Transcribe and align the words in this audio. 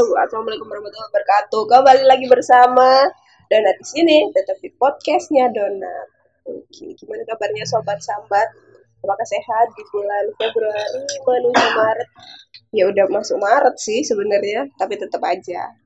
Assalamualaikum 0.00 0.64
warahmatullahi 0.64 1.12
wabarakatuh. 1.12 1.62
Kembali 1.68 2.04
lagi 2.08 2.24
bersama 2.24 3.12
Donat 3.52 3.76
di 3.76 3.84
sini, 3.84 4.32
tetap 4.32 4.56
di 4.64 4.72
podcastnya 4.72 5.52
Donat. 5.52 6.08
Oke, 6.48 6.96
gimana 6.96 7.20
kabarnya 7.28 7.68
sobat 7.68 8.00
sambat? 8.00 8.48
Apakah 9.04 9.26
sehat 9.28 9.68
di 9.76 9.84
bulan 9.92 10.24
Februari 10.40 11.04
menuju 11.04 11.68
Maret? 11.76 12.08
Ya 12.72 12.88
udah 12.88 13.12
masuk 13.12 13.44
Maret 13.44 13.76
sih 13.76 14.00
sebenarnya, 14.00 14.72
tapi 14.80 14.96
tetap 14.96 15.20
aja 15.20 15.76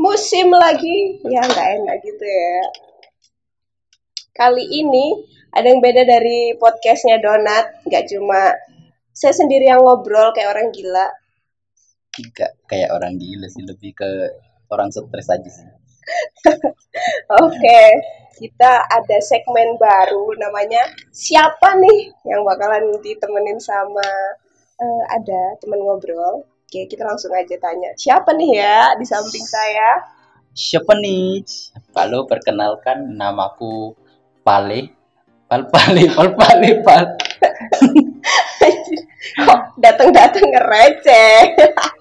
musim 0.00 0.48
lagi, 0.48 1.20
ya 1.28 1.44
nggak 1.44 1.68
enak 1.84 1.96
gitu 2.08 2.24
ya. 2.24 2.60
Kali 4.32 4.64
ini 4.64 5.28
ada 5.52 5.68
yang 5.68 5.84
beda 5.84 6.08
dari 6.08 6.56
podcastnya 6.56 7.20
Donat, 7.20 7.84
nggak 7.84 8.16
cuma 8.16 8.48
saya 9.12 9.36
sendiri 9.36 9.68
yang 9.68 9.84
ngobrol 9.84 10.32
kayak 10.32 10.56
orang 10.56 10.72
gila, 10.72 11.12
Nggak 12.18 12.52
kayak 12.66 12.90
orang 12.90 13.14
gila 13.14 13.46
sih 13.46 13.62
lebih 13.62 13.94
ke 13.94 14.10
orang 14.74 14.90
stres 14.90 15.30
aja 15.30 15.50
sih 15.50 15.68
Oke, 17.44 17.82
kita 18.40 18.72
ada 18.88 19.16
segmen 19.20 19.76
baru 19.76 20.32
namanya 20.40 20.80
siapa 21.12 21.76
nih 21.76 22.10
yang 22.24 22.42
bakalan 22.48 22.96
ditemenin 23.04 23.60
sama 23.60 24.08
eh, 24.80 25.02
ada 25.12 25.60
temen 25.60 25.84
ngobrol. 25.84 26.48
Oke, 26.68 26.88
kita 26.88 27.04
langsung 27.04 27.32
aja 27.36 27.56
tanya 27.60 27.92
siapa 27.96 28.32
nih 28.32 28.50
ya 28.56 28.96
di 28.96 29.04
samping 29.04 29.44
saya. 29.44 30.16
siapa 30.58 30.90
nih 30.98 31.44
halo 31.94 32.26
perkenalkan 32.26 33.14
namaku 33.14 33.94
Pale 34.42 34.90
Pal 35.46 35.70
Pale 35.70 36.02
Pal 36.10 36.28
Pale 36.34 36.70
Pal 36.82 37.04
Kok 39.38 39.60
datang-datang 39.78 40.46
ngereceh? 40.50 41.38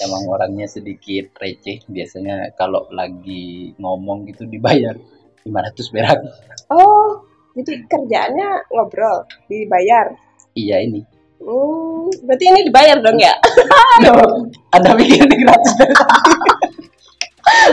emang 0.00 0.22
orangnya 0.26 0.66
sedikit 0.66 1.32
receh 1.34 1.84
biasanya 1.86 2.52
kalau 2.54 2.88
lagi 2.88 3.72
ngomong 3.76 4.28
gitu 4.28 4.44
dibayar 4.44 4.94
500 5.42 5.92
perak 5.92 6.18
Oh, 6.66 7.20
jadi 7.52 7.84
kerjaannya 7.84 8.48
ngobrol, 8.68 9.24
dibayar. 9.46 10.12
iya 10.52 10.80
ini 10.80 11.04
Hmm, 11.36 12.08
berarti 12.24 12.44
ini 12.48 12.60
dibayar 12.64 12.96
dong 12.98 13.20
ya? 13.20 13.36
Aduh, 14.00 14.48
ada 14.72 14.96
mikir 14.96 15.28
nih 15.28 15.44
gratis 15.44 15.72
dari 15.76 15.92
tadi. 16.00 16.16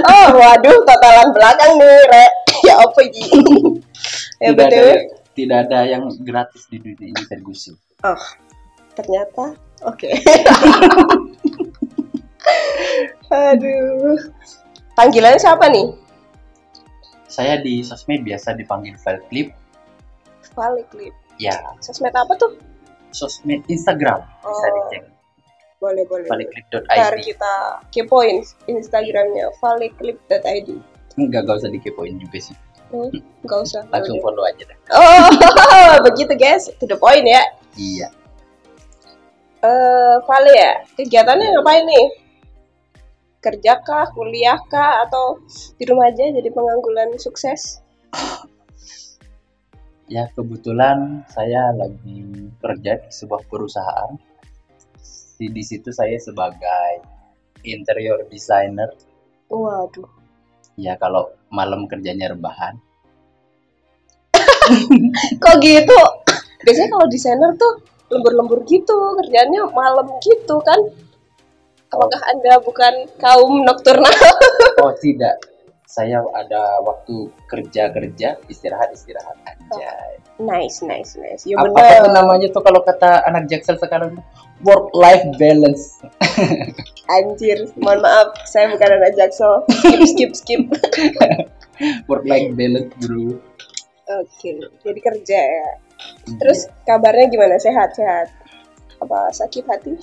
Oh, 0.04 0.28
waduh, 0.36 0.76
totalan 0.84 1.32
belakang 1.32 1.80
nih, 1.80 1.96
Re. 2.12 2.26
Ya 2.68 2.76
apa 2.76 3.00
ini? 3.00 3.22
ya 4.44 4.52
tidak 4.52 4.68
ada 4.68 4.76
betul. 4.76 4.98
tidak 5.32 5.58
ada 5.64 5.80
yang 5.88 6.04
gratis 6.20 6.68
di 6.68 6.84
dunia 6.84 7.08
ini 7.08 7.24
Ferguson 7.24 7.80
Oh, 8.04 8.20
ternyata 8.92 9.56
oke. 9.88 10.10
Aduh. 13.28 14.18
Panggilannya 14.94 15.38
siapa 15.38 15.68
nih? 15.68 15.88
saya 17.26 17.56
di 17.58 17.80
sosmed 17.80 18.22
biasa 18.22 18.52
dipanggil 18.54 19.00
file 19.00 19.24
clip 19.26 19.56
Vale 20.52 20.84
Clip. 20.86 21.16
ya 21.38 21.56
Sosmed 21.80 22.12
apa 22.12 22.36
tuh? 22.36 22.60
sosmed 23.10 23.64
Instagram 23.66 24.20
bisa 24.38 24.68
Oh. 24.68 24.76
dicek 24.84 25.04
Boleh, 25.80 26.04
boleh. 26.06 26.28
Ntar 26.28 26.44
valeclip.id 26.44 27.24
kita 27.24 27.54
kepoin 27.90 28.44
Instagramnya 28.68 29.48
valeclip.id. 29.58 30.70
enggak 31.16 31.42
gak 31.42 31.56
usah 31.58 31.72
dikepoin 31.72 32.20
juga 32.20 32.38
sih 32.42 32.56
Hmm, 32.92 33.08
nggak 33.42 33.60
usah. 33.64 33.82
langsung 33.88 34.20
Boleh. 34.20 34.24
follow 34.28 34.44
aja 34.46 34.64
deh 34.68 34.78
Oh, 34.92 35.96
begitu 36.06 36.36
guys. 36.36 36.68
To 36.68 36.84
the 36.84 37.00
point 37.00 37.24
ya. 37.24 37.40
iya 37.74 38.12
Eh, 39.62 40.16
Vale 40.20 40.52
ya. 40.52 40.74
Kegiatannya 40.92 41.48
ngapain 41.54 41.86
nih? 41.86 42.06
Kerja 43.42 43.82
kah, 43.82 44.06
kuliah 44.14 44.62
kah, 44.70 45.02
atau 45.10 45.42
di 45.76 45.84
rumah 45.90 46.14
aja 46.14 46.30
jadi 46.30 46.50
pengangguran 46.54 47.18
sukses? 47.18 47.82
ya 50.12 50.28
kebetulan 50.36 51.24
saya 51.32 51.72
lagi 51.72 52.52
kerja 52.60 53.00
di 53.00 53.12
sebuah 53.16 53.48
perusahaan 53.48 54.12
di, 55.40 55.48
di 55.48 55.64
situ 55.64 55.88
saya 55.96 56.20
sebagai 56.20 57.00
interior 57.64 58.28
designer 58.28 58.92
Waduh. 59.48 60.12
ya 60.76 61.00
kalau 61.00 61.32
malam 61.48 61.88
kerjanya 61.88 62.36
rebahan 62.36 62.76
Kok 65.44 65.56
gitu? 65.60 66.00
Biasanya 66.64 66.90
kalau 66.94 67.08
desainer 67.10 67.52
tuh 67.58 67.82
lembur-lembur 68.14 68.62
gitu, 68.70 68.96
kerjanya 69.20 69.68
malam 69.74 70.08
gitu 70.22 70.62
kan? 70.62 70.80
Apakah 71.92 72.22
Anda 72.32 72.54
bukan 72.64 72.94
kaum 73.20 73.68
nokturnal? 73.68 74.16
oh 74.84 74.96
tidak 75.00 75.40
saya 75.92 76.24
ada 76.32 76.80
waktu 76.88 77.28
kerja 77.52 77.92
kerja 77.92 78.40
istirahat 78.48 78.96
istirahat 78.96 79.36
aja 79.44 79.92
nice, 80.40 80.80
nice, 80.88 81.20
nice. 81.20 81.44
Ya 81.44 81.60
apa, 81.60 81.68
tuh 81.68 81.76
bener. 81.76 82.16
namanya 82.16 82.48
tuh 82.48 82.64
kalau 82.64 82.80
kata 82.80 83.28
anak 83.28 83.52
jaksel 83.52 83.76
sekarang 83.76 84.16
work 84.64 84.88
life 84.96 85.28
balance 85.36 86.00
Anjir, 87.20 87.68
mohon 87.76 88.00
maaf, 88.00 88.32
saya 88.48 88.72
bukan 88.72 88.88
anak 88.88 89.20
jaksel. 89.20 89.68
Skip, 89.68 90.32
skip, 90.32 90.32
skip. 90.32 90.62
work 92.10 92.24
life 92.24 92.56
balance 92.56 92.88
bro 93.04 93.36
Oke, 94.12 94.60
jadi 94.84 95.00
kerja 95.00 95.40
ya. 95.40 95.70
Terus 96.40 96.68
kabarnya 96.84 97.32
gimana? 97.32 97.56
Sehat, 97.60 97.96
sehat? 97.96 98.28
Apa 99.00 99.32
sakit 99.32 99.64
hati? 99.68 99.94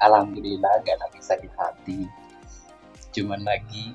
Alhamdulillah 0.00 0.72
gak 0.82 0.96
lagi 0.98 1.20
sakit 1.20 1.52
hati 1.54 1.98
cuman 3.10 3.40
lagi 3.42 3.92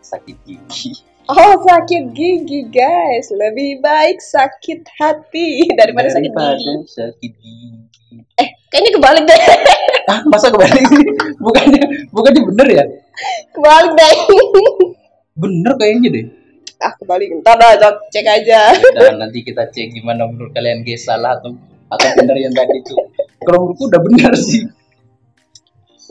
sakit 0.00 0.36
gigi 0.44 0.92
Oh, 1.24 1.56
sakit 1.56 2.12
gigi, 2.12 2.68
guys. 2.68 3.32
Lebih 3.32 3.80
baik 3.80 4.20
sakit 4.20 4.84
hati 4.92 5.64
daripada 5.80 6.12
sakit 6.12 6.28
gigi. 6.28 6.72
sakit 6.84 7.32
gigi 7.40 8.20
Eh, 8.36 8.48
kayaknya 8.68 8.90
kebalik 8.92 9.24
deh. 9.24 9.40
ah 10.12 10.20
masa 10.28 10.52
kembali 10.52 10.84
bukannya 11.40 11.80
bukannya 12.12 12.40
bener 12.44 12.68
ya 12.68 12.84
kebalik 13.56 13.92
deh. 13.96 14.14
bener 15.32 15.72
kayaknya 15.80 16.08
deh 16.12 16.24
ah, 16.84 16.92
kebalik. 16.92 17.32
Ntar 17.40 17.56
dah, 17.56 17.92
cek 18.12 18.26
aja. 18.28 18.76
dan 18.92 19.16
nanti 19.16 19.40
kita 19.40 19.64
cek 19.72 19.96
gimana 19.96 20.28
menurut 20.28 20.52
kalian 20.52 20.84
guys 20.84 21.08
salah 21.08 21.40
atau 21.40 21.56
atau 21.88 22.08
bener 22.20 22.36
yang 22.36 22.52
tadi 22.52 22.84
itu 22.84 22.94
kalau 23.40 23.64
menurutku 23.64 23.88
udah 23.88 24.00
bener 24.04 24.32
sih 24.36 24.60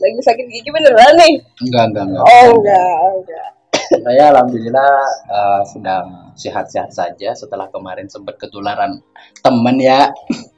Lagi 0.04 0.20
sakit 0.22 0.46
gigi 0.46 0.70
beneran 0.70 1.16
nih? 1.16 1.34
enggak 1.62 1.84
enggak 1.90 2.04
enggak 2.06 2.24
Oh, 2.26 2.48
enggak, 2.54 2.94
enggak. 3.16 3.50
saya 3.96 4.24
alhamdulillah 4.30 4.96
eh, 5.30 5.62
sedang 5.66 6.06
sehat-sehat 6.34 6.90
saja 6.90 7.30
setelah 7.32 7.68
kemarin 7.68 8.06
sempat 8.06 8.36
ketularan 8.36 9.00
temen 9.40 9.78
ya 9.78 10.12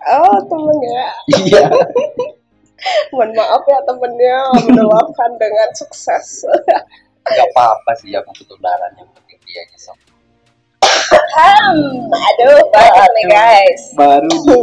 Oh, 0.08 0.38
temen 0.44 0.78
ya. 0.82 1.06
iya 1.40 1.66
Mohon 3.12 3.32
maaf 3.34 3.64
ya 3.66 3.80
temennya 3.82 4.38
mendoakan 4.62 5.32
dengan 5.36 5.70
sukses. 5.74 6.46
nggak 7.24 7.48
apa-apa 7.52 7.92
sih 7.98 8.10
yang 8.10 8.22
ketularan 8.32 8.94
yang 8.96 9.10
penting 9.12 9.40
dia 9.44 9.62
nyesel 9.68 9.96
Hmm, 11.36 12.08
aduh, 12.08 12.62
banget 12.72 13.10
nih 13.12 13.26
guys. 13.28 13.82
baru 13.94 14.32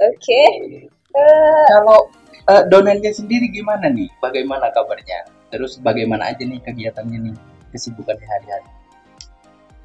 Oke. 0.00 0.42
Eh, 1.10 1.62
kalau 1.68 2.00
eh, 2.48 2.62
donennya 2.72 3.12
sendiri 3.12 3.52
gimana 3.52 3.92
nih? 3.92 4.08
Bagaimana 4.18 4.72
kabarnya? 4.72 5.28
Terus 5.52 5.80
bagaimana 5.80 6.32
aja 6.32 6.42
nih 6.44 6.60
kegiatannya 6.64 7.30
nih? 7.30 7.36
Kesibukannya 7.72 8.24
hari-hari? 8.24 8.70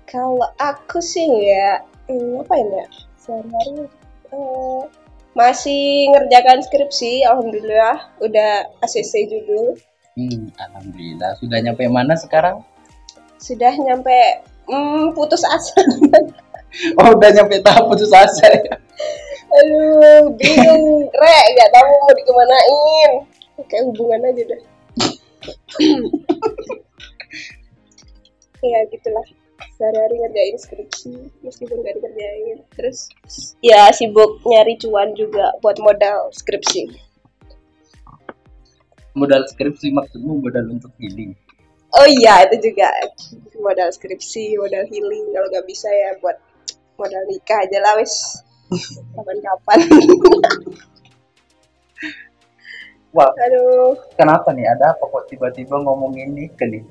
Kalau 0.08 0.50
aku 0.56 1.04
sih 1.04 1.26
ya, 1.26 1.84
hmm, 2.08 2.44
apa 2.48 2.56
ya? 2.56 2.86
Sehari-hari 3.20 3.88
eh, 4.32 4.82
masih 5.34 6.14
ngerjakan 6.14 6.64
skripsi, 6.64 7.28
alhamdulillah. 7.28 8.10
Udah 8.24 8.72
ACC 8.82 9.28
judul. 9.28 9.76
hmm, 10.16 10.54
alhamdulillah. 10.58 11.36
Sudah 11.42 11.58
nyampe 11.60 11.84
mana 11.90 12.14
sekarang? 12.16 12.62
Sudah 13.42 13.76
nyampe 13.76 14.16
hmm, 14.70 15.12
putus 15.18 15.44
asa. 15.44 15.78
oh 17.00 17.10
udah 17.14 17.30
nyampe 17.34 17.62
tahap 17.62 17.86
putus 17.90 18.10
asa 18.10 18.46
ya 18.50 18.74
Aduh, 19.54 20.34
bingung, 20.34 20.86
re, 21.14 21.38
gak 21.54 21.72
tahu 21.74 21.90
mau 21.94 22.14
dikemanain. 22.18 23.12
Kayak 23.70 23.84
hubungan 23.94 24.26
aja 24.26 24.44
deh. 24.50 24.62
ya 28.66 28.80
gitulah. 28.90 29.28
Sehari-hari 29.78 30.16
ngerjain 30.22 30.58
skripsi, 30.58 31.14
meskipun 31.46 31.86
gak 31.86 32.02
dikerjain. 32.02 32.58
Terus, 32.74 33.14
ya 33.62 33.94
sibuk 33.94 34.42
nyari 34.46 34.78
cuan 34.82 35.14
juga 35.14 35.54
buat 35.62 35.78
modal 35.78 36.34
skripsi. 36.34 37.14
modal 39.14 39.46
skripsi 39.46 39.94
maksudmu 39.94 40.42
modal 40.42 40.74
untuk 40.74 40.90
healing 40.98 41.38
Oh 41.94 42.10
iya, 42.10 42.50
itu 42.50 42.74
juga 42.74 42.90
modal 43.62 43.94
skripsi, 43.94 44.58
modal 44.58 44.90
healing. 44.90 45.30
Kalau 45.30 45.46
nggak 45.46 45.68
bisa 45.70 45.86
ya 45.94 46.18
buat 46.18 46.42
modal 46.98 47.22
nikah 47.30 47.62
aja 47.62 47.78
lah 47.86 48.02
wis. 48.02 48.42
Kapan-kapan. 49.16 49.80
wah 53.14 53.30
Aduh, 53.30 53.94
kenapa 54.18 54.50
nih 54.58 54.66
ada 54.66 54.98
apa 54.98 55.06
kok 55.06 55.30
tiba-tiba 55.30 55.78
ngomongin 55.86 56.34
nikah 56.34 56.66
nih 56.66 56.82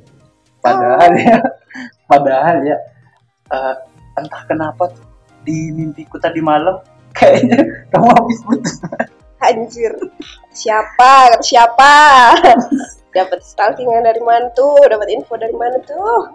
padahal 0.63 1.11
ya 1.19 1.35
padahal 2.11 2.63
ya 2.63 2.79
eh, 3.51 3.75
entah 4.23 4.43
kenapa 4.47 4.87
tuh 4.95 5.03
di 5.43 5.75
mimpiku 5.75 6.23
tadi 6.23 6.39
malam 6.39 6.79
kayaknya 7.19 7.59
kamu 7.91 8.07
habis 8.15 8.39
putus 8.47 8.79
anjir. 9.43 9.91
Siapa? 10.55 11.43
Siapa? 11.43 11.95
Dapat 13.11 13.43
stalkingan 13.43 14.07
dari 14.07 14.23
mana 14.23 14.47
tuh? 14.55 14.79
Dapat 14.87 15.11
info 15.11 15.35
dari 15.35 15.51
mana 15.59 15.83
tuh? 15.83 16.31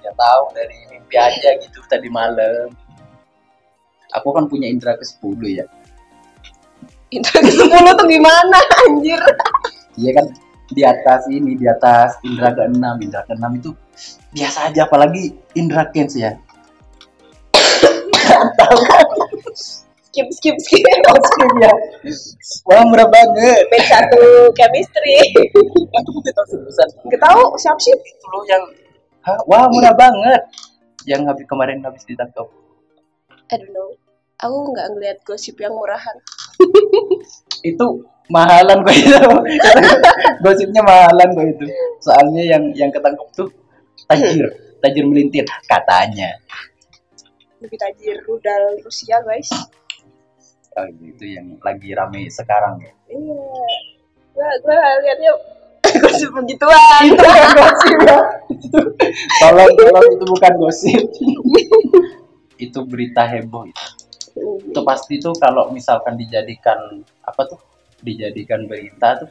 ya 0.00 0.12
tahu 0.16 0.44
dari 0.56 0.76
mimpi 0.88 1.16
aja 1.20 1.50
gitu 1.60 1.80
tadi 1.84 2.08
malam 2.08 2.72
aku 4.12 4.28
kan 4.30 4.44
punya 4.46 4.66
indera 4.66 4.94
ke 4.94 5.04
10 5.04 5.22
ya 5.52 5.64
Itu 7.10 7.26
ke 7.26 7.42
10 7.42 7.66
tuh 7.70 8.06
gimana 8.06 8.58
anjir? 8.86 9.20
iya 9.94 10.10
kan 10.14 10.26
di 10.70 10.82
atas 10.82 11.26
ini 11.26 11.54
di 11.54 11.66
atas 11.66 12.14
indera 12.22 12.54
ke 12.54 12.62
6 12.64 12.74
indera 13.00 13.22
ke 13.24 13.34
6 13.34 13.58
itu 13.58 13.70
biasa 14.32 14.70
aja 14.70 14.86
apalagi 14.86 15.34
indera 15.54 15.90
kens 15.90 16.14
ya 16.14 16.38
Skip 20.10 20.26
skip 20.32 20.56
skip. 20.58 20.82
Skip 20.82 21.50
ya 21.58 21.70
wah 22.66 22.82
murah 22.82 23.06
banget 23.06 23.62
Main 23.70 23.84
satu 23.84 24.50
chemistry. 24.52 25.18
aku 25.92 26.10
udah 26.18 26.32
tahu 26.32 26.46
jurusan 26.50 26.88
Gak 27.06 27.20
tahu 27.20 27.42
siapa 27.56 27.78
sih? 27.78 27.94
itu 27.94 28.26
loh 28.26 28.42
yang 28.46 28.62
Hah? 29.22 29.38
wah 29.46 29.66
murah 29.68 29.94
banget 29.94 30.42
yang 31.04 31.22
habis 31.26 31.46
kemarin 31.46 31.78
habis 31.82 32.02
ditangkap 32.04 32.46
I 33.50 33.58
don't 33.58 33.70
know. 33.70 33.90
Aku 34.40 34.72
nggak 34.72 34.88
ngeliat 34.96 35.18
gosip 35.20 35.60
yang 35.60 35.76
murahan. 35.76 36.16
itu 37.60 37.86
mahalan 38.32 38.80
kok 38.80 38.96
itu. 38.96 39.20
Gosipnya 40.44 40.80
mahalan 40.80 41.28
kok 41.36 41.44
itu. 41.44 41.66
Soalnya 42.00 42.42
yang 42.56 42.62
yang 42.72 42.88
ketangkep 42.88 43.28
tuh 43.36 43.52
tajir. 44.08 44.48
Tajir 44.80 45.04
melintir. 45.04 45.44
Katanya. 45.68 46.40
Lebih 47.60 47.76
tajir 47.76 48.16
rudal 48.24 48.80
Rusia 48.80 49.20
guys. 49.20 49.52
oh, 50.78 50.86
itu 51.04 51.36
yang 51.36 51.60
lagi 51.60 51.92
rame 51.92 52.32
sekarang 52.32 52.80
ya? 52.80 52.92
Iya. 53.12 53.44
Gua 54.32 54.48
gua 54.64 54.78
liatnya 55.04 55.32
gosip 56.00 56.32
begituan. 56.32 57.02
itu 57.04 57.20
bukan 57.20 57.50
gosip 57.60 57.98
ya. 58.08 58.18
Tolong 59.44 59.72
tolong 59.76 60.06
itu 60.16 60.24
bukan 60.24 60.52
gosip. 60.56 61.02
Itu 62.60 62.84
berita 62.84 63.24
heboh 63.24 63.64
itu 63.72 63.99
itu 64.38 64.80
pasti 64.86 65.18
tuh 65.18 65.34
kalau 65.36 65.70
misalkan 65.74 66.14
dijadikan 66.16 67.02
apa 67.26 67.42
tuh? 67.48 67.60
Dijadikan 68.00 68.64
berita 68.64 69.20
tuh 69.20 69.28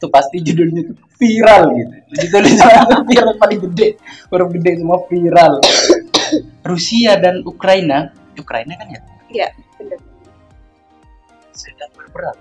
tuh 0.00 0.08
pasti 0.08 0.40
judulnya 0.40 0.88
tuh 0.88 0.96
viral 1.20 1.62
gitu. 1.76 1.94
Judulnya 2.24 2.54
tuh 2.88 3.04
viral 3.12 3.32
paling 3.36 3.60
gede. 3.68 3.88
Huruf 4.32 4.48
gede 4.56 4.70
semua 4.80 4.98
viral. 5.04 5.60
Rusia 6.64 7.20
dan 7.20 7.44
Ukraina. 7.44 8.08
Ukraina 8.40 8.72
kan 8.80 8.88
ya? 8.88 9.00
Iya, 9.30 9.48
sedang 11.52 11.92
berperang. 11.92 12.38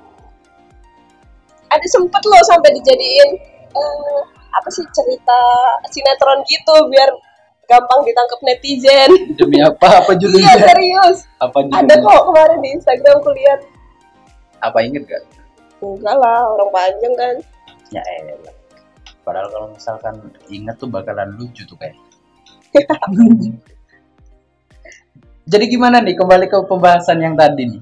Ada 1.69 1.87
sempet 1.91 2.23
loh 2.25 2.41
sampai 2.49 2.71
dijadiin 2.79 3.29
eh, 3.75 4.21
apa 4.49 4.69
sih 4.73 4.81
cerita 4.89 5.39
sinetron 5.91 6.41
gitu 6.49 6.75
biar 6.89 7.09
gampang 7.69 7.99
ditangkap 8.01 8.39
netizen. 8.41 9.09
demi 9.37 9.61
apa 9.61 10.01
apa 10.01 10.11
Iya 10.17 10.19
judulnya 10.19 10.53
serius. 10.57 11.17
apa 11.37 11.57
Ada 11.61 11.69
judulnya 11.69 11.95
kok 12.01 12.21
kemarin 12.25 12.59
di 12.59 12.69
Instagram 12.73 13.15
aku 13.21 13.31
lihat. 13.37 13.59
apa 14.59 14.77
inget 14.83 15.03
gak 15.05 15.23
Enggak 15.79 16.15
lah, 16.19 16.43
orang 16.43 16.69
panjang 16.75 17.13
kan. 17.15 17.35
ya 17.89 18.01
elah 18.19 18.53
padahal 19.23 19.47
kalau 19.53 19.67
misalkan 19.69 20.15
inget 20.49 20.75
tuh 20.77 20.89
bakalan 20.89 21.29
lucu 21.37 21.61
tuh 21.65 21.77
kayak 21.77 21.93
jadi 25.51 25.65
gimana 25.65 26.01
nih 26.01 26.13
kembali 26.13 26.45
ke 26.49 26.57
pembahasan 26.65 27.21
yang 27.21 27.37
tadi 27.37 27.65
nih 27.65 27.81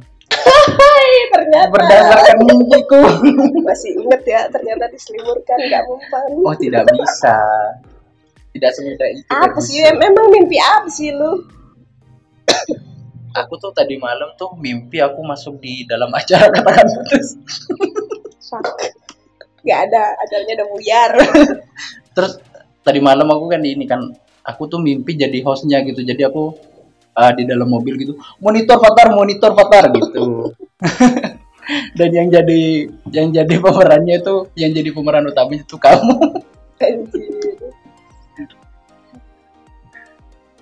ternyata 1.27 1.71
berdasarkan 1.71 2.37
mimpiku 2.43 2.99
masih 3.67 3.91
inget 3.99 4.23
ya, 4.27 4.41
ternyata 4.51 4.87
diselimurkan 4.91 5.57
nggak 5.59 5.83
mempan. 5.87 6.27
oh 6.43 6.55
tidak 6.55 6.83
bisa 6.91 7.37
tidak 8.57 8.73
semudah 8.73 9.07
itu 9.13 9.21
apa 9.29 9.59
sih? 9.61 9.79
Gusi. 9.85 9.95
Memang 10.01 10.25
mimpi 10.33 10.57
apa 10.57 10.89
sih 10.89 11.13
lu? 11.13 11.45
aku 13.37 13.53
tuh 13.61 13.71
tadi 13.73 14.01
malam 14.01 14.33
tuh 14.33 14.57
mimpi 14.57 14.97
aku 14.97 15.21
masuk 15.21 15.61
di 15.61 15.85
dalam 15.85 16.09
acara 16.09 16.49
katakan 16.49 16.87
putus 16.89 17.37
Gak 19.67 19.91
ada, 19.91 20.15
adanya 20.23 20.63
udah 20.63 20.67
buyar. 20.71 21.11
terus 22.15 22.39
tadi 22.81 23.03
malam 23.03 23.27
aku 23.27 23.51
kan 23.51 23.59
di 23.59 23.75
ini 23.75 23.83
kan 23.85 23.99
aku 24.47 24.65
tuh 24.71 24.79
mimpi 24.79 25.19
jadi 25.19 25.43
hostnya 25.43 25.83
gitu 25.83 26.01
jadi 26.01 26.31
aku 26.31 26.55
uh, 27.13 27.31
di 27.35 27.43
dalam 27.43 27.67
mobil 27.67 27.99
gitu 27.99 28.15
monitor 28.39 28.79
Fatar 28.79 29.11
monitor 29.11 29.51
Fatar 29.53 29.91
gitu 29.91 30.55
dan 31.99 32.09
yang 32.15 32.31
jadi 32.31 32.87
yang 33.11 33.27
jadi 33.35 33.53
pemerannya 33.59 34.23
itu 34.23 34.47
yang 34.55 34.71
jadi 34.71 34.89
pemeran 34.95 35.27
utamanya 35.27 35.67
itu 35.67 35.75
kamu 35.75 36.15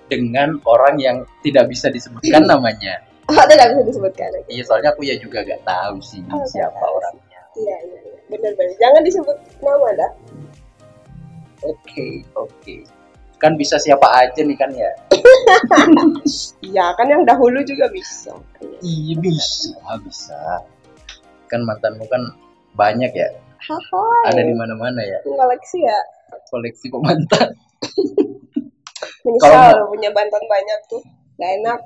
dengan 0.06 0.58
orang 0.62 0.96
yang 0.96 1.16
tidak 1.40 1.66
bisa 1.66 1.88
disebutkan 1.88 2.46
namanya 2.48 3.02
Oh, 3.26 3.42
tidak 3.44 3.74
bisa 3.74 3.82
disebutkan. 3.84 4.30
iya 4.46 4.62
soalnya 4.62 4.90
aku 4.90 5.02
ya 5.02 5.18
juga 5.18 5.42
gak 5.42 5.58
tahu 5.62 5.98
sih 5.98 6.22
Oh, 6.28 6.46
siapa 6.46 6.74
tahu. 6.76 6.94
orangnya 6.94 7.40
Iya, 7.54 7.76
iya, 7.82 7.98
iya. 8.04 8.16
Bener-bener. 8.28 8.76
Jangan 8.76 9.00
disebut 9.02 9.32
nama 9.58 9.88
dah. 9.94 10.10
oke 11.62 12.06
oke 12.34 12.74
kan 13.36 13.52
bisa 13.54 13.76
siapa 13.76 14.06
aja 14.14 14.40
nih 14.40 14.54
kan 14.54 14.70
ya 14.70 14.92
Iya, 16.62 16.86
kan 16.94 17.06
yang 17.06 17.22
dahulu 17.22 17.60
juga 17.62 17.88
bisa. 17.88 18.32
iya 18.78 19.14
bisa 19.16 19.74
bisa 20.00 20.38
kan 21.46 21.60
mantanmu 21.62 22.06
kan 22.06 22.22
banyak 22.72 23.10
ya 23.10 23.28
Hai. 23.58 24.22
ada 24.26 24.40
di 24.40 24.52
mana-mana 24.52 25.00
ya 25.00 25.18
koleksi 25.24 25.80
ya. 25.80 25.98
koleksi 26.46 26.86
kok 26.86 27.00
mantan 27.00 27.48
Menyesal 29.26 29.50
Kalau- 29.50 29.90
punya 29.90 30.08
bantuan 30.08 30.44
banyak 30.46 30.80
tuh. 30.86 31.02
Gak 31.36 31.52
enak. 31.60 31.80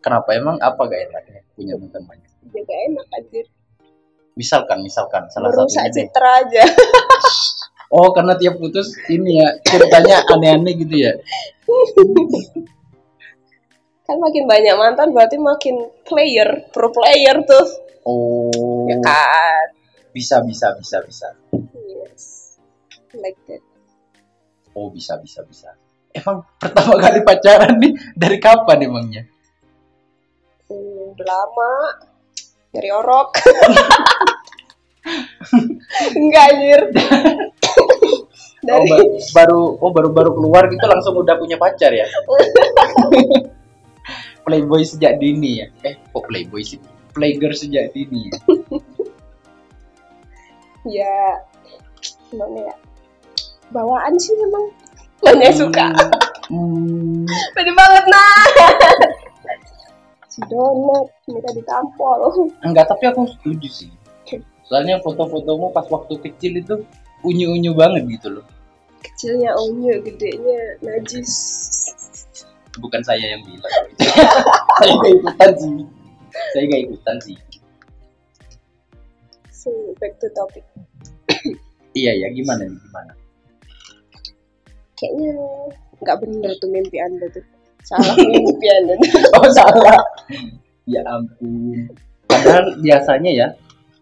kenapa 0.00 0.32
emang 0.32 0.56
apa 0.58 0.80
gak 0.82 1.02
enaknya 1.06 1.40
punya 1.52 1.76
mantan 1.76 2.00
banyak 2.04 2.24
Ya 2.50 2.60
gak 2.62 2.80
enak 2.88 3.06
anjir. 3.12 3.46
misalkan 4.32 4.78
misalkan 4.80 5.28
salah 5.28 5.48
Merusak 5.48 5.76
satunya 5.76 5.84
deh. 5.86 5.96
citra 6.08 6.30
aja. 6.40 6.62
oh 7.92 8.08
karena 8.10 8.32
tiap 8.34 8.56
putus 8.56 8.88
ini 9.06 9.38
ya 9.38 9.48
ceritanya 9.60 10.24
aneh-aneh 10.26 10.72
gitu 10.74 10.94
ya 10.96 11.12
kan 14.02 14.16
makin 14.18 14.44
banyak 14.44 14.74
mantan 14.74 15.08
berarti 15.10 15.36
makin 15.36 15.76
player, 16.02 16.66
pro 16.70 16.88
player 16.88 17.36
tuh. 17.42 17.66
oh 18.02 18.88
Ya 18.88 18.96
kan? 19.00 19.66
bisa 20.10 20.40
bisa 20.42 20.74
bisa 20.74 20.98
bisa 21.00 21.28
Yes. 21.76 22.56
Like 23.12 23.38
that. 23.46 23.62
oh 24.72 24.88
bisa 24.88 25.14
bisa 25.18 25.44
bisa 25.44 25.70
emang 26.10 26.42
pertama 26.58 26.94
kali 26.98 27.20
pacaran 27.22 27.74
nih 27.78 27.92
dari 28.14 28.38
kapan 28.38 28.78
emangnya? 28.82 29.22
Hmm, 30.66 31.14
udah 31.14 31.26
lama. 31.26 31.72
Dari 32.70 32.88
orok. 32.90 33.28
Enggak 36.14 36.44
anjir. 36.54 36.80
oh, 36.86 36.90
Dari 38.60 38.86
ba- 38.86 39.10
baru 39.34 39.62
oh 39.80 39.90
baru 39.90 40.08
baru 40.12 40.30
keluar 40.36 40.68
gitu 40.68 40.84
langsung 40.86 41.16
udah 41.16 41.34
punya 41.34 41.56
pacar 41.56 41.90
ya? 41.90 42.06
Playboy 44.46 44.82
sejak 44.84 45.18
dini 45.18 45.64
ya? 45.64 45.66
Eh 45.82 45.98
kok 45.98 46.24
playboy 46.26 46.62
sih? 46.62 46.78
Playgirl 47.10 47.54
sejak 47.54 47.90
dini 47.90 48.30
ya? 48.30 48.34
Ya 50.86 51.14
gimana 52.30 52.70
ya? 52.70 52.74
Bawaan 53.70 54.14
sih 54.16 54.34
memang 54.38 54.70
banyak 55.20 55.52
suka. 55.54 55.86
Hmm, 56.50 57.28
pede 57.54 57.72
banget 57.76 58.04
nah 58.10 58.42
si 60.30 60.40
donat 60.46 61.06
minta 61.26 61.50
ditampol. 61.52 62.48
Enggak 62.62 62.86
tapi 62.88 63.10
aku 63.10 63.26
setuju 63.26 63.68
sih. 63.68 63.92
Soalnya 64.70 65.02
foto-fotomu 65.02 65.74
pas 65.74 65.84
waktu 65.90 66.14
kecil 66.22 66.62
itu 66.62 66.74
unyu-unyu 67.26 67.74
banget 67.74 68.06
gitu 68.06 68.38
loh. 68.38 68.46
Kecilnya 69.02 69.50
onyo 69.58 69.98
gedenya 70.06 70.78
najis. 70.80 71.32
Bukan 72.78 73.02
saya 73.02 73.34
yang 73.34 73.42
bilang. 73.42 73.74
Saya 74.80 74.94
gak 74.96 75.12
ikutan 75.12 75.52
sih. 75.58 75.74
Saya 76.54 76.64
gak 76.70 76.82
ikutan 76.86 77.16
sih. 77.18 77.36
So 79.50 79.68
back 79.98 80.14
to 80.22 80.30
topic. 80.32 80.62
Iya 81.98 82.14
ya 82.14 82.28
gimana 82.30 82.62
nih? 82.70 82.78
Gimana 82.78 83.19
kayaknya 85.00 85.32
nggak 86.04 86.16
bener 86.20 86.52
tuh 86.60 86.68
mimpi 86.68 86.96
anda 87.00 87.26
tuh. 87.32 87.44
Salah 87.80 88.12
mimpi 88.20 88.66
anda. 88.76 88.92
Oh 89.40 89.48
salah. 89.48 89.96
Ya 90.84 91.00
ampun. 91.08 91.88
Padahal 92.28 92.76
biasanya 92.84 93.30
ya 93.32 93.48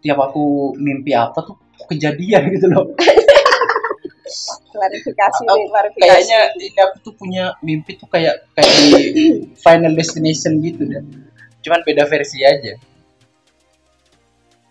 tiap 0.03 0.19
aku 0.19 0.75
mimpi 0.75 1.15
apa 1.15 1.39
tuh 1.47 1.55
kejadian 1.87 2.51
gitu 2.51 2.67
loh. 2.67 2.91
Klarifikasi 4.69 5.41
nih 5.49 5.67
klarifikasi. 5.73 6.05
kayaknya 6.05 6.41
ini 6.61 6.79
aku 6.85 6.97
tuh 7.01 7.15
punya 7.17 7.57
mimpi 7.65 7.97
tuh 7.97 8.07
kayak 8.07 8.47
kayak 8.53 8.75
di 8.79 9.25
Final 9.65 9.97
Destination 9.97 10.61
gitu 10.61 10.85
deh. 10.85 11.03
Cuman 11.65 11.81
beda 11.83 12.07
versi 12.07 12.45
aja. 12.45 12.77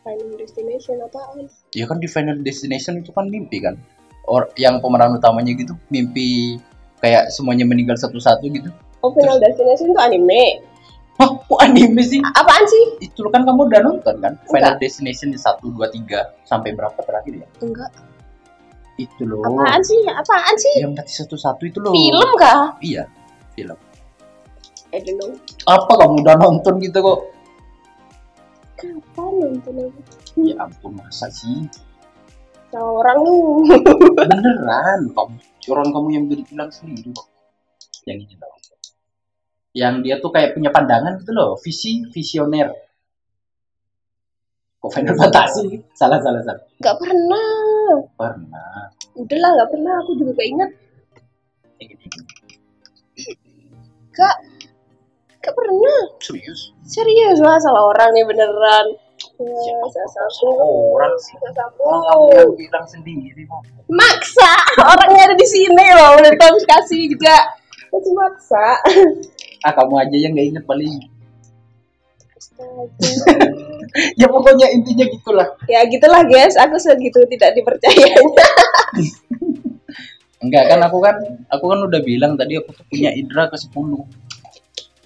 Final 0.07 0.39
destination 0.39 1.03
apaan? 1.03 1.51
Ya 1.75 1.83
kan 1.83 1.99
di 1.99 2.07
Final 2.07 2.39
Destination 2.39 3.03
itu 3.03 3.11
kan 3.11 3.27
mimpi 3.27 3.59
kan 3.59 3.75
or 4.27 4.51
yang 4.59 4.83
pemeran 4.83 5.15
utamanya 5.15 5.55
gitu 5.55 5.73
mimpi 5.87 6.59
kayak 6.99 7.31
semuanya 7.31 7.63
meninggal 7.63 7.95
satu-satu 7.95 8.43
gitu. 8.51 8.69
Oh 9.01 9.09
final 9.15 9.39
destination 9.39 9.93
itu 9.95 10.01
anime? 10.01 10.43
Hah, 11.17 11.33
kok 11.33 11.59
anime 11.65 12.01
sih? 12.05 12.21
A- 12.21 12.45
apaan 12.45 12.65
sih? 12.69 13.09
Itu 13.09 13.25
kan 13.33 13.41
kamu 13.41 13.71
udah 13.73 13.81
nonton 13.81 14.15
kan? 14.21 14.37
Final 14.45 14.77
Enggak. 14.77 14.81
Destination 14.83 15.33
1, 15.33 15.41
2, 15.65 15.73
3 16.05 16.45
Sampai 16.45 16.77
berapa 16.77 16.99
terakhir 17.01 17.41
ya? 17.41 17.47
enggak. 17.65 17.89
Itu 19.01 19.25
loh. 19.25 19.41
Apaan 19.41 19.81
sih? 19.81 19.97
Apaan 20.09 20.55
sih? 20.57 20.75
Yang 20.81 20.91
mati 20.93 21.13
satu-satu 21.13 21.63
itu 21.65 21.79
loh. 21.81 21.93
Film 21.93 22.29
kah? 22.37 22.77
Iya, 22.81 23.09
film. 23.57 23.77
I 24.93 24.99
don't 25.01 25.17
know. 25.17 25.33
Apa 25.65 25.93
kamu 26.05 26.21
udah 26.21 26.35
nonton 26.37 26.73
gitu 26.83 26.99
kok? 27.01 27.19
kapan 28.77 29.31
nonton 29.41 29.73
aku? 29.89 29.99
Ya 30.45 30.53
ampun, 30.61 31.01
masa 31.01 31.33
sih? 31.33 31.65
Sama 32.77 32.93
orang 33.01 33.17
lu 33.25 33.37
Beneran, 34.13 34.99
kamu 35.11 35.35
Orang 35.67 35.89
kamu 35.91 36.07
yang 36.13 36.23
bilang 36.29 36.69
sendiri 36.69 37.09
kok 37.11 37.27
Yang 38.05 38.17
ini 38.29 38.35
tau 38.37 38.55
Yang 39.73 39.93
dia 40.05 40.15
tuh 40.21 40.31
kayak 40.31 40.53
punya 40.53 40.69
pandangan 40.69 41.17
gitu 41.19 41.33
loh 41.33 41.57
Visi, 41.59 42.05
visioner 42.13 42.69
Kok 44.77 44.91
Final 44.93 45.17
Fantasy? 45.17 45.81
Salah, 45.97 46.21
salah, 46.21 46.45
salah 46.45 46.63
nggak 46.77 46.95
pernah 47.01 47.49
Pernah 48.13 48.97
udahlah 49.17 49.49
nggak 49.57 49.69
pernah 49.73 49.93
aku 50.05 50.11
juga 50.13 50.31
gak 50.37 50.49
ingat. 50.49 50.71
Gak, 54.13 54.37
gak 55.41 55.53
pernah. 55.53 55.99
Serius? 56.21 56.73
Serius 56.85 57.37
lah, 57.41 57.57
salah 57.61 57.83
orang 57.93 58.13
nih 58.13 58.25
beneran. 58.25 58.87
Ya, 59.37 59.45
Siapa 59.45 60.05
satu. 60.09 60.49
orang 60.97 61.13
sih? 61.21 61.37
Orang 61.77 62.57
bilang 62.57 62.85
sendiri 62.89 63.45
kok. 63.45 63.61
Maksa, 63.85 64.51
orangnya 64.97 65.29
ada 65.29 65.35
di 65.37 65.45
sini 65.45 65.85
loh. 65.93 66.17
Udah 66.17 66.33
Tom 66.41 66.57
kasih 66.65 67.05
juga. 67.13 67.37
Masih 67.93 68.13
maksa. 68.17 68.65
Ah 69.65 69.73
kamu 69.73 69.97
aja 69.97 70.13
yang 70.21 70.37
nggak 70.37 70.47
inget 70.53 70.63
paling. 70.69 70.95
Ya 74.21 74.29
pokoknya 74.29 74.69
intinya 74.69 75.05
gitulah. 75.09 75.47
ya 75.65 75.81
gitulah 75.89 76.21
guys, 76.29 76.53
aku 76.53 76.77
segitu 76.77 77.17
tidak 77.33 77.57
dipercayanya. 77.57 78.21
Enggak 80.37 80.69
kan 80.69 80.79
aku 80.85 81.01
kan 81.01 81.17
aku 81.49 81.65
kan 81.65 81.79
udah 81.89 82.01
bilang 82.05 82.37
tadi 82.37 82.61
aku 82.61 82.69
tuh 82.77 82.85
punya 82.85 83.09
indera 83.09 83.49
ke 83.49 83.57
10. 83.57 83.73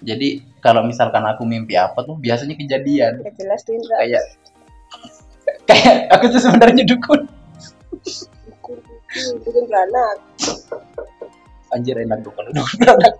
Jadi 0.02 0.42
kalau 0.58 0.82
misalkan 0.82 1.22
aku 1.22 1.46
mimpi 1.46 1.78
apa 1.78 2.02
tuh 2.02 2.18
biasanya 2.18 2.58
kejadian. 2.58 3.22
Gak 3.22 3.34
jelas 3.38 3.60
tuh 3.62 3.78
Indra. 3.78 3.96
Kayak 4.02 4.24
kayak 5.66 5.96
aku 6.10 6.24
tuh 6.30 6.40
sebenarnya 6.42 6.82
dukun. 6.86 7.20
Dukun, 8.50 8.78
dukun, 8.82 9.34
dukun 9.46 9.64
beranak. 9.70 10.16
Anjir 11.70 11.96
enak 12.02 12.18
dukun 12.26 12.50
dukun 12.50 12.76
beranak. 12.82 13.14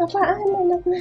Apaan 0.00 0.48
anaknya? 0.56 1.00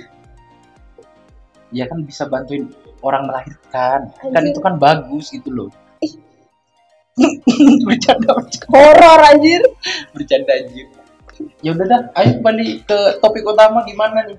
Ya 1.72 1.88
kan 1.88 2.04
bisa 2.04 2.28
bantuin 2.28 2.72
orang 3.00 3.28
melahirkan. 3.28 4.12
Kan 4.20 4.32
Anjir. 4.36 4.52
itu 4.52 4.60
kan 4.60 4.76
bagus 4.76 5.32
gitu 5.32 5.50
loh. 5.52 5.70
Bercanda 7.88 8.36
bercanda 8.36 8.68
Horor 8.76 9.22
anjir. 9.32 9.64
bercanda 10.12 10.52
anjir. 10.52 10.92
Ya 11.64 11.72
udah 11.72 11.86
dah, 11.88 12.02
ayo 12.20 12.44
balik 12.44 12.84
ke 12.84 13.00
topik 13.24 13.48
utama 13.48 13.88
gimana 13.88 14.28
nih? 14.28 14.36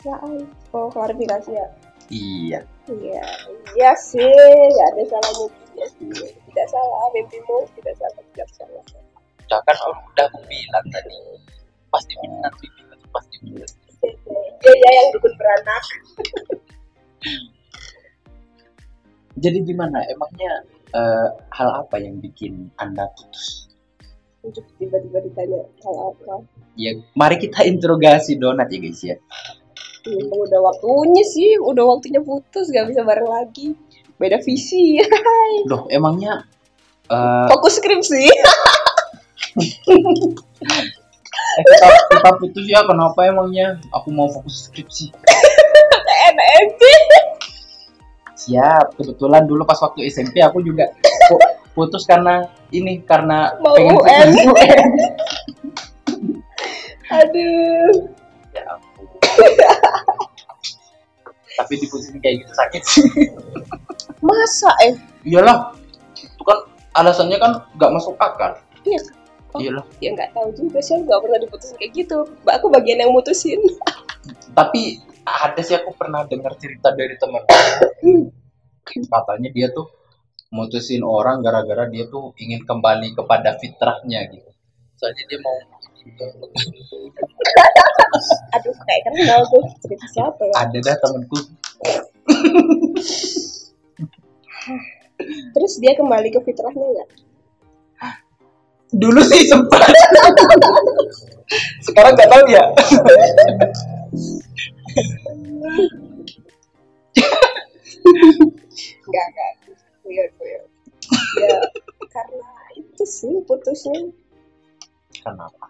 Apaan? 0.00 0.48
Oh, 0.72 0.88
klarifikasi 0.88 1.52
ya. 1.52 1.66
Iya. 2.08 2.60
Iya, 2.88 3.22
iya 3.76 3.92
sih, 3.94 4.24
nggak 4.24 4.88
ada 4.96 5.02
salah 5.12 5.32
mimpinya 5.36 5.86
sih. 5.94 6.32
Tidak 6.48 6.66
salah, 6.72 7.06
mimpimu 7.12 7.68
tidak 7.78 7.94
salah, 8.00 8.22
tidak 8.32 8.48
salah. 8.56 8.82
Udah 9.44 9.60
kan 9.68 9.76
udah 9.76 10.24
aku 10.32 10.40
bilang 10.48 10.86
tadi. 10.88 11.14
Pasti 11.92 12.12
benar 12.24 12.50
mimpi 12.56 12.80
itu 12.82 13.06
pasti 13.12 13.36
benar. 13.44 13.68
Iya, 14.00 14.72
iya 14.72 14.90
yang 14.90 15.08
dukun 15.12 15.32
beranak. 15.36 15.84
Jadi 19.36 19.58
gimana? 19.68 20.00
Emangnya 20.08 20.52
eh, 20.96 21.28
hal 21.52 21.68
apa 21.84 21.96
yang 22.00 22.18
bikin 22.24 22.72
anda 22.80 23.04
putus? 23.12 23.68
Untuk 24.40 24.64
tiba-tiba 24.80 25.20
ditanya 25.20 25.60
hal 25.84 25.94
apa. 26.10 26.48
Ya, 26.74 26.96
mari 27.12 27.36
kita 27.36 27.68
interogasi 27.68 28.40
donat 28.40 28.72
ya 28.72 28.78
guys 28.80 29.02
ya. 29.04 29.20
Emang 30.00 30.40
udah 30.40 30.60
waktunya 30.62 31.24
sih, 31.26 31.60
udah 31.60 31.84
waktunya 31.86 32.20
putus, 32.20 32.68
gak 32.68 32.88
bisa 32.88 33.04
bareng 33.04 33.28
lagi. 33.28 33.76
Beda 34.16 34.40
visi. 34.40 34.96
Loh, 35.70 35.84
emangnya 35.88 36.44
eh, 37.06 37.46
Fokus 37.48 37.76
skripsi. 37.76 38.24
eh, 41.50 41.62
kita, 41.62 41.86
kita 42.10 42.30
putus 42.36 42.64
ya 42.64 42.80
kenapa 42.84 43.26
emangnya? 43.26 43.76
Aku 43.92 44.08
mau 44.08 44.28
fokus 44.28 44.68
skripsi. 44.68 45.12
NMP. 46.30 46.80
Siap, 48.36 48.96
kebetulan 48.96 49.44
dulu 49.44 49.64
pas 49.64 49.76
waktu 49.76 50.08
SMP 50.08 50.40
aku 50.40 50.64
juga 50.64 50.88
pu- 51.28 51.44
putus 51.74 52.04
karena 52.04 52.48
ini 52.70 53.04
karena 53.04 53.52
Mau 53.60 53.76
pengen 53.76 54.00
UN. 54.00 54.28
UN. 54.48 54.88
Aduh. 57.20 57.90
Ya. 58.50 58.64
Tapi 61.58 61.72
diputusin 61.82 62.18
kayak 62.22 62.46
gitu 62.46 62.52
sakit 62.54 62.82
sih. 62.84 63.04
Masa 64.26 64.70
eh? 64.84 64.94
Iyalah, 65.24 65.74
itu 66.14 66.42
kan 66.44 66.58
alasannya 66.96 67.38
kan 67.40 67.64
nggak 67.76 67.90
masuk 67.94 68.14
akal. 68.20 68.56
Iya. 68.84 69.00
Oh. 69.54 69.58
Iyalah. 69.58 69.84
Ya 69.98 70.14
nggak 70.14 70.30
tahu 70.36 70.48
juga 70.54 70.78
sih, 70.78 70.94
aku 70.94 71.10
nggak 71.10 71.20
pernah 71.26 71.38
diputusin 71.42 71.76
kayak 71.80 71.92
gitu. 71.96 72.18
Mbak 72.46 72.54
aku 72.60 72.66
bagian 72.70 72.98
yang 73.02 73.12
mutusin. 73.12 73.60
Tapi 74.58 75.00
ada 75.26 75.60
sih 75.62 75.76
aku 75.76 75.94
pernah 75.96 76.24
dengar 76.26 76.54
cerita 76.60 76.92
dari 76.94 77.14
teman. 77.18 77.42
Katanya 78.86 79.50
dia 79.54 79.68
tuh 79.70 79.86
mutusin 80.50 81.06
orang 81.06 81.46
gara-gara 81.46 81.86
dia 81.86 82.10
tuh 82.10 82.34
ingin 82.38 82.66
kembali 82.66 83.14
kepada 83.14 83.54
fitrahnya 83.58 84.26
gitu. 84.30 84.50
Soalnya 84.98 85.24
dia 85.30 85.38
mau 85.40 85.56
Aduh, 88.58 88.74
kayak 88.84 89.02
kenal 89.08 89.40
tuh. 89.48 89.64
Cerita 89.84 90.06
siapa 90.12 90.42
ya? 90.44 90.54
ada 90.66 90.78
dah 90.82 90.96
temanku 91.00 91.38
Terus 95.52 95.72
dia 95.84 95.92
kembali 95.94 96.32
ke 96.32 96.40
fitrahnya 96.44 96.80
nggak? 96.80 97.10
dulu 98.90 99.22
sih 99.22 99.46
sempat 99.46 99.86
sekarang 101.86 102.12
nggak 102.18 102.30
tahu 102.30 102.44
ya 102.50 102.64
Enggak, 109.10 109.26
enggak. 109.30 109.52
Weird, 110.06 110.32
weird. 110.38 110.66
Ya, 111.38 111.58
karena 112.10 112.50
itu 112.78 113.04
sih 113.06 113.34
putusnya. 113.46 114.10
kenapa 115.20 115.66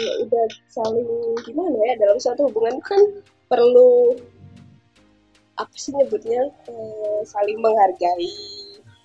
Ya 0.00 0.12
udah 0.24 0.44
saling 0.72 1.08
gimana 1.44 1.76
ya 1.84 1.94
dalam 2.00 2.16
suatu 2.16 2.48
hubungan 2.48 2.80
kan 2.80 3.00
perlu 3.46 4.16
apa 5.60 5.74
sih 5.76 5.92
nyebutnya 5.92 6.40
eh, 6.72 7.20
saling 7.28 7.60
menghargai, 7.60 8.32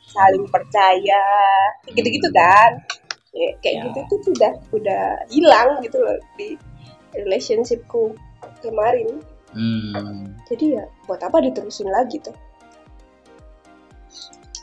saling 0.07 0.47
percaya, 0.47 1.25
gitu-gitu 1.91 2.29
kan. 2.31 2.79
Ya, 3.35 3.51
kayak 3.59 3.75
Ya. 3.75 3.83
gitu 3.91 4.15
tuh 4.23 4.31
udah 4.39 4.53
udah 4.71 5.03
hilang 5.27 5.83
gitu 5.83 5.99
loh 5.99 6.15
di 6.39 6.55
relationshipku 7.11 8.15
kemarin. 8.63 9.19
hmm, 9.51 10.31
Jadi 10.47 10.79
ya 10.79 10.83
buat 11.03 11.19
apa 11.19 11.43
diterusin 11.43 11.91
lagi 11.91 12.23
tuh? 12.23 12.35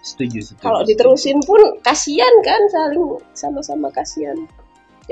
setuju 0.02 0.44
setuju 0.44 0.60
kalau 0.60 0.80
diterusin 0.84 1.40
pun 1.40 1.56
kasihan 1.80 2.28
kan 2.44 2.60
saling 2.68 3.16
sama-sama 3.32 3.88
kasihan 3.88 4.36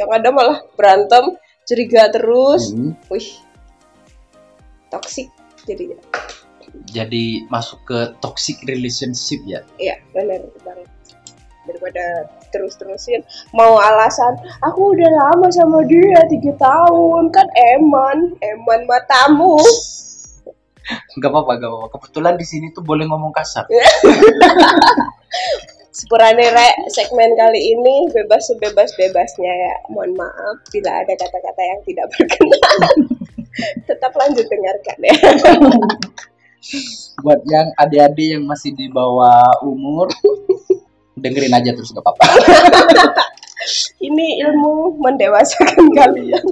yang 0.00 0.08
ada 0.08 0.32
malah 0.32 0.64
berantem 0.80 1.36
curiga 1.68 2.08
terus. 2.08 2.72
Hmm, 2.72 2.96
wih. 3.12 3.28
Toxic 4.88 5.28
jadinya. 5.68 6.00
Jadi 6.88 7.44
masuk 7.52 7.84
ke 7.84 7.98
toxic 8.24 8.64
relationship 8.64 9.44
ya? 9.44 9.60
Iya 9.76 10.00
benar 10.16 10.40
banget. 10.64 10.88
Daripada 11.68 12.26
terus-terusin 12.50 13.22
mau 13.54 13.78
alasan 13.78 14.34
aku 14.64 14.96
udah 14.96 15.10
lama 15.28 15.46
sama 15.52 15.84
dia 15.84 16.24
tiga 16.32 16.56
tahun. 16.56 17.28
Kan 17.30 17.46
eman 17.76 18.40
eman 18.40 18.80
matamu. 18.88 19.60
Nggak 21.20 21.30
apa-apa 21.30 21.52
nggak 21.60 21.70
apa-apa. 21.70 21.88
Kebetulan 22.00 22.34
di 22.40 22.46
sini 22.48 22.72
tuh 22.72 22.82
boleh 22.82 23.04
ngomong 23.06 23.30
kasar 23.30 23.68
Sepurane 25.90 26.54
rek 26.54 26.86
segmen 26.94 27.34
kali 27.34 27.74
ini 27.74 28.06
bebas 28.14 28.46
sebebas 28.46 28.94
bebasnya 28.94 29.50
ya. 29.50 29.74
Mohon 29.90 30.22
maaf 30.22 30.56
bila 30.70 31.02
ada 31.02 31.18
kata-kata 31.18 31.62
yang 31.66 31.80
tidak 31.82 32.06
berkenan. 32.14 32.78
Tetap 33.90 34.14
lanjut 34.14 34.46
dengarkan 34.46 34.98
ya. 35.02 35.16
Buat 37.26 37.42
yang 37.50 37.74
adik-adik 37.74 38.38
yang 38.38 38.44
masih 38.46 38.70
di 38.78 38.86
bawah 38.86 39.50
umur, 39.66 40.06
dengerin 41.18 41.58
aja 41.58 41.74
terus 41.74 41.90
gak 41.90 42.06
apa-apa. 42.06 42.24
Ini 44.08 44.46
ilmu 44.46 45.02
mendewasakan 45.02 45.90
kalian. 45.90 46.46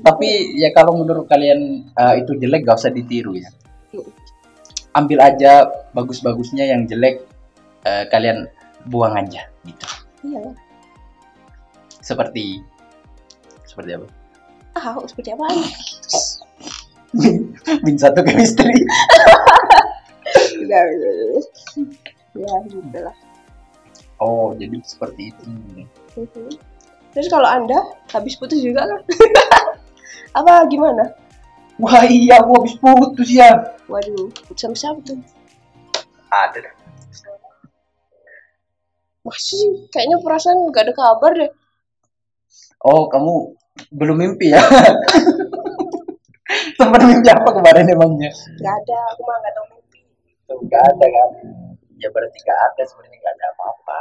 Tapi 0.00 0.28
ya 0.56 0.72
kalau 0.72 0.96
menurut 0.96 1.28
kalian 1.28 1.92
uh, 1.92 2.16
itu 2.16 2.40
jelek 2.40 2.64
gak 2.64 2.80
usah 2.80 2.94
ditiru 2.94 3.36
ya. 3.36 3.52
Ambil 4.96 5.20
aja 5.20 5.68
bagus-bagusnya 5.92 6.64
yang 6.64 6.88
jelek 6.88 7.20
uh, 7.84 8.08
kalian 8.08 8.48
buang 8.88 9.12
aja 9.12 9.44
gitu. 9.68 9.86
Iya. 10.24 10.56
Seperti 12.00 12.64
seperti 13.68 14.00
apa? 14.00 14.06
Ah, 14.76 14.96
seperti 15.04 15.36
apa? 15.36 15.44
Min 17.84 17.96
satu 18.00 18.24
chemistry. 18.24 18.72
Ya, 20.66 20.80
ya 22.34 22.52
gitu 22.66 22.98
lah. 23.00 23.16
Oh, 24.16 24.56
jadi 24.56 24.80
seperti 24.80 25.32
itu. 25.32 25.44
Mhm. 25.44 26.56
Terus 27.12 27.28
kalau 27.32 27.48
anda 27.48 27.76
habis 28.12 28.36
putus 28.36 28.60
juga 28.60 28.84
kan? 28.84 29.00
apa 30.40 30.68
gimana? 30.68 31.16
Wah 31.76 32.08
iya, 32.08 32.40
gua 32.40 32.64
habis 32.64 32.74
putus 32.80 33.28
ya. 33.28 33.52
Waduh, 33.84 34.32
putus 34.48 34.64
sama 34.64 34.76
siapa 34.76 35.00
tuh? 35.04 35.20
Ada 36.32 36.58
dah. 36.64 36.74
Masih 39.26 39.56
sih, 39.58 39.70
kayaknya 39.90 40.22
perasaan 40.22 40.70
nggak 40.70 40.84
ada 40.86 40.94
kabar 40.94 41.32
deh. 41.34 41.52
Oh, 42.86 43.10
kamu 43.10 43.58
belum 43.90 44.16
mimpi 44.16 44.54
ya? 44.54 44.62
Sempat 46.78 47.00
mimpi 47.02 47.28
apa 47.28 47.50
kemarin 47.50 47.90
emangnya? 47.90 48.30
Nggak 48.30 48.74
ada, 48.86 48.98
aku 49.12 49.20
mah 49.26 49.36
nggak 49.42 49.52
tahu 49.58 49.66
mimpi. 49.74 50.00
Enggak 50.46 50.82
ada 50.94 51.06
kan? 51.10 51.30
Ya 51.98 52.08
berarti 52.14 52.38
nggak 52.38 52.60
ada 52.70 52.82
sebenarnya 52.86 53.18
nggak 53.18 53.34
ada 53.34 53.46
apa-apa. 53.52 54.00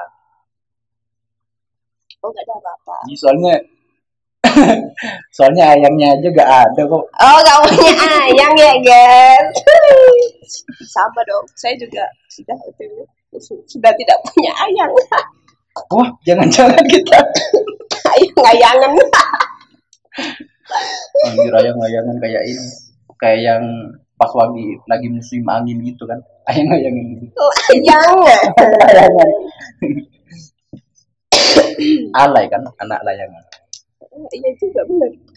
Oh 2.21 2.29
nggak 2.29 2.45
ada 2.45 2.55
apa-apa. 2.61 2.95
Ini 3.09 3.15
soalnya 3.17 3.53
soalnya 5.35 5.75
ayamnya 5.75 6.15
aja 6.15 6.27
gak 6.31 6.51
ada 6.67 6.81
kok. 6.85 7.03
Oh 7.19 7.37
nggak 7.43 7.57
punya 7.69 7.93
ayang 8.29 8.53
ya 8.55 8.73
guys? 8.81 9.49
Sama 10.89 11.21
dong, 11.27 11.45
saya 11.57 11.75
juga 11.77 12.05
sudah 12.31 12.55
sudah 13.67 13.91
tidak 13.95 14.17
punya 14.23 14.51
ayang. 14.63 14.91
Wah, 15.91 16.07
jangan-jangan 16.23 16.83
kita 16.87 17.19
Ayang-ayangan. 18.15 18.91
anjir 21.27 21.51
ayang-ayangan 21.51 22.15
kayak 22.23 22.43
ini. 22.47 22.67
Kayak 23.19 23.39
yang 23.43 23.63
pas 24.15 24.31
lagi 24.31 24.79
lagi 24.87 25.07
musim 25.11 25.43
angin 25.51 25.83
gitu 25.83 26.07
kan. 26.07 26.19
Ayang-ayangan 26.47 27.05
gitu. 27.19 27.43
Ayang. 27.75 28.15
Layangan. 28.55 29.29
Alay 32.15 32.45
kan 32.47 32.61
anak 32.79 32.99
layangan. 33.03 33.43
Iya 34.37 34.51
juga 34.59 34.81
benar. 34.89 35.11
Won't 35.15 35.34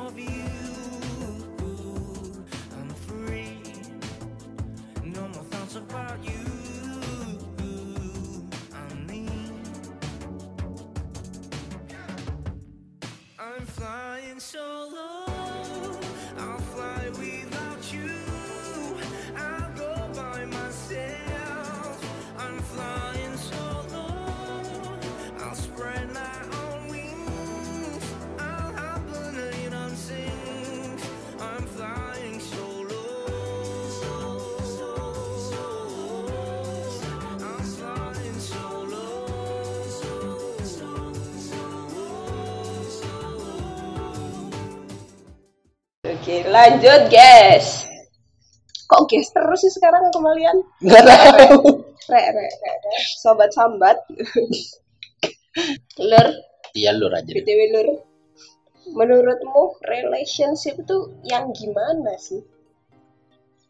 no 0.00 0.29
Oke, 46.20 46.44
lanjut 46.44 47.08
guys. 47.08 47.88
Kok 48.84 49.08
guys 49.08 49.32
terus 49.32 49.64
sih 49.64 49.72
sekarang 49.72 50.04
kembalian? 50.12 50.52
Enggak 50.84 51.08
tahu. 51.08 51.80
Re, 52.12 52.22
re, 52.28 52.44
re, 52.44 52.72
re. 52.76 52.92
Sobat 53.24 53.48
sambat. 53.56 54.04
Lur, 55.96 56.28
Iya 56.76 56.92
lur 56.92 57.16
aja. 57.16 57.24
BTW 57.24 57.60
Lur. 57.72 57.88
Menurutmu 58.92 59.80
relationship 59.80 60.84
itu 60.84 61.24
yang 61.24 61.56
gimana 61.56 62.12
sih? 62.20 62.44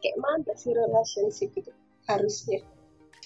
Kayak 0.02 0.18
mana 0.18 0.50
sih 0.58 0.74
relationship 0.74 1.54
itu 1.54 1.70
harusnya? 2.10 2.66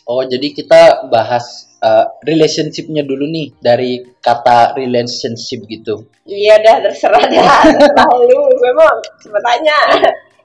Oh, 0.04 0.20
jadi 0.20 0.52
kita 0.52 1.08
bahas 1.08 1.72
uh, 1.80 2.12
relationship-nya 2.28 3.08
dulu 3.08 3.24
nih 3.24 3.56
dari 3.56 4.04
kata 4.20 4.76
relationship 4.76 5.64
gitu. 5.64 6.04
Iya 6.28 6.60
dah 6.60 6.76
terserah 6.84 7.24
dah. 7.24 7.48
Tahu 8.04 8.18
lu, 8.28 8.40
gue 8.64 8.72
mau 8.72 8.88
coba 8.96 9.38
tanya. 9.44 9.76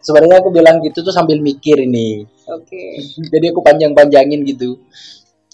Sebenarnya 0.03 0.43
aku 0.43 0.51
bilang 0.51 0.83
gitu 0.83 0.99
tuh 0.99 1.15
sambil 1.15 1.39
mikir 1.39 1.79
ini. 1.79 2.27
Oke. 2.51 2.99
Jadi 3.31 3.55
aku 3.55 3.63
panjang-panjangin 3.63 4.43
gitu. 4.43 4.75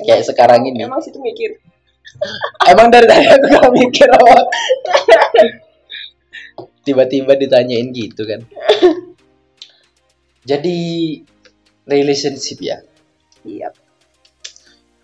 Kayak 0.01 0.25
Emang- 0.25 0.25
sekarang 0.25 0.61
ini. 0.65 0.81
Emang 0.81 0.97
situ 1.05 1.21
mikir. 1.21 1.61
Emang 2.73 2.89
dari 2.89 3.05
tadi 3.05 3.29
aku 3.29 3.45
gak 3.53 3.69
mikir 3.69 4.09
apa. 4.09 4.33
Tiba-tiba 6.85 7.37
ditanyain 7.37 7.89
gitu 7.93 8.25
kan. 8.25 8.41
Jadi 10.45 10.77
relationship 11.85 12.61
ya. 12.61 12.81
Iya. 13.45 13.69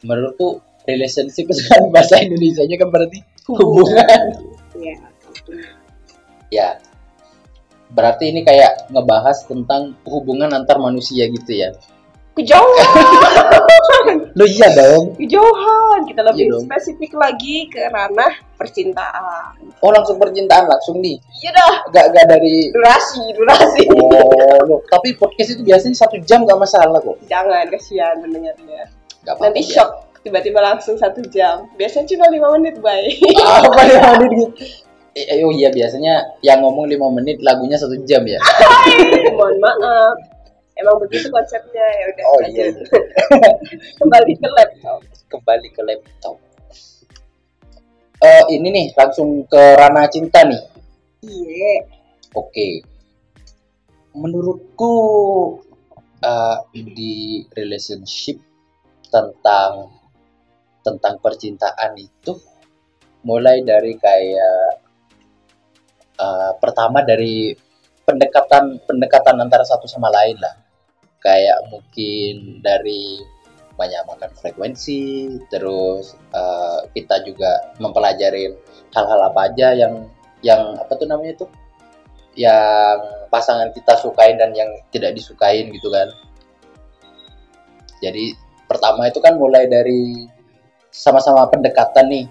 Menurutku 0.02 0.62
relationship 0.90 1.50
kan 1.50 1.90
bahasa 1.94 2.22
Indonesia-nya 2.22 2.78
kan 2.78 2.90
berarti 2.90 3.22
hubungan. 3.50 4.22
Iya. 4.78 4.98
Ya. 6.54 6.70
Berarti 7.92 8.32
ini 8.32 8.42
kayak 8.48 8.88
ngebahas 8.90 9.44
tentang 9.46 10.00
hubungan 10.08 10.52
antar 10.56 10.80
manusia 10.80 11.28
gitu 11.28 11.52
ya. 11.52 11.76
Kejauhan. 12.32 12.88
Lo 14.40 14.46
iya 14.48 14.72
dong. 14.72 15.20
Kejauhan. 15.20 16.00
Kita 16.08 16.24
lebih 16.24 16.48
Iya 16.48 16.52
dong. 16.56 16.64
spesifik 16.64 17.12
lagi 17.20 17.68
ke 17.68 17.92
ranah 17.92 18.40
percintaan. 18.56 19.60
Oh 19.84 19.92
langsung 19.92 20.16
percintaan 20.16 20.72
langsung 20.72 21.04
nih. 21.04 21.20
Iya 21.44 21.52
dah. 21.52 21.74
Gak, 21.92 22.06
gak 22.16 22.26
dari 22.32 22.72
Durasi, 22.72 23.24
durasi. 23.36 23.84
Oh, 23.92 24.64
loh. 24.64 24.80
tapi 24.88 25.12
podcast 25.20 25.60
itu 25.60 25.62
biasanya 25.68 26.08
satu 26.08 26.16
jam 26.24 26.48
gak 26.48 26.56
masalah 26.56 27.04
kok. 27.04 27.20
Jangan 27.28 27.68
kasihan 27.68 28.16
mendengarnya. 28.24 28.88
Gak 29.28 29.36
apa-apa. 29.36 29.52
Nanti 29.52 29.62
ya. 29.68 29.84
shock 29.84 29.90
tiba-tiba 30.24 30.60
langsung 30.64 30.96
satu 30.96 31.20
jam. 31.28 31.68
Biasanya 31.76 32.08
cuma 32.16 32.26
lima 32.32 32.48
menit, 32.56 32.80
bye. 32.80 33.12
Apa 33.68 33.82
ya 33.92 34.00
menit 34.22 34.32
gitu? 34.32 34.48
Eh, 35.12 35.44
oh 35.44 35.52
iya 35.52 35.68
biasanya 35.68 36.40
yang 36.40 36.64
ngomong 36.64 36.88
lima 36.88 37.12
menit 37.12 37.44
lagunya 37.44 37.76
satu 37.76 38.00
jam 38.08 38.24
ya. 38.24 38.40
Mohon 39.36 39.60
maaf. 39.60 40.16
Emang 40.80 40.96
begitu 41.04 41.28
konsepnya 41.28 41.84
ya 41.84 42.06
udah. 42.16 42.24
Oh, 42.32 42.42
iya. 42.48 42.64
Kembali 44.00 44.34
ke 44.40 44.48
laptop. 44.56 45.04
Kembali 45.28 45.68
ke 45.68 45.82
laptop. 45.84 46.38
Eh 48.24 48.44
ini 48.56 48.68
nih 48.72 48.88
langsung 48.96 49.44
ke 49.52 49.62
ranah 49.76 50.08
cinta 50.08 50.48
nih. 50.48 50.64
Iya. 51.28 51.76
Oke. 52.32 52.80
Menurutku 54.16 54.96
eh, 56.24 56.58
di 56.72 57.44
relationship 57.52 58.40
tentang 59.12 59.92
tentang 60.88 61.20
percintaan 61.20 62.00
itu 62.00 62.32
mulai 63.28 63.60
dari 63.62 64.00
kayak 64.00 64.91
eh, 66.22 66.52
pertama 66.62 67.02
dari 67.02 67.58
pendekatan 68.06 68.82
pendekatan 68.86 69.38
antara 69.42 69.66
satu 69.66 69.90
sama 69.90 70.14
lain 70.14 70.38
lah. 70.38 70.56
Kayak 71.22 71.70
mungkin 71.70 72.62
dari 72.66 73.22
menyamakan 73.78 74.30
frekuensi, 74.38 75.38
terus 75.50 76.14
eh, 76.34 76.80
kita 76.94 77.26
juga 77.26 77.74
mempelajari 77.82 78.54
hal-hal 78.94 79.20
apa 79.34 79.50
aja 79.50 79.74
yang 79.74 80.06
yang 80.42 80.78
apa 80.78 80.94
tuh 80.98 81.06
namanya 81.10 81.46
tuh 81.46 81.50
yang 82.34 83.28
pasangan 83.28 83.70
kita 83.76 83.94
sukain 84.00 84.40
dan 84.40 84.56
yang 84.56 84.70
tidak 84.94 85.16
disukain 85.18 85.68
gitu 85.72 85.92
kan. 85.92 86.08
Jadi 88.02 88.34
pertama 88.66 89.12
itu 89.12 89.20
kan 89.22 89.38
mulai 89.38 89.68
dari 89.68 90.26
sama-sama 90.90 91.48
pendekatan 91.52 92.08
nih. 92.08 92.26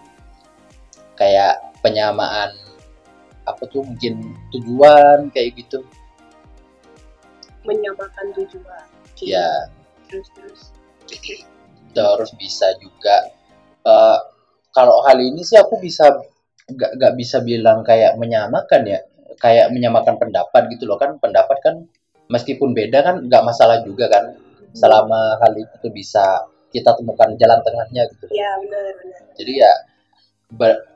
Kayak 1.15 1.61
penyamaan 1.85 2.57
apa 3.55 3.63
tuh 3.69 3.83
mungkin 3.85 4.21
tujuan 4.55 5.29
kayak 5.35 5.59
gitu. 5.59 5.83
Menyamakan 7.67 8.27
tujuan. 8.41 8.85
Oke. 9.11 9.25
Ya, 9.29 9.69
Terus 10.09 10.29
terus. 10.35 10.61
terus 11.91 12.31
bisa 12.39 12.71
juga 12.79 13.35
eh, 13.83 14.19
kalau 14.71 15.03
hal 15.03 15.19
ini 15.19 15.43
sih 15.43 15.59
aku 15.59 15.83
bisa 15.83 16.07
nggak 16.71 16.91
nggak 16.99 17.15
bisa 17.19 17.43
bilang 17.43 17.83
kayak 17.83 18.15
menyamakan 18.15 18.87
ya 18.87 18.99
kayak 19.43 19.75
menyamakan 19.75 20.15
pendapat 20.21 20.71
gitu 20.71 20.87
loh 20.87 20.95
kan 21.03 21.19
pendapat 21.19 21.59
kan 21.59 21.75
meskipun 22.31 22.71
beda 22.79 23.03
kan 23.03 23.17
nggak 23.27 23.43
masalah 23.43 23.83
juga 23.83 24.07
kan 24.07 24.39
selama 24.71 25.35
hal 25.43 25.53
itu 25.59 25.91
bisa 25.91 26.47
kita 26.71 26.95
temukan 26.95 27.35
jalan 27.35 27.59
tengahnya 27.67 28.07
gitu 28.15 28.31
Ya 28.31 28.55
benar 28.63 28.95
benar. 29.03 29.21
jadi 29.35 29.53
ya 29.67 29.73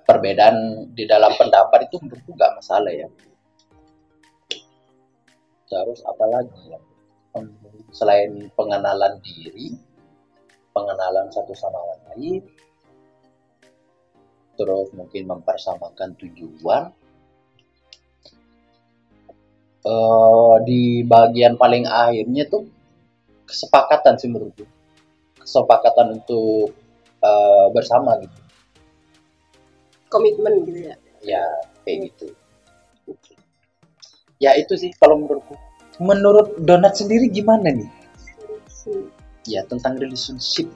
perbedaan 0.05 0.91
di 0.93 1.07
dalam 1.07 1.33
pendapat 1.39 1.89
itu 1.89 2.03
menurutku 2.03 2.35
nggak 2.35 2.55
masalah 2.59 2.93
ya. 2.93 3.09
Terus 5.71 6.01
apa 6.05 6.25
lagi 6.29 6.61
ya? 6.71 6.79
Hmm, 7.35 7.51
selain 7.91 8.51
pengenalan 8.55 9.19
diri 9.23 9.75
pengenalan 10.71 11.31
satu 11.31 11.55
sama 11.55 11.79
lain 12.11 12.43
terus 14.55 14.91
mungkin 14.95 15.27
mempersamakan 15.27 16.15
tujuan. 16.15 16.95
Eh 19.85 20.55
di 20.65 21.03
bagian 21.03 21.59
paling 21.59 21.85
akhirnya 21.91 22.47
tuh 22.47 22.71
kesepakatan 23.51 24.15
sih 24.15 24.31
menurutku. 24.31 24.63
Kesepakatan 25.43 26.23
untuk 26.23 26.71
eh, 27.19 27.67
bersama 27.75 28.15
gitu 28.23 28.44
Komitmen 30.15 30.63
gitu 30.63 30.95
ya. 30.95 30.95
ya 31.27 31.43
kayak 31.83 32.15
gitu 32.15 32.27
ya 34.39 34.55
itu 34.55 34.75
sih 34.79 34.95
kalau 35.03 35.19
menurutku 35.19 35.59
menurut 35.99 36.55
Donat 36.63 36.95
sendiri 36.95 37.27
gimana 37.27 37.75
nih 37.75 37.91
Hmm. 38.85 39.09
ya 39.49 39.65
tentang 39.65 39.97
relationship 39.97 40.69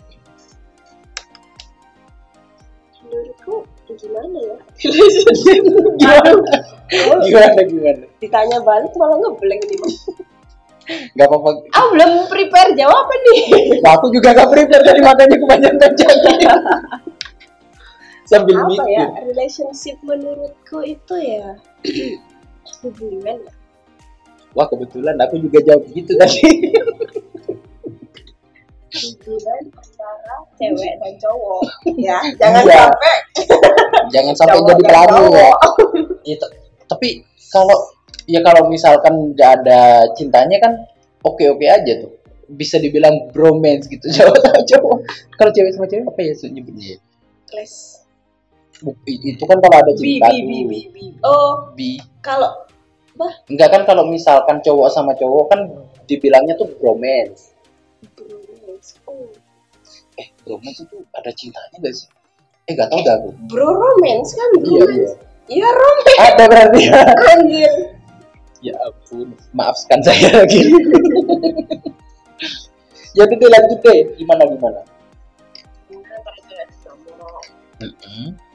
Menurutku 3.05 3.69
gimana 4.01 4.37
ya? 4.37 4.57
Relationship. 4.89 5.63
Aduh. 6.09 6.41
gimana 7.25 7.61
gimana 7.69 8.05
Ditanya 8.21 8.61
balik 8.65 8.93
malah 8.97 9.17
ngeblank 9.17 9.63
nih. 9.65 9.81
Nggak 11.17 11.27
apa-apa 11.29 11.51
Ah 11.77 11.85
belum 11.93 12.33
prepare 12.33 12.73
jawaban 12.77 13.21
nih. 13.29 13.41
Nah, 13.85 13.93
aku 14.01 14.09
juga 14.09 14.33
gak 14.33 14.49
prepare 14.57 14.81
dari 14.81 15.01
matanya 15.05 15.37
kebanyakan 15.37 15.91
jadi 15.93 16.45
sambil 18.29 18.61
Apa 18.61 18.69
mikir 18.69 18.85
ya? 18.93 19.05
Relationship 19.25 19.97
menurutku 20.05 20.85
itu 20.85 21.15
ya 21.17 21.57
hubungan 22.85 23.37
ya. 23.41 23.53
wah 24.53 24.69
kebetulan 24.69 25.17
aku 25.17 25.41
juga 25.41 25.59
jawab 25.65 25.85
gitu 25.91 26.13
tadi 26.15 26.45
hubungan 28.89 29.63
antara 29.77 30.37
cewek 30.57 30.95
dan 30.97 31.13
cowok 31.21 31.63
ya 32.01 32.19
jangan 32.41 32.63
Iya. 32.65 32.81
sampai 32.89 33.15
jangan 34.15 34.35
sampai 34.35 34.59
jadi 34.59 34.73
dan 34.73 34.89
pelaku 34.89 35.25
ya. 35.33 35.53
Itu. 36.27 36.47
tapi 36.89 37.09
kalau 37.53 37.77
ya 38.25 38.41
kalau 38.41 38.69
misalkan 38.69 39.15
nggak 39.33 39.51
ada 39.63 39.81
cintanya 40.17 40.57
kan 40.61 40.73
oke 41.21 41.45
oke 41.49 41.65
aja 41.65 41.93
tuh 42.01 42.13
bisa 42.49 42.81
dibilang 42.81 43.29
bromance 43.29 43.89
gitu 43.89 44.09
cowok 44.17 44.37
sama 44.41 44.61
cowok 44.65 44.97
kalau 45.37 45.51
cewek 45.53 45.73
sama 45.77 45.87
cewek 45.87 46.05
apa 46.09 46.21
ya 46.25 46.33
nyebutnya 46.49 46.87
ya? 46.97 46.99
Itu 49.07 49.43
kan 49.43 49.59
kalau 49.59 49.77
ada 49.83 49.93
cinta 49.99 50.31
bi 50.31 50.41
bi 50.47 50.59
bi 50.67 50.81
bi. 50.95 51.05
Oh 51.27 51.75
Bi. 51.75 51.99
kalau 52.23 52.67
enggak 53.51 53.75
kan 53.75 53.83
kalau 53.83 54.07
misalkan 54.07 54.63
cowok 54.63 54.89
sama 54.95 55.11
cowok 55.19 55.45
kan 55.51 55.61
dibilangnya 56.07 56.55
tuh 56.55 56.71
bromance. 56.79 57.59
Oh, 59.11 59.27
eh 60.15 60.29
bromance 60.47 60.87
itu 60.87 61.03
ada 61.11 61.31
cintanya 61.35 61.77
gak 61.83 61.95
sih? 61.95 62.07
Eh 62.71 62.73
gak 62.79 62.87
tau 62.95 63.03
dah 63.03 63.19
aku. 63.19 63.31
Bro 63.51 63.69
romance 63.75 64.39
kan? 64.39 64.51
Iya 64.63 64.85
iya. 64.95 65.11
Iya 65.51 65.69
romance. 65.75 66.21
Ada 66.23 66.45
berarti 66.47 66.81
ya. 66.87 67.01
Anjir. 67.35 67.73
Ya 68.59 68.75
ampun 68.87 69.35
maafkan 69.55 69.99
saya 70.03 70.43
lagi. 70.43 70.63
Ya 73.19 73.27
udah 73.27 73.49
lanjut 73.51 73.79
deh. 73.83 73.99
Gimana 74.15 74.43
gimana? 74.47 74.81
Sama 76.87 77.27
Mm-mm. 77.83 78.48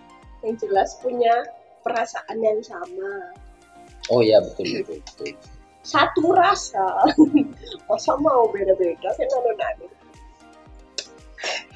Yang 0.44 0.56
jelas 0.60 1.00
punya 1.00 1.34
perasaan 1.82 2.38
yang 2.40 2.60
sama. 2.64 3.32
Oh 4.12 4.20
iya 4.20 4.44
betul 4.44 4.84
betul 4.84 5.00
betul. 5.00 5.32
Satu 5.84 6.32
rasa. 6.32 7.08
Masa 7.92 8.16
mau 8.20 8.48
beda-beda 8.52 9.12
nado 9.12 9.88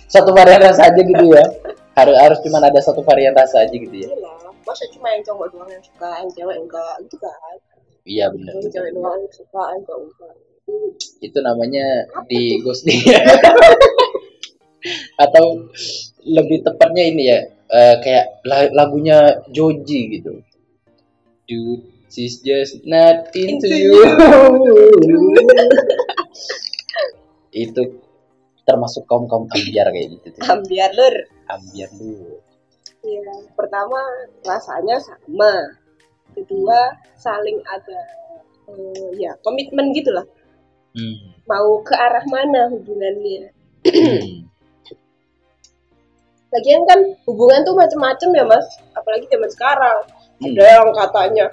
satu 0.08 0.32
varian 0.32 0.64
rasa 0.64 0.88
aja 0.88 1.02
gitu 1.04 1.26
ya. 1.36 1.44
Harus 1.94 2.16
harus 2.16 2.40
cuma 2.40 2.64
ada 2.64 2.80
satu 2.80 3.04
varian 3.04 3.36
rasa 3.36 3.68
aja 3.68 3.76
gitu 3.76 3.92
ya. 3.92 4.08
Lah. 4.16 4.56
Masa 4.64 4.88
cuma 4.96 5.12
yang 5.12 5.24
cowok 5.28 5.52
doang 5.52 5.72
yang 5.72 5.84
suka 5.84 6.10
yang 6.24 6.32
cewek 6.32 6.58
enggak? 6.64 6.96
Gitu 7.04 7.16
kan. 7.20 7.56
Iya 8.08 8.26
benar 8.32 8.52
yang 8.56 8.72
cewek 8.72 8.92
doang 8.96 9.20
yang 9.20 9.36
suka 9.36 9.64
yang 9.76 9.84
cowok 9.84 10.04
enggak. 10.08 10.36
Itu 11.20 11.40
namanya 11.44 11.86
di 12.32 12.64
ghosting 12.64 13.04
atau 15.24 15.68
lebih 16.24 16.64
tepatnya 16.64 17.04
ini 17.08 17.24
ya 17.28 17.40
eh, 17.72 17.96
kayak 18.04 18.26
la- 18.48 18.74
lagunya 18.74 19.44
Joji 19.52 20.20
gitu. 20.20 20.42
Dude 21.48 21.98
she's 22.12 22.40
just 22.40 22.82
not 22.88 23.30
into, 23.36 23.68
Into 23.68 23.76
you. 23.76 23.94
itu 27.58 27.82
termasuk 28.68 29.08
kaum 29.08 29.26
kaum 29.26 29.48
ambiar 29.50 29.90
kayak 29.90 30.20
gitu 30.20 30.28
tuh. 30.38 30.44
ambiar 30.46 30.92
lur 30.94 31.16
ambiar 31.48 31.90
dulu 31.96 32.38
ya 33.08 33.34
pertama 33.56 34.00
rasanya 34.44 35.00
sama. 35.00 35.80
Kedua 36.36 36.94
saling 37.18 37.58
ada 37.66 38.00
eh, 38.70 39.10
ya 39.18 39.34
komitmen 39.42 39.96
gitulah. 39.96 40.26
Hmm. 40.98 41.30
mau 41.46 41.78
ke 41.86 41.94
arah 41.94 42.26
mana 42.26 42.74
hubungannya? 42.74 43.54
Hmm. 43.86 44.50
Lagian 46.58 46.82
kan 46.90 47.00
hubungan 47.30 47.62
tuh 47.62 47.78
macem-macem 47.78 48.30
ya 48.34 48.44
mas. 48.50 48.66
Apalagi 48.98 49.30
zaman 49.30 49.50
sekarang. 49.54 49.98
Hmm. 50.38 50.54
ada 50.54 50.64
yang 50.70 50.94
katanya 50.94 51.46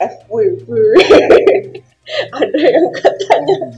FWB 0.00 0.68
ada 2.40 2.56
yang 2.56 2.88
katanya 2.88 3.56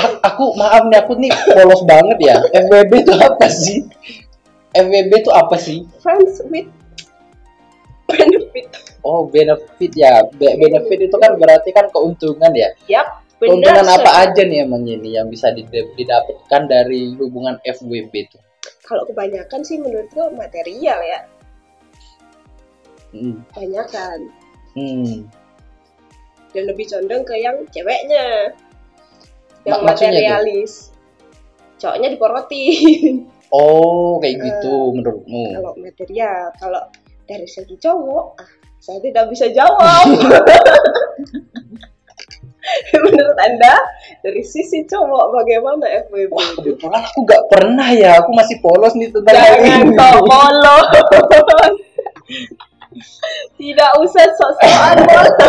A- 0.00 0.20
aku 0.32 0.56
maaf 0.56 0.88
nih 0.88 0.96
aku 0.96 1.12
nih 1.20 1.28
polos 1.28 1.84
banget 1.84 2.18
ya. 2.22 2.36
FWB 2.54 2.92
itu 3.04 3.14
apa 3.18 3.46
sih? 3.52 3.84
FWB 4.72 5.12
itu 5.12 5.30
apa 5.34 5.56
sih? 5.60 5.84
Friends 6.00 6.40
with 6.48 6.70
benefit. 8.08 8.68
Oh 9.04 9.28
benefit 9.28 9.92
ya. 9.92 10.24
Be- 10.38 10.56
benefit 10.56 11.10
itu 11.10 11.16
kan 11.20 11.36
berarti 11.36 11.74
kan 11.76 11.92
keuntungan 11.92 12.52
ya. 12.56 12.72
Yap 12.88 13.28
keuntungan 13.38 13.86
apa 13.86 14.10
aja 14.26 14.42
nih 14.42 14.66
emang 14.66 14.82
ini 14.82 15.14
yang 15.14 15.30
bisa 15.30 15.54
didapatkan 15.54 16.62
dari 16.66 17.14
hubungan 17.14 17.58
FWB 17.62 18.12
itu 18.14 18.38
kalau 18.88 19.04
kebanyakan 19.04 19.60
sih 19.60 19.76
menurutku 19.76 20.32
material 20.32 20.98
ya 21.04 21.20
hmm. 23.12 23.44
kebanyakan 23.52 24.18
Hmm. 24.76 25.26
dan 26.54 26.62
lebih 26.70 26.86
condong 26.86 27.24
ke 27.26 27.34
yang 27.40 27.56
ceweknya 27.72 28.52
yang 29.66 29.82
Ma- 29.82 29.90
maksudnya 29.92 30.12
tuh? 30.12 30.16
materialis 30.16 30.72
cowoknya 31.76 32.08
diporoti 32.14 32.64
oh 33.52 34.16
kayak 34.22 34.38
Eh, 34.38 34.44
gitu 34.48 34.76
menurutmu 34.94 35.44
kalau 35.56 35.72
material 35.76 36.42
kalau 36.56 36.82
dari 37.28 37.48
segi 37.48 37.76
cowok 37.76 38.26
ah 38.40 38.50
Saya 38.78 39.02
tidak 39.02 39.26
bisa 39.28 39.50
jawab. 39.50 40.06
Menurut 43.04 43.38
Anda, 43.38 43.74
dari 44.20 44.42
sisi 44.44 44.84
cowok 44.84 45.34
bagaimana 45.34 45.86
FWB? 46.08 46.32
Wah, 46.32 46.48
kebetulan 46.58 47.02
aku 47.04 47.18
gak 47.24 47.44
pernah 47.50 47.88
ya. 47.92 48.20
Aku 48.22 48.32
masih 48.34 48.60
polos 48.60 48.94
nih 48.94 49.10
tentang 49.12 49.34
Jangan 49.36 49.80
ini. 49.88 49.96
kau 50.00 50.20
polos. 50.24 50.88
Tidak 53.58 53.90
usah 54.02 54.24
sok-sokan 54.34 54.96
polos. 55.06 55.34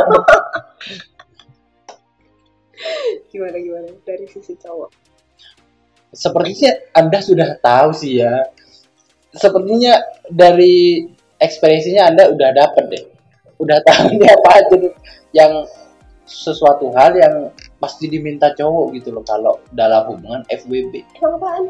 Gimana 3.29 3.60
gimana 3.60 3.91
dari 4.08 4.25
sisi 4.32 4.55
cowok? 4.55 4.89
Sepertinya 6.15 6.71
Anda 6.95 7.19
sudah 7.21 7.60
tahu 7.60 7.91
sih 7.93 8.23
ya. 8.23 8.47
Sepertinya 9.36 9.99
dari 10.32 11.05
ekspresinya 11.38 12.10
Anda 12.10 12.32
udah 12.34 12.49
dapet 12.55 12.84
deh. 12.89 13.05
Udah 13.60 13.84
tahu 13.84 14.15
ini 14.15 14.25
apa 14.25 14.49
aja 14.63 14.75
yang 15.36 15.67
sesuatu 16.29 16.93
hal 16.93 17.17
yang 17.17 17.49
pasti 17.81 18.05
diminta 18.05 18.53
cowok 18.53 18.93
gitu 18.95 19.09
loh 19.09 19.25
kalau 19.25 19.57
dalam 19.73 20.05
hubungan 20.13 20.45
FWB. 20.47 21.01
Emang 21.17 21.41
apaan? 21.41 21.63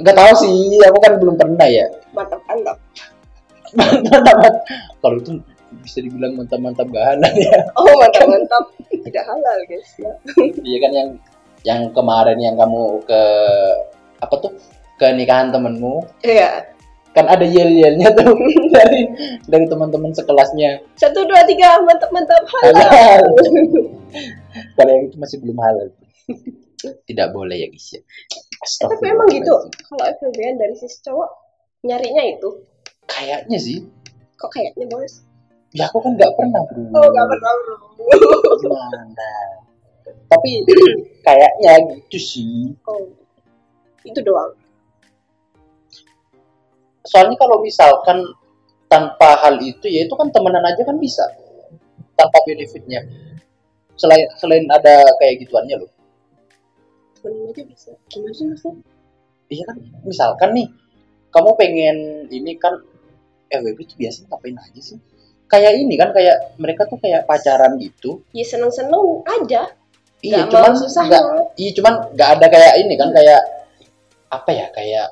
Nggak 0.00 0.16
tahu 0.16 0.32
sih, 0.40 0.80
aku 0.88 0.98
kan 1.04 1.12
belum 1.20 1.36
pernah 1.36 1.68
ya. 1.68 1.86
Mantap 2.16 2.40
mantap. 2.48 2.76
Mantap. 3.76 4.36
kalau 5.04 5.16
itu 5.20 5.36
bisa 5.84 6.02
dibilang 6.02 6.34
mantap-mantap 6.34 6.88
gak 6.90 7.04
halal 7.14 7.34
ya. 7.36 7.58
Oh 7.76 7.94
mantap 8.00 8.26
mantap. 8.26 8.64
Tidak 8.88 9.24
halal 9.28 9.58
guys 9.68 9.90
ya. 10.00 10.12
Iya 10.40 10.78
kan 10.82 10.92
yang 10.96 11.08
yang 11.62 11.80
kemarin 11.92 12.40
yang 12.40 12.56
kamu 12.56 13.04
ke 13.04 13.22
apa 14.24 14.34
tuh 14.40 14.52
ke 14.96 15.06
nikahan 15.12 15.52
temenmu 15.52 16.04
Iya. 16.24 16.79
Kan 17.10 17.26
ada 17.26 17.42
yel-yelnya 17.42 18.06
tuh 18.12 18.30
dari 18.76 19.02
dari 19.44 19.66
teman-teman 19.66 20.10
sekelasnya 20.10 20.78
Satu 20.94 21.26
dua 21.26 21.42
tiga 21.42 21.82
mantap 21.82 22.10
mantap 22.10 22.38
halal. 22.52 22.74
halal 22.76 23.22
kalau 24.74 24.90
yang 24.90 25.04
itu 25.06 25.16
masih 25.16 25.36
belum 25.38 25.58
halal 25.58 25.88
tidak 27.08 27.28
boleh 27.30 27.56
ya 27.56 27.66
guys 27.66 27.88
ya 27.90 28.00
Tapi 28.60 29.04
emang 29.06 29.28
gitu. 29.28 29.52
Kalau 29.82 30.04
FWB 30.16 30.38
dari 30.54 30.74
sisi 30.74 31.00
cowok 31.00 31.28
nyarinya 31.82 32.24
itu. 32.28 32.48
kayaknya 33.06 33.56
sih 33.56 33.78
Kok 34.36 34.50
kayaknya 34.50 34.84
bos? 34.86 35.24
ya 35.70 35.86
aku 35.86 35.98
kan 35.98 36.12
nggak 36.14 36.32
pernah 36.34 36.62
bro 36.64 36.82
Oh 36.92 37.06
gak 37.08 37.26
pernah 37.26 37.50
bro. 37.56 37.76
gimana 38.56 39.30
tapi 40.26 40.50
kayaknya 41.26 41.72
gitu 41.90 42.18
sih 42.18 42.74
Oh. 42.84 43.06
Itu 44.00 44.18
doang. 44.20 44.54
Soalnya 47.02 47.36
kalau 47.36 47.60
misalkan 47.60 48.20
tanpa 48.86 49.38
hal 49.40 49.56
itu 49.58 49.86
ya 49.86 50.04
itu 50.04 50.14
kan 50.14 50.28
temenan 50.28 50.62
aja 50.62 50.82
kan 50.82 50.96
bisa 50.96 51.22
tanpa 52.14 52.38
benefitnya 52.44 53.00
selain 53.94 54.26
selain 54.36 54.64
ada 54.68 55.04
kayak 55.16 55.40
gituannya 55.40 55.76
loh 55.78 55.90
Temenin 57.16 57.52
aja 57.52 57.62
bisa. 57.62 57.90
Gimana 58.08 58.32
sih 58.32 58.48
maksudnya? 58.48 58.80
iya 59.50 59.62
kan 59.66 59.76
misalkan 60.02 60.50
nih 60.54 60.68
kamu 61.28 61.50
pengen 61.54 61.96
ini 62.28 62.54
kan 62.54 62.74
FWB 63.46 63.78
itu 63.82 63.94
biasanya 63.98 64.26
ngapain 64.30 64.56
aja 64.56 64.80
sih 64.80 64.98
kayak 65.46 65.74
ini 65.76 65.98
kan 65.98 66.14
kayak 66.14 66.54
mereka 66.56 66.86
tuh 66.86 66.96
kayak 66.96 67.26
pacaran 67.26 67.74
gitu 67.76 68.22
Ya 68.30 68.46
seneng-seneng 68.46 69.26
aja. 69.26 69.74
iya 70.20 70.46
Nggak 70.46 70.54
cuman 70.54 70.72
susah 70.78 71.04
banget. 71.04 71.44
iya 71.58 71.70
cuman 71.74 71.94
nggak 72.14 72.28
ada 72.38 72.46
kayak 72.46 72.72
ini 72.78 72.94
kan 72.94 73.10
kayak 73.10 73.40
apa 74.30 74.50
ya 74.50 74.66
kayak 74.70 75.06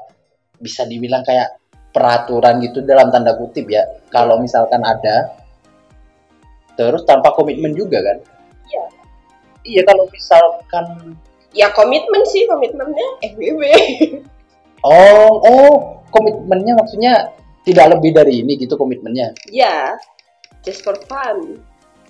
bisa 0.56 0.86
dibilang 0.86 1.20
kayak 1.22 1.58
peraturan 1.90 2.60
gitu 2.60 2.82
dalam 2.82 3.08
tanda 3.08 3.34
kutip 3.34 3.66
ya 3.66 3.82
kalau 4.08 4.38
misalkan 4.38 4.80
ada 4.80 5.34
terus 6.74 7.02
tanpa 7.02 7.32
komitmen 7.32 7.72
juga 7.72 7.98
kan 8.00 8.18
Iya. 8.68 8.84
iya 9.64 9.82
kalau 9.82 10.04
misalkan 10.08 11.16
Ya 11.50 11.72
komitmen 11.72 12.22
sih 12.28 12.44
komitmennya 12.44 13.08
FWB. 13.24 13.62
oh 14.84 15.32
oh 15.40 15.74
komitmennya 16.08 16.76
maksudnya 16.76 17.32
tidak 17.64 17.96
lebih 17.96 18.12
dari 18.12 18.44
ini 18.44 18.56
gitu 18.56 18.76
komitmennya 18.76 19.32
ya. 19.48 19.96
Just 20.60 20.84
for 20.84 20.92
fun. 21.08 21.56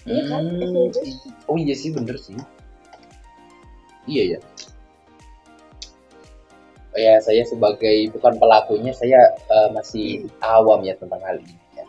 Iya 0.02 0.22
kan? 0.26 0.42
Hmm, 0.42 0.90
i- 0.90 1.34
oh 1.46 1.54
iya 1.54 1.70
sih 1.72 1.94
bener 1.94 2.18
sih 2.18 2.34
iya 4.04 4.36
ya 4.36 4.38
ya 6.98 7.14
saya 7.22 7.42
sebagai 7.46 8.10
bukan 8.14 8.34
pelakunya 8.42 8.92
saya 8.92 9.20
eh, 9.48 9.68
masih 9.72 10.26
awam 10.42 10.82
ya 10.82 10.94
tentang 10.98 11.22
hal 11.22 11.38
ini 11.38 11.54
ya. 11.78 11.84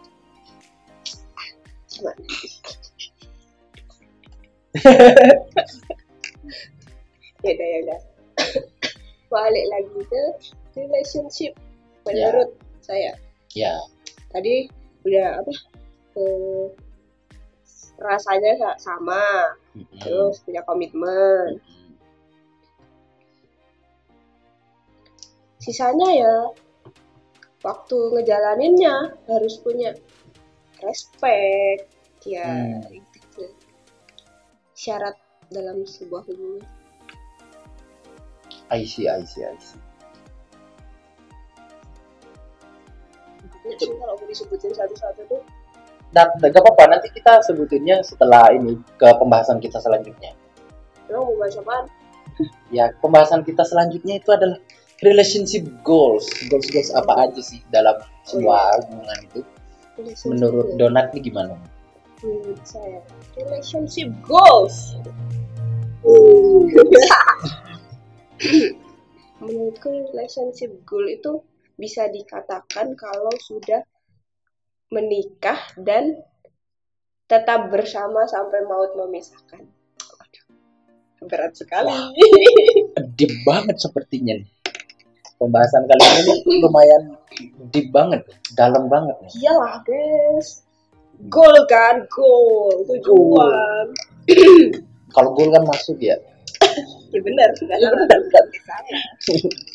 Ya 7.40 7.56
udah 7.56 7.68
ya 7.72 7.78
udah. 7.88 8.00
Balik 9.32 9.66
lagi 9.72 10.00
ke 10.12 10.24
relationship. 10.76 11.54
Menurut 12.04 12.52
saya 12.84 13.16
ya 13.56 13.74
tadi 14.34 14.68
udah 15.08 15.40
apa? 15.40 15.52
Eh, 16.20 16.66
rasanya 18.00 18.52
sa- 18.60 18.80
sama, 18.80 19.24
mm-mm. 19.76 20.00
terus 20.04 20.44
punya 20.44 20.64
komitmen. 20.68 21.60
Mm-mm. 21.60 21.79
Sisanya 25.60 26.10
ya 26.16 26.36
waktu 27.60 27.98
ngejalaninnya 28.16 29.20
harus 29.28 29.60
punya 29.60 29.92
respect 30.80 31.92
ya 32.24 32.48
Hmm. 32.48 32.84
gitu. 33.12 33.52
syarat 34.76 35.16
dalam 35.52 35.84
sebuah 35.84 36.24
hubungan 36.24 36.64
I 38.72 38.88
see 38.88 39.12
I 39.12 39.20
see 39.28 39.44
I 39.44 39.56
see 39.60 39.80
kalau 43.80 44.16
disebutin 44.24 44.72
satu-satu 44.72 45.22
tuh 45.28 45.42
dan 46.10 46.32
gak 46.42 46.58
apa-apa 46.58 46.96
nanti 46.98 47.12
kita 47.14 47.44
sebutinnya 47.46 48.02
setelah 48.02 48.50
ini 48.56 48.80
ke 48.98 49.08
pembahasan 49.20 49.60
kita 49.62 49.78
selanjutnya 49.84 50.34
emang 51.12 51.28
mau 51.28 51.36
bahas 51.38 51.60
apaan? 51.60 51.86
ya 52.78 52.90
pembahasan 53.04 53.42
kita 53.44 53.62
selanjutnya 53.68 54.18
itu 54.18 54.30
adalah 54.32 54.58
relationship 55.04 55.64
goals. 55.84 56.28
Goals 56.52 56.68
goals 56.72 56.92
apa 56.96 57.28
aja 57.28 57.42
sih 57.42 57.62
dalam 57.72 57.96
sebuah 58.28 58.84
hubungan 58.88 59.18
itu? 59.24 59.42
Menurut. 60.28 60.76
Donat 60.80 61.12
ini 61.16 61.32
gimana? 61.32 61.56
Menurut 62.24 62.60
saya 62.68 63.00
relationship 63.40 64.12
goals. 64.24 64.96
Menurutku 69.40 69.88
relationship 70.12 70.72
goal 70.84 71.08
itu 71.08 71.44
bisa 71.80 72.12
dikatakan 72.12 72.96
kalau 73.00 73.32
sudah 73.40 73.84
menikah 74.92 75.60
dan 75.80 76.20
tetap 77.30 77.72
bersama 77.72 78.28
sampai 78.28 78.68
maut 78.68 78.96
memisahkan. 79.00 79.64
Berat 81.20 81.56
sekali. 81.56 81.92
Wah. 81.92 82.12
deep 83.20 83.44
banget 83.44 83.76
sepertinya 83.84 84.40
nih 84.40 84.59
pembahasan 85.40 85.88
kali 85.88 86.04
ini 86.04 86.36
lumayan 86.60 87.04
deep 87.72 87.90
banget 87.96 88.28
dalam 88.54 88.92
banget 88.92 89.16
nih. 89.24 89.32
Iyalah 89.40 89.80
guys. 89.88 90.68
Goal 91.32 91.56
kan? 91.72 92.04
Goal 92.12 92.84
tujuan. 92.88 93.86
Kalau 95.16 95.30
goal 95.34 95.50
kan 95.56 95.64
masuk 95.66 95.98
ya. 96.00 96.20
Ya 97.10 97.18
benar 97.26 97.50
ya 97.58 97.66
benar. 97.66 98.22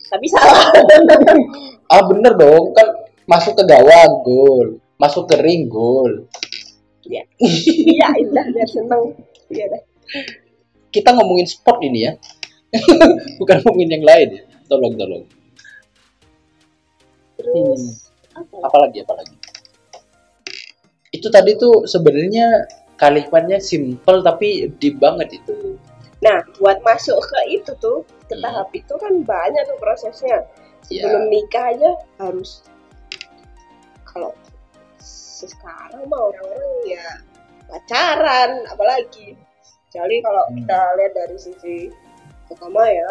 Tapi 0.06 0.26
salah. 0.30 0.70
Ah 1.92 2.02
bener 2.06 2.38
dong. 2.38 2.70
Kan 2.78 2.86
masuk 3.26 3.58
ke 3.58 3.64
gawang 3.66 4.22
gol 4.22 4.68
masuk 4.94 5.26
ke 5.26 5.34
ring 5.42 5.66
gol 5.66 6.28
iya. 7.02 7.26
Iya 7.42 8.08
indah 8.22 8.46
biar 8.54 8.68
seneng. 8.70 9.18
Iya 9.50 9.66
dah 9.74 9.82
kita 10.94 11.10
ngomongin 11.10 11.50
sport 11.50 11.82
ini 11.82 12.06
ya. 12.06 12.12
Bukan 13.42 13.66
ngomongin 13.66 13.98
yang 13.98 14.06
lain. 14.06 14.28
Ya 14.38 14.42
tolong 14.68 14.94
tolong 14.96 15.24
terus 17.44 18.08
apa 18.34 18.56
apalagi 18.64 19.04
apalagi 19.04 19.36
itu 21.14 21.28
tadi 21.30 21.54
tuh 21.54 21.86
sebenarnya 21.86 22.66
kalimatnya 22.98 23.60
simple 23.62 24.24
tapi 24.24 24.72
deep 24.80 24.98
banget 24.98 25.38
itu 25.38 25.76
Nah, 26.24 26.40
buat 26.56 26.80
masuk 26.80 27.20
ke 27.20 27.60
itu 27.60 27.76
tuh, 27.84 28.00
ke 28.32 28.34
Hmm. 28.38 28.44
tahap 28.48 28.72
itu 28.72 28.94
kan 28.96 29.12
banyak 29.28 29.60
tuh 29.68 29.76
prosesnya. 29.76 30.40
Sebelum 30.88 31.28
nikah 31.28 31.68
aja 31.76 31.90
harus 32.16 32.64
kalau 34.08 34.32
sekarang 35.44 36.08
mah 36.08 36.32
orang-orang 36.32 36.72
ya 36.88 37.04
pacaran, 37.68 38.64
apalagi. 38.72 39.36
Kecuali 39.92 40.16
kalau 40.24 40.44
Hmm. 40.48 40.56
kita 40.64 40.80
lihat 40.96 41.12
dari 41.12 41.36
sisi 41.36 41.76
pertama 42.48 42.88
ya, 42.88 43.10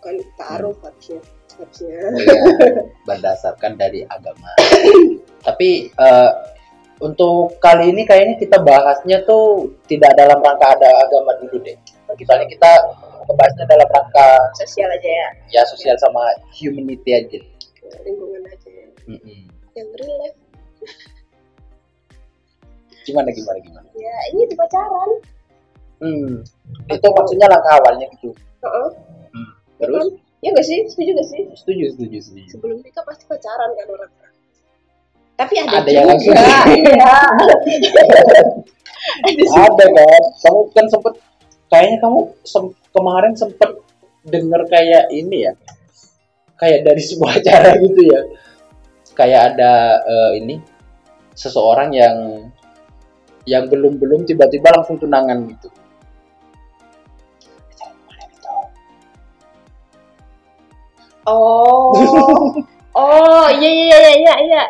kan 0.00 0.16
taruh 0.40 0.72
harusnya. 0.80 1.20
Ya, 1.56 2.04
berdasarkan 3.08 3.80
dari 3.80 4.04
agama 4.12 4.52
tapi 5.46 5.88
eh, 5.88 6.30
untuk 7.00 7.56
kali 7.60 7.92
ini 7.96 8.04
kayaknya 8.04 8.36
kita 8.36 8.60
bahasnya 8.60 9.24
tuh 9.24 9.72
tidak 9.88 10.12
dalam 10.16 10.40
rangka 10.40 10.76
ada 10.76 10.88
agama 11.04 11.32
dulu 11.44 11.60
deh. 11.60 11.76
Soalnya 12.24 12.48
kita 12.48 12.70
ngebahasnya 13.28 13.64
dalam 13.68 13.88
rangka 13.88 14.28
sosial 14.56 14.88
aja 14.88 15.08
ya 15.08 15.28
ya 15.60 15.62
sosial 15.68 15.96
sama 16.00 16.24
humanity 16.56 17.10
aja. 17.12 17.40
lingkungan 18.04 18.42
aja 18.48 18.68
ya. 18.68 18.88
Mm-mm. 19.06 19.46
yang 19.78 19.88
real 19.94 20.16
life 20.24 20.38
Gimana 23.06 23.30
gimana 23.30 23.58
gimana? 23.62 23.88
ya 23.94 24.16
ini 24.34 24.50
pacaran 24.56 25.10
Hmm. 25.96 26.44
Itu 26.92 27.08
maksudnya 27.08 27.48
langkah 27.48 27.72
awalnya 27.80 28.04
gitu. 28.16 28.28
Heeh. 28.60 28.88
Hmm. 29.32 29.48
Terus 29.80 30.06
ya 30.46 30.54
nggak 30.54 30.66
sih 30.66 30.78
setuju 30.86 31.10
nggak 31.18 31.28
sih 31.28 31.42
setuju 31.58 31.84
setuju 31.90 32.16
setuju. 32.22 32.46
sebelum 32.54 32.78
nikah 32.86 33.02
pasti 33.02 33.26
pacaran 33.26 33.70
kan 33.74 33.86
orang 33.90 34.10
tapi 35.36 35.54
ada, 35.60 35.84
Ada 35.84 35.90
yang 35.92 36.06
langsung. 36.08 36.32
juga 36.32 36.48
iya 39.36 39.60
ada 39.68 39.84
kan? 39.92 40.22
Kamu 40.40 40.60
kan 40.72 40.86
sempet 40.88 41.14
kayaknya 41.68 41.96
kamu 42.00 42.20
sem- 42.48 42.76
kemarin 42.96 43.32
sempet 43.36 43.70
denger 44.24 44.64
kayak 44.72 45.12
ini 45.12 45.44
ya. 45.44 45.52
Kayak 46.56 46.88
dari 46.88 47.02
sebuah 47.12 47.36
acara 47.36 47.76
gitu 47.84 48.00
ya. 48.00 48.20
Kayak 49.12 49.40
ada 49.54 49.72
eh, 50.08 50.30
ini 50.40 50.56
seseorang 51.36 51.92
yang 51.92 52.16
yang 53.44 53.68
belum-belum 53.68 54.24
tiba-tiba 54.24 54.72
langsung 54.72 54.96
tunangan 54.96 55.52
gitu. 55.52 55.68
Oh 61.26 61.92
oh 62.98 63.46
iya 63.50 63.68
iya 63.70 63.96
iya 63.98 64.12
iya 64.16 64.34
iya 64.42 64.62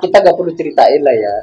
Kita 0.00 0.16
gak 0.24 0.32
perlu 0.32 0.52
ceritain 0.56 1.04
lah 1.04 1.12
ya. 1.12 1.34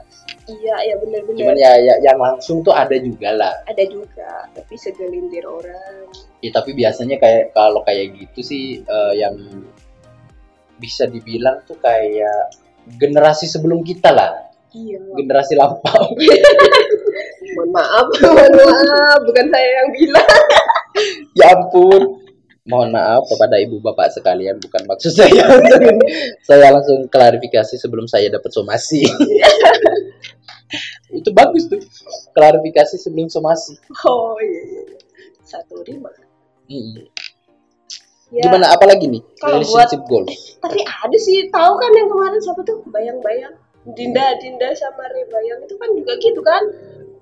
iya 0.49 0.75
iya 0.81 0.95
benar 0.97 1.21
Cuman 1.29 1.53
ya, 1.55 1.71
ya 1.77 1.93
yang 2.01 2.17
langsung 2.17 2.65
tuh 2.65 2.73
ada 2.73 2.95
juga 2.97 3.29
lah. 3.35 3.53
ada 3.65 3.83
juga 3.85 4.47
tapi 4.53 4.73
segelintir 4.75 5.45
orang 5.45 6.09
Ya, 6.37 6.53
tapi 6.53 6.77
biasanya 6.77 7.17
kayak 7.17 7.49
kalau 7.51 7.81
kayak 7.81 8.13
gitu 8.13 8.39
sih 8.45 8.63
eh, 8.79 9.13
yang 9.17 9.33
bisa 10.77 11.09
dibilang 11.09 11.65
tuh 11.65 11.73
kayak 11.81 12.53
generasi 13.01 13.49
sebelum 13.49 13.81
kita 13.81 14.13
lah, 14.13 14.37
iya 14.69 15.01
generasi 15.17 15.57
lampau. 15.57 16.13
mohon 17.57 17.69
maaf 17.73 18.05
mohon 18.21 18.53
maaf 18.53 19.19
bukan 19.25 19.45
saya 19.49 19.69
yang 19.81 19.89
bilang 19.89 20.29
ya 21.41 21.45
ampun. 21.57 22.16
Mohon 22.67 22.89
maaf 22.93 23.23
kepada 23.25 23.55
ibu 23.57 23.79
bapak 23.79 24.11
sekalian, 24.11 24.59
bukan 24.59 24.83
maksud 24.85 25.15
saya. 25.23 25.43
saya 26.43 26.67
langsung 26.69 27.07
klarifikasi 27.07 27.75
sebelum 27.75 28.05
saya 28.05 28.27
dapat 28.27 28.51
somasi. 28.51 29.07
Itu 31.09 31.31
bagus 31.31 31.71
tuh. 31.71 31.79
Klarifikasi 32.35 32.99
sebelum 32.99 33.31
somasi. 33.31 33.79
oh 34.03 34.35
iya 34.37 34.61
iya 34.63 34.81
iya. 34.85 34.97
satu 35.41 35.79
lima 35.81 36.11
Hmm. 36.67 36.99
ya 38.27 38.43
Gimana 38.43 38.75
apalagi 38.75 39.07
nih? 39.07 39.23
Kalau 39.39 39.63
Relationship 39.63 40.03
goal. 40.03 40.27
tapi 40.59 40.83
ada 40.83 41.15
sih 41.15 41.47
tahu 41.47 41.73
kan 41.79 41.91
yang 41.95 42.11
kemarin 42.11 42.39
siapa 42.43 42.59
tuh 42.67 42.83
bayang-bayang 42.91 43.55
Dinda 43.95 44.35
Dinda 44.35 44.67
sama 44.75 45.07
Rebayang 45.07 45.63
itu 45.63 45.79
kan 45.79 45.87
juga 45.95 46.11
gitu 46.19 46.43
kan 46.43 46.59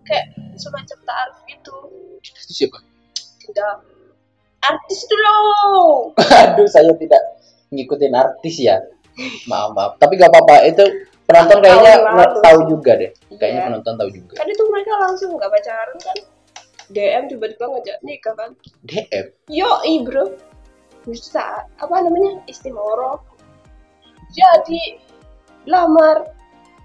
kayak 0.01 0.33
semacam 0.57 0.97
taaruf 1.05 1.37
gitu 1.45 1.77
Itu 2.25 2.65
siapa? 2.65 2.81
Dinda 3.37 3.85
artis 4.65 4.99
loh 5.09 6.11
Aduh, 6.45 6.67
saya 6.67 6.91
tidak 6.95 7.21
ngikutin 7.69 8.13
artis 8.13 8.55
ya. 8.57 8.81
Maaf, 9.47 9.71
maaf. 9.73 9.91
Tapi 9.97 10.15
gak 10.15 10.27
apa-apa. 10.27 10.67
Itu 10.67 10.83
penonton 11.25 11.59
kayaknya 11.59 11.93
Tahu 12.03 12.41
tahu 12.41 12.59
juga 12.69 12.91
deh. 12.95 13.11
Kayaknya 13.35 13.59
Iya. 13.59 13.67
penonton 13.67 13.93
tahu 13.95 14.09
juga. 14.11 14.33
kan 14.37 14.47
itu 14.47 14.63
mereka 14.67 14.91
langsung 15.01 15.29
nggak 15.35 15.51
pacaran 15.51 15.97
kan 15.99 16.17
DM 16.85 17.23
tiba-tiba 17.25 17.65
ngajak 17.65 17.97
nikah 18.01 18.33
kan 18.37 18.49
DM. 18.85 19.25
yo 19.49 19.69
bro 20.05 20.37
bisa 21.01 21.65
apa 21.75 21.95
namanya 22.01 22.41
istimoro 22.45 23.21
jadi 24.29 25.01
lamar 25.65 26.29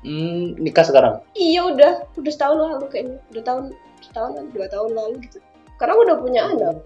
Hmm, 0.01 0.57
nikah 0.57 0.81
sekarang. 0.81 1.21
iya 1.37 1.61
udah 1.61 2.09
udah 2.16 2.33
setahun 2.33 2.57
lalu 2.57 2.88
kayaknya 2.88 3.21
udah 3.37 3.43
tahun 3.45 3.64
setahun 4.01 4.33
dua 4.57 4.66
tahun 4.73 4.90
lalu 4.97 5.14
gitu 5.29 5.38
karena 5.77 5.93
udah 5.93 6.16
punya 6.16 6.40
anak 6.49 6.81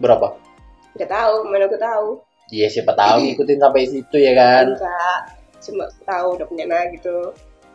Berapa? 0.00 0.28
nggak 0.90 1.06
tahu 1.06 1.34
mana 1.46 1.64
aku 1.64 1.78
tahu 1.78 2.08
Iya, 2.50 2.66
siapa 2.66 2.92
tahu 2.92 3.22
ngikutin 3.22 3.58
sampai 3.58 3.86
situ 3.86 4.16
ya 4.18 4.32
kan. 4.34 4.74
enggak 4.74 5.18
cuma 5.60 5.84
tahu 6.02 6.34
udah 6.34 6.46
punya 6.46 6.64
anak 6.66 6.98
gitu 6.98 7.30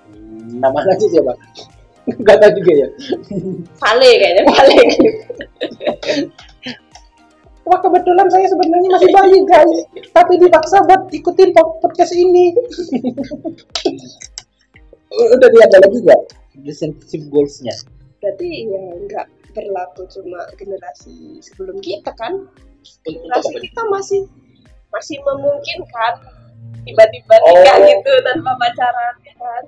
Hmm, 0.06 0.60
nama 0.60 0.84
lagi 0.84 1.06
siapa? 1.08 1.34
Gak 2.22 2.38
tahu 2.38 2.52
juga 2.56 2.72
ya. 2.76 2.88
Vale 3.82 4.10
kayaknya 4.16 4.44
Vale 4.46 4.78
Wah 7.66 7.80
kebetulan 7.80 8.28
saya 8.30 8.46
sebenarnya 8.46 8.90
masih 8.92 9.10
bayi 9.10 9.38
guys, 9.44 9.74
tapi 10.12 10.38
dipaksa 10.38 10.86
buat 10.86 11.10
ikutin 11.10 11.50
pod- 11.50 11.82
podcast 11.82 12.14
ini. 12.14 12.54
Udah 15.10 15.50
lihat 15.50 15.70
ada 15.72 15.82
lagi 15.82 15.98
nggak? 16.00 16.22
Relationship 16.56 17.22
goalsnya. 17.28 17.74
berarti 18.16 18.50
ya 18.66 18.82
nggak 19.02 19.26
berlaku 19.56 20.04
cuma 20.12 20.44
generasi 20.60 21.40
sebelum 21.40 21.80
kita 21.80 22.12
kan 22.14 22.44
generasi 23.02 23.56
kita 23.64 23.82
masih 23.88 24.22
masih 24.92 25.18
memungkinkan 25.24 26.14
tiba-tiba 26.84 27.36
nikah 27.40 27.76
Oh. 27.80 27.88
gitu 27.88 28.12
tanpa 28.22 28.52
pacaran 28.60 29.16
ya 29.24 29.34
kan 29.40 29.64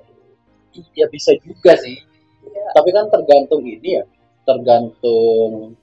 Iya 0.94 1.10
bisa 1.10 1.34
juga 1.42 1.74
sih. 1.80 1.98
ya 2.46 2.66
Tapi 2.70 2.94
kan 2.94 3.10
tergantung 3.10 3.66
ini 3.66 3.98
ya, 3.98 4.04
tergantung 4.46 5.74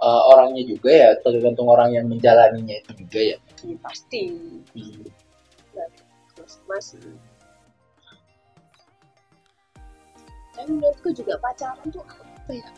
uh, 0.00 0.22
orangnya 0.32 0.64
juga 0.64 0.88
ya, 0.88 1.10
tergantung 1.20 1.68
orang 1.68 1.92
yang 1.92 2.08
menjalaninya 2.08 2.80
itu 2.80 3.04
juga 3.04 3.20
ya. 3.20 3.36
ya 3.60 3.76
pasti 3.84 4.22
Hmm. 4.72 5.04
masing-masing 6.40 7.12
dan 10.56 10.66
menurutku 10.72 11.12
juga 11.12 11.36
pacaran 11.36 11.84
tuh 11.92 12.00
apa 12.00 12.52
ya 12.56 12.68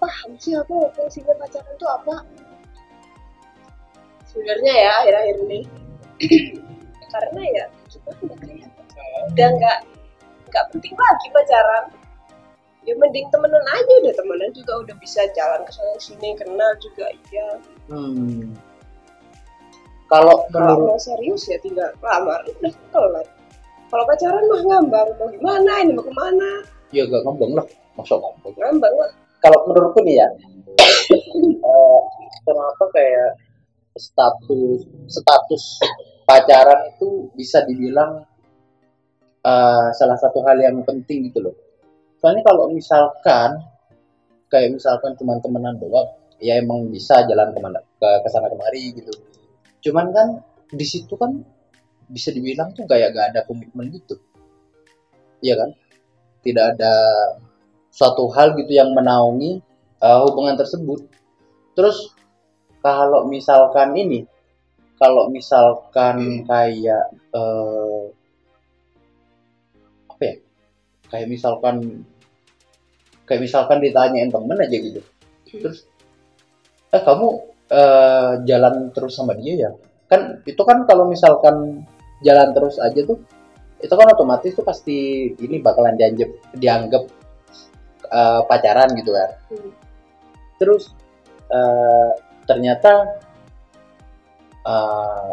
paham 0.00 0.30
sih 0.40 0.54
aku 0.56 0.88
fungsinya 0.94 1.34
pacaran 1.40 1.74
tuh 1.80 1.90
apa? 1.90 2.16
Sebenarnya 4.28 4.72
ya 4.72 4.90
akhir-akhir 5.02 5.36
ini. 5.48 5.60
Karena 7.12 7.42
ya 7.52 7.64
gimana 7.88 8.34
kayak 8.40 9.20
udah 9.32 9.48
nggak 9.56 9.78
nggak 10.52 10.64
penting 10.74 10.94
lagi 10.94 11.26
pacaran. 11.32 11.84
Ya 12.86 12.94
mending 12.94 13.26
temenan 13.34 13.66
aja 13.66 13.92
udah 13.98 14.14
temenan 14.14 14.50
juga 14.54 14.72
udah 14.86 14.96
bisa 15.02 15.20
jalan 15.34 15.60
ke 15.66 15.72
sana 15.74 15.98
sini 15.98 16.38
kenal 16.38 16.70
juga 16.78 17.06
iya. 17.32 17.48
Hmm. 17.90 18.54
Kalau 20.06 20.46
kalau 20.54 20.86
mau 20.86 20.98
serius 21.02 21.50
ya 21.50 21.58
tinggal 21.58 21.90
lamar 21.98 22.46
udah 22.46 22.70
kelar 22.94 23.26
kalau 23.86 24.04
pacaran 24.06 24.44
mah 24.50 24.62
ngambang 24.66 25.08
mau 25.18 25.28
gimana 25.30 25.72
ini 25.82 25.94
mau 25.94 26.02
ke 26.02 26.12
mana? 26.14 26.50
Ya 26.94 27.02
gak 27.06 27.22
ngomong 27.26 27.58
lah, 27.58 27.66
masa 27.98 28.14
ngomong. 28.18 28.54
ngambang 28.54 28.94
lah 28.98 29.10
Kalau 29.42 29.58
menurutku 29.70 30.00
nih 30.02 30.16
ya, 30.20 30.28
eh, 31.12 32.00
kenapa 32.42 32.84
kayak 32.90 33.30
status 33.96 34.84
status 35.08 35.62
pacaran 36.26 36.92
itu 36.92 37.30
bisa 37.38 37.62
dibilang 37.64 38.24
eh, 39.46 39.88
salah 39.94 40.18
satu 40.18 40.42
hal 40.44 40.58
yang 40.58 40.82
penting 40.82 41.30
gitu 41.30 41.46
loh. 41.46 41.54
Soalnya 42.18 42.42
kalau 42.42 42.72
misalkan 42.72 43.62
kayak 44.50 44.74
misalkan 44.74 45.14
cuma 45.18 45.38
temenan 45.38 45.78
doang, 45.78 46.10
ya 46.42 46.58
emang 46.58 46.90
bisa 46.90 47.22
jalan 47.26 47.52
ke 47.54 47.58
mana 47.60 47.78
ke 48.00 48.08
ke 48.24 48.28
sana 48.30 48.50
kemari 48.50 48.94
gitu. 48.94 49.12
Cuman 49.86 50.10
kan 50.10 50.28
di 50.72 50.86
situ 50.86 51.14
kan 51.14 51.38
bisa 52.10 52.30
dibilang 52.30 52.70
tuh 52.74 52.86
kayak 52.86 53.14
gak 53.14 53.34
ada 53.34 53.40
komitmen 53.46 53.90
gitu, 53.90 54.14
iya 55.42 55.58
kan? 55.58 55.70
Tidak 56.42 56.64
ada 56.74 56.94
suatu 57.96 58.28
hal 58.36 58.52
gitu 58.60 58.76
yang 58.76 58.92
menaungi 58.92 59.64
uh, 60.04 60.28
hubungan 60.28 60.60
tersebut. 60.60 61.08
Terus 61.72 62.12
kalau 62.84 63.24
misalkan 63.24 63.96
ini, 63.96 64.28
kalau 65.00 65.26
misalkan 65.32 66.46
kayak 66.46 67.10
eh, 67.34 68.04
apa 70.06 70.22
ya? 70.22 70.34
Kayak 71.10 71.28
misalkan 71.28 71.76
kayak 73.26 73.42
misalkan 73.42 73.82
ditanyain 73.82 74.30
temen 74.30 74.54
aja 74.54 74.76
gitu. 74.78 75.00
Terus 75.50 75.84
eh 76.94 77.02
kamu 77.02 77.28
eh, 77.74 78.32
jalan 78.46 78.94
terus 78.94 79.18
sama 79.18 79.34
dia 79.34 79.66
ya? 79.66 79.70
Kan 80.06 80.46
itu 80.46 80.62
kan 80.62 80.86
kalau 80.86 81.10
misalkan 81.10 81.82
jalan 82.22 82.48
terus 82.54 82.78
aja 82.78 83.02
tuh 83.02 83.18
itu 83.76 83.92
kan 83.92 84.08
otomatis 84.08 84.56
tuh 84.56 84.64
pasti 84.64 85.28
ini 85.36 85.60
bakalan 85.60 85.98
dianggap 86.00 86.30
dianggap 86.56 87.02
eh, 88.06 88.40
pacaran 88.46 88.90
gitu 88.96 89.10
kan. 89.12 89.30
Hmm. 89.50 89.70
Terus 90.56 90.94
eh, 91.50 92.10
ternyata 92.46 92.92
eh, 94.66 95.32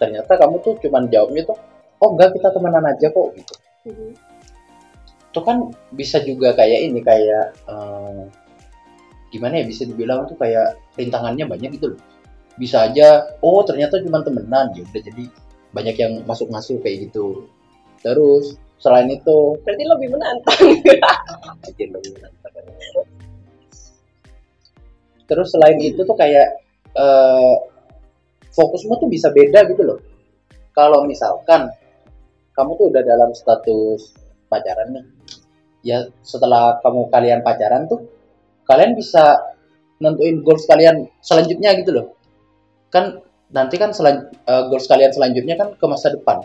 ternyata 0.00 0.32
kamu 0.40 0.56
tuh 0.64 0.74
cuman 0.80 1.06
jawabnya 1.12 1.44
tuh 1.44 1.58
oh 2.00 2.08
enggak 2.16 2.32
kita 2.36 2.48
temenan 2.50 2.84
aja 2.88 3.06
kok 3.12 3.28
gitu. 3.36 3.54
Mhm. 3.80 4.12
itu 5.30 5.40
kan 5.46 5.70
bisa 5.94 6.18
juga 6.26 6.58
kayak 6.58 6.90
ini 6.90 7.00
kayak 7.06 7.54
eh, 7.70 8.22
gimana 9.30 9.62
ya 9.62 9.64
bisa 9.70 9.86
dibilang 9.86 10.26
tuh 10.26 10.34
kayak 10.34 10.74
rintangannya 10.98 11.46
banyak 11.46 11.78
gitu 11.78 11.94
loh 11.94 12.00
bisa 12.58 12.90
aja 12.90 13.38
oh 13.40 13.62
ternyata 13.62 14.02
cuma 14.02 14.26
temenan 14.26 14.74
ya 14.74 14.82
udah 14.84 15.02
jadi 15.06 15.24
banyak 15.70 15.96
yang 15.96 16.12
masuk-masuk 16.26 16.82
kayak 16.82 17.08
gitu 17.08 17.46
terus 18.02 18.58
selain 18.80 19.08
itu 19.12 19.60
Berarti 19.60 19.84
lebih 19.84 20.08
menantang. 20.16 20.60
aja 21.68 21.84
lebih 21.84 22.10
menantang. 22.16 22.52
terus 25.30 25.54
selain 25.54 25.78
itu 25.78 26.02
tuh 26.02 26.18
kayak 26.18 26.58
eh, 26.90 27.54
fokusmu 28.50 28.98
tuh 28.98 29.06
bisa 29.06 29.30
beda 29.30 29.62
gitu 29.70 29.86
loh 29.86 29.98
kalau 30.74 31.06
misalkan 31.06 31.70
kamu 32.50 32.74
tuh 32.74 32.86
udah 32.90 33.02
dalam 33.06 33.30
status 33.30 34.10
pacaran 34.50 34.90
nih 34.90 35.06
ya 35.86 35.98
setelah 36.26 36.82
kamu 36.82 37.06
kalian 37.14 37.40
pacaran 37.46 37.86
tuh 37.86 38.10
kalian 38.66 38.98
bisa 38.98 39.38
nentuin 40.02 40.42
goals 40.42 40.66
kalian 40.66 41.06
selanjutnya 41.22 41.78
gitu 41.78 41.94
loh 41.94 42.06
kan 42.90 43.22
nanti 43.54 43.78
kan 43.78 43.94
selan, 43.94 44.34
eh, 44.34 44.62
goals 44.66 44.90
kalian 44.90 45.14
selanjutnya 45.14 45.54
kan 45.54 45.78
ke 45.78 45.86
masa 45.86 46.10
depan 46.10 46.42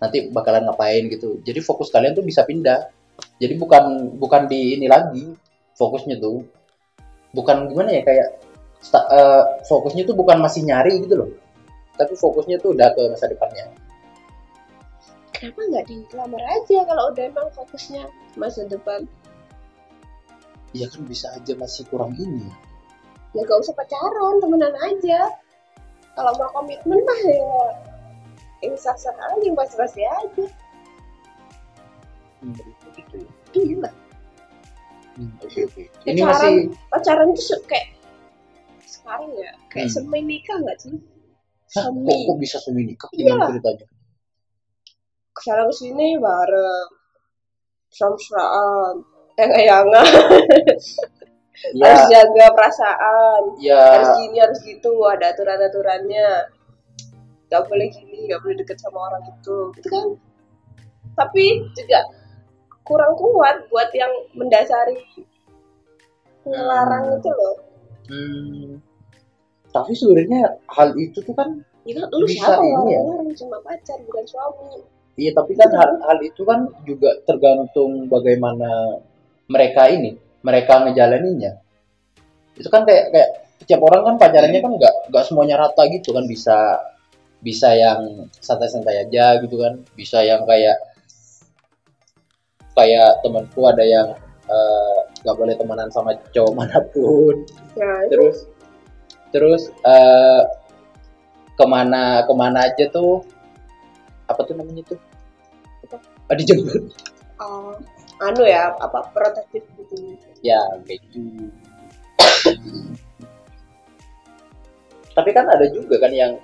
nanti 0.00 0.32
bakalan 0.32 0.64
ngapain 0.66 1.06
gitu. 1.12 1.38
Jadi 1.44 1.60
fokus 1.60 1.92
kalian 1.92 2.16
tuh 2.16 2.24
bisa 2.24 2.42
pindah. 2.48 2.88
Jadi 3.36 3.54
bukan 3.60 4.16
bukan 4.16 4.48
di 4.48 4.80
ini 4.80 4.88
lagi 4.88 5.28
fokusnya 5.76 6.16
tuh. 6.18 6.42
Bukan 7.36 7.70
gimana 7.70 7.94
ya 7.94 8.02
kayak 8.02 8.28
sta- 8.80 9.06
eh, 9.12 9.44
fokusnya 9.68 10.08
tuh 10.08 10.16
bukan 10.16 10.40
masih 10.40 10.64
nyari 10.64 11.04
gitu 11.04 11.14
loh. 11.20 11.30
Tapi 11.94 12.16
fokusnya 12.16 12.58
tuh 12.58 12.72
udah 12.72 12.96
ke 12.96 13.02
masa 13.12 13.28
depannya. 13.28 13.68
Kenapa 15.36 15.60
nggak 15.68 15.84
dilamar 15.88 16.42
aja 16.48 16.78
kalau 16.88 17.04
udah 17.12 17.24
emang 17.28 17.48
fokusnya 17.52 18.08
masa 18.40 18.64
depan? 18.66 19.04
ya 20.70 20.86
kan 20.86 21.02
bisa 21.06 21.26
aja 21.34 21.52
masih 21.58 21.82
kurang 21.90 22.14
ini. 22.14 22.46
Ya 23.34 23.46
gak 23.46 23.62
usah 23.62 23.74
pacaran, 23.74 24.42
temenan 24.42 24.74
aja. 24.86 25.34
Kalau 26.14 26.32
mau 26.34 26.50
komitmen 26.50 26.98
mah 27.06 27.20
ya 27.26 27.89
ini 28.60 28.76
sah-sah 28.76 29.12
aja, 29.12 29.50
basi-basi 29.52 30.02
aja. 30.02 30.44
Hmm, 32.40 32.56
gitu 32.92 33.16
ya. 33.20 33.30
Iya. 33.52 33.90
Hmm, 35.16 35.32
ini 36.06 36.20
Pacaran- 36.22 36.24
masih 36.24 36.54
Pacaran 36.88 37.28
tuh 37.32 37.60
kayak 37.66 37.86
sekarang 38.86 39.30
ya, 39.34 39.52
kayak 39.68 39.88
Hmm. 39.90 39.94
semi 40.00 40.20
nikah 40.22 40.56
nggak 40.56 40.78
sih? 40.78 40.96
Hah, 41.70 41.86
kok, 41.86 41.94
Semi. 41.94 42.26
kok 42.26 42.38
bisa 42.38 42.56
semi 42.58 42.82
nikah 42.84 43.08
Iya. 43.12 43.30
gimana 43.30 43.46
ceritanya 43.48 43.86
Ke 45.30 45.40
sana 45.40 45.62
ke 45.64 45.74
sini 45.74 46.18
bareng. 46.18 46.88
Mesra-mesraan. 47.90 48.94
Yang-yangan. 49.36 50.06
ya 51.76 51.86
Harus 51.86 52.04
jaga 52.08 52.46
perasaan. 52.52 53.42
ya 53.60 53.78
harus 54.00 54.10
gini 54.18 54.36
harus 54.36 54.58
gitu 54.60 54.92
ada 55.04 55.30
aturan 55.30 55.60
aturannya 55.60 56.28
nggak 57.50 57.62
boleh 57.66 57.86
gini 57.90 58.30
nggak 58.30 58.40
boleh 58.40 58.56
deket 58.62 58.78
sama 58.78 59.10
orang 59.10 59.22
itu 59.26 59.56
gitu 59.74 59.88
kan 59.90 60.06
tapi 61.18 61.66
juga 61.74 62.00
kurang 62.86 63.18
kuat 63.18 63.66
buat 63.68 63.90
yang 63.92 64.10
mendasari 64.32 64.96
ngelarang 66.46 67.04
Hmm. 67.10 67.16
itu 67.18 67.30
loh 67.30 67.54
hmm, 68.08 68.66
tapi 69.70 69.92
sebenarnya 69.92 70.56
hal 70.70 70.94
itu 70.96 71.18
tuh 71.20 71.34
kan 71.34 71.60
ya 71.84 71.98
kan 71.98 72.08
lu 72.10 72.26
Bisa 72.26 72.48
siapa 72.48 72.62
ini 72.62 72.90
ya. 72.90 73.00
ngelarang 73.02 73.30
cuma 73.36 73.56
pacar 73.60 73.98
bukan 74.06 74.24
suami 74.24 74.70
Iya, 75.20 75.36
tapi 75.36 75.52
kan 75.52 75.68
hal, 75.76 76.00
hal 76.00 76.18
itu 76.24 76.48
kan 76.48 76.64
juga 76.88 77.12
tergantung 77.28 78.08
bagaimana 78.08 78.96
mereka 79.52 79.84
ini, 79.92 80.16
mereka 80.40 80.80
ngejalaninnya. 80.80 81.60
Itu 82.56 82.72
kan 82.72 82.88
kayak 82.88 83.12
kayak 83.12 83.30
setiap 83.60 83.84
orang 83.84 84.06
kan 84.06 84.14
pacarannya 84.16 84.64
kan 84.64 84.72
nggak 84.80 84.94
nggak 85.12 85.24
semuanya 85.28 85.60
rata 85.60 85.82
gitu 85.92 86.16
kan 86.16 86.24
bisa 86.24 86.56
bisa 87.40 87.72
yang 87.72 88.28
santai-santai 88.40 89.08
aja 89.08 89.40
gitu 89.40 89.56
kan, 89.60 89.80
bisa 89.96 90.20
yang 90.20 90.44
kayak 90.44 90.76
kayak 92.76 93.20
temanku 93.24 93.60
ada 93.68 93.84
yang 93.84 94.08
eh, 94.48 94.98
nggak 95.24 95.36
boleh 95.36 95.54
temenan 95.56 95.88
sama 95.92 96.16
cowok 96.32 96.52
mana 96.58 96.78
pun. 96.92 97.36
Itu. 97.44 98.08
Terus 98.12 98.36
terus 99.30 99.62
eh, 99.84 100.42
ke 101.56 101.64
mana 101.68 102.24
ke 102.24 102.32
mana 102.32 102.72
aja 102.72 102.88
tuh 102.88 103.24
apa 104.30 104.40
tuh 104.46 104.54
namanya 104.56 104.82
tuh? 104.86 105.00
Apa? 105.88 105.96
Ah, 106.30 106.36
dijemput. 106.38 106.94
Oh, 107.40 107.74
anu 108.22 108.44
ya 108.44 108.72
apa 108.78 109.10
protektif 109.10 109.64
gitu. 109.76 110.16
Ya 110.44 110.60
kayak 110.86 111.02
gitu. 111.10 111.50
Tapi 115.10 115.30
kan 115.34 115.50
ada 115.50 115.66
juga 115.68 115.98
kan 115.98 116.14
yang 116.14 116.38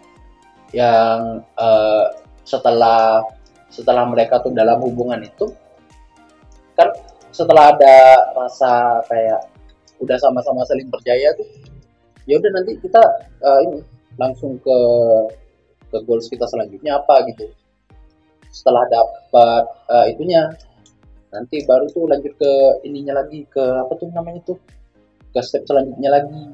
yang 0.74 1.42
eh, 1.42 2.06
setelah 2.46 3.22
setelah 3.70 4.06
mereka 4.06 4.40
tuh 4.40 4.54
dalam 4.54 4.78
hubungan 4.82 5.20
itu 5.22 5.50
kan 6.78 6.88
setelah 7.34 7.74
ada 7.74 7.96
rasa 8.32 9.02
kayak 9.10 9.42
udah 10.00 10.16
sama-sama 10.20 10.64
saling 10.64 10.88
percaya 10.88 11.32
tuh 11.36 11.48
ya 12.26 12.36
udah 12.40 12.50
nanti 12.52 12.72
kita 12.80 13.02
eh, 13.42 13.58
ini 13.68 13.78
langsung 14.16 14.56
ke 14.60 14.78
ke 15.86 15.98
goals 16.04 16.26
kita 16.26 16.44
selanjutnya 16.50 16.98
apa 16.98 17.22
gitu. 17.30 17.46
Setelah 18.50 18.84
dapat 18.90 19.64
eh, 19.92 20.06
itunya 20.16 20.42
nanti 21.30 21.62
baru 21.68 21.86
tuh 21.92 22.08
lanjut 22.08 22.32
ke 22.38 22.52
ininya 22.86 23.22
lagi 23.22 23.44
ke 23.46 23.60
apa 23.60 23.92
tuh 23.98 24.08
namanya 24.10 24.40
tuh 24.42 24.58
ke 25.30 25.40
step 25.44 25.62
selanjutnya 25.68 26.10
lagi. 26.10 26.44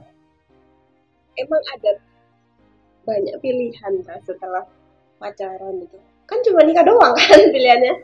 Emang 1.38 1.62
ada 1.72 1.96
banyak 3.02 3.36
pilihan 3.42 3.94
kan 4.06 4.18
setelah 4.22 4.64
pacaran 5.18 5.82
itu 5.82 5.98
kan 6.26 6.38
cuma 6.46 6.64
nikah 6.64 6.86
doang 6.86 7.14
kan 7.20 7.40
pilihannya. 7.50 7.94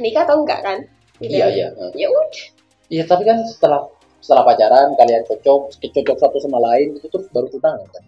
Nikah 0.00 0.22
atau 0.24 0.40
enggak 0.42 0.60
kan 0.64 0.78
iya 1.22 1.46
iya 1.52 1.66
ya 1.94 2.06
udah. 2.10 2.44
Iya 2.92 3.04
tapi 3.08 3.22
kan 3.24 3.40
setelah 3.46 3.88
setelah 4.22 4.42
pacaran 4.46 4.94
kalian 4.98 5.22
cocok 5.26 5.74
cocok 5.78 6.16
satu 6.18 6.36
sama 6.42 6.58
lain 6.60 6.98
itu 6.98 7.06
terus 7.08 7.28
baru 7.30 7.46
tunangan 7.50 7.88
kan? 7.90 8.04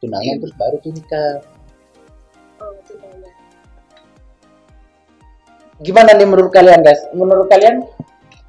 Tunangan 0.00 0.36
terus 0.40 0.54
baru 0.56 0.76
tuh 0.80 0.92
nikah. 0.94 1.34
Oh 2.62 2.72
tunangan 2.86 3.32
gimana 5.82 6.14
nih 6.14 6.28
menurut 6.28 6.52
kalian 6.54 6.80
guys? 6.86 7.02
Menurut 7.10 7.50
kalian 7.50 7.82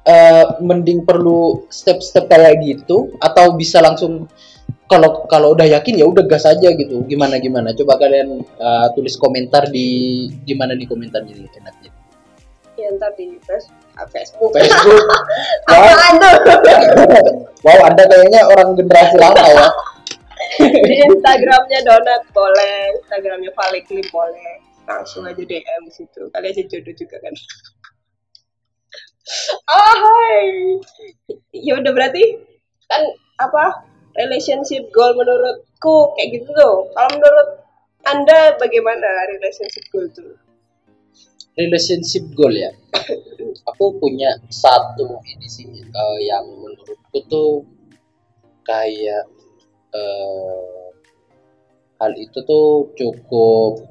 eh, 0.06 0.44
mending 0.62 1.02
perlu 1.02 1.66
step-step 1.66 2.30
kayak 2.30 2.62
gitu 2.62 3.12
atau 3.18 3.58
bisa 3.58 3.82
langsung 3.82 4.30
kalau 4.86 5.26
kalau 5.26 5.52
udah 5.58 5.66
yakin 5.66 5.98
ya 5.98 6.06
udah 6.06 6.24
gas 6.30 6.46
aja 6.46 6.70
gitu. 6.74 7.02
Gimana 7.10 7.42
gimana? 7.42 7.74
Coba 7.74 7.98
kalian 7.98 8.40
eh, 8.42 8.86
tulis 8.94 9.18
komentar 9.18 9.66
di 9.70 9.86
gimana 10.46 10.78
di 10.78 10.86
komentarnya 10.86 11.34
nih 11.34 11.50
enaknya. 11.58 11.90
Ya 12.76 12.92
ntar 12.94 13.10
di 13.16 13.40
face- 13.42 13.72
Facebook. 14.12 14.52
Facebook. 14.54 15.04
Wow, 15.66 15.82
wow 17.66 17.78
anda 17.90 18.06
kayaknya 18.06 18.46
orang 18.46 18.78
generasi 18.78 19.16
lama 19.18 19.42
ya. 19.42 19.66
Di 20.86 20.94
Instagramnya 21.10 21.80
Donat 21.82 22.22
boleh. 22.30 22.94
Instagramnya 23.02 23.50
Valiklim 23.56 24.06
boleh. 24.14 24.62
Langsung 24.86 25.26
aja 25.26 25.42
DM 25.42 25.82
situ. 25.90 26.30
Kali 26.30 26.46
aja 26.54 26.62
jodoh 26.70 26.94
juga 26.94 27.16
kan? 27.18 27.34
Ah 29.66 29.96
hai. 29.98 30.78
Ya 31.50 31.74
udah 31.82 31.90
berarti 31.90 32.22
kan 32.86 33.02
apa 33.42 33.82
relationship 34.16 34.88
goal 34.90 35.12
menurutku 35.14 36.16
kayak 36.16 36.28
gitu 36.40 36.48
tuh. 36.52 36.76
Kalau 36.92 37.08
menurut 37.16 37.48
anda 38.06 38.54
bagaimana 38.56 39.08
relationship 39.36 39.84
goal 39.92 40.06
tuh? 40.14 40.34
Relationship 41.56 42.24
goal 42.36 42.52
ya? 42.52 42.72
Aku 43.72 43.96
punya 44.00 44.36
satu 44.52 45.20
ini 45.24 45.48
sih 45.48 45.68
eh, 45.84 46.18
yang 46.24 46.44
menurutku 46.44 47.18
tuh 47.28 47.64
kayak 48.64 49.24
eh, 49.94 50.86
hal 51.96 52.12
itu 52.14 52.38
tuh 52.44 52.92
cukup 52.92 53.84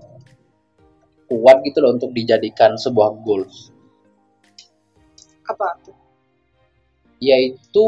kuat 1.25 1.57
gitu 1.65 1.81
loh 1.81 1.97
untuk 1.97 2.13
dijadikan 2.13 2.77
sebuah 2.77 3.17
goals. 3.25 3.73
Apa 5.45 5.77
tuh? 5.81 5.97
Yaitu 7.17 7.87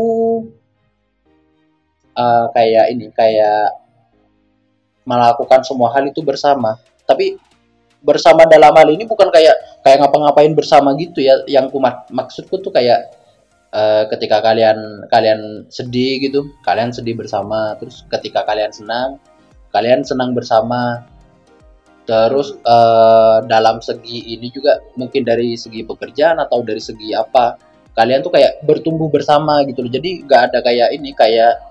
eh, 2.18 2.46
kayak 2.58 2.86
ini 2.94 3.08
kayak 3.14 3.78
melakukan 5.08 5.64
semua 5.64 5.96
hal 5.96 6.04
itu 6.10 6.20
bersama. 6.20 6.76
Tapi 7.08 7.40
bersama 8.04 8.44
dalam 8.46 8.76
hal 8.76 8.90
ini 8.92 9.08
bukan 9.08 9.32
kayak 9.32 9.56
kayak 9.82 10.04
ngapa-ngapain 10.04 10.52
bersama 10.52 10.92
gitu 11.00 11.24
ya. 11.24 11.40
Yang 11.48 11.72
ku 11.72 11.80
mak- 11.80 12.12
maksudku 12.12 12.60
tuh 12.60 12.76
kayak 12.76 13.16
eh, 13.72 14.04
ketika 14.12 14.44
kalian 14.44 15.08
kalian 15.08 15.70
sedih 15.72 16.20
gitu 16.24 16.52
kalian 16.64 16.92
sedih 16.92 17.16
bersama 17.16 17.76
terus 17.80 18.04
ketika 18.08 18.44
kalian 18.48 18.72
senang 18.76 19.22
kalian 19.72 20.04
senang 20.04 20.36
bersama. 20.36 21.08
Terus 22.08 22.56
eh, 22.60 23.38
dalam 23.48 23.80
segi 23.84 24.36
ini 24.36 24.48
juga 24.52 24.80
mungkin 25.00 25.24
dari 25.28 25.56
segi 25.60 25.84
pekerjaan 25.84 26.40
atau 26.44 26.64
dari 26.64 26.80
segi 26.84 27.12
apa 27.16 27.60
kalian 27.98 28.22
tuh 28.22 28.32
kayak 28.36 28.64
bertumbuh 28.64 29.08
bersama 29.12 29.64
gitu 29.68 29.84
loh. 29.84 29.92
Jadi 29.92 30.24
nggak 30.28 30.42
ada 30.52 30.60
kayak 30.64 30.96
ini 30.96 31.12
kayak 31.16 31.67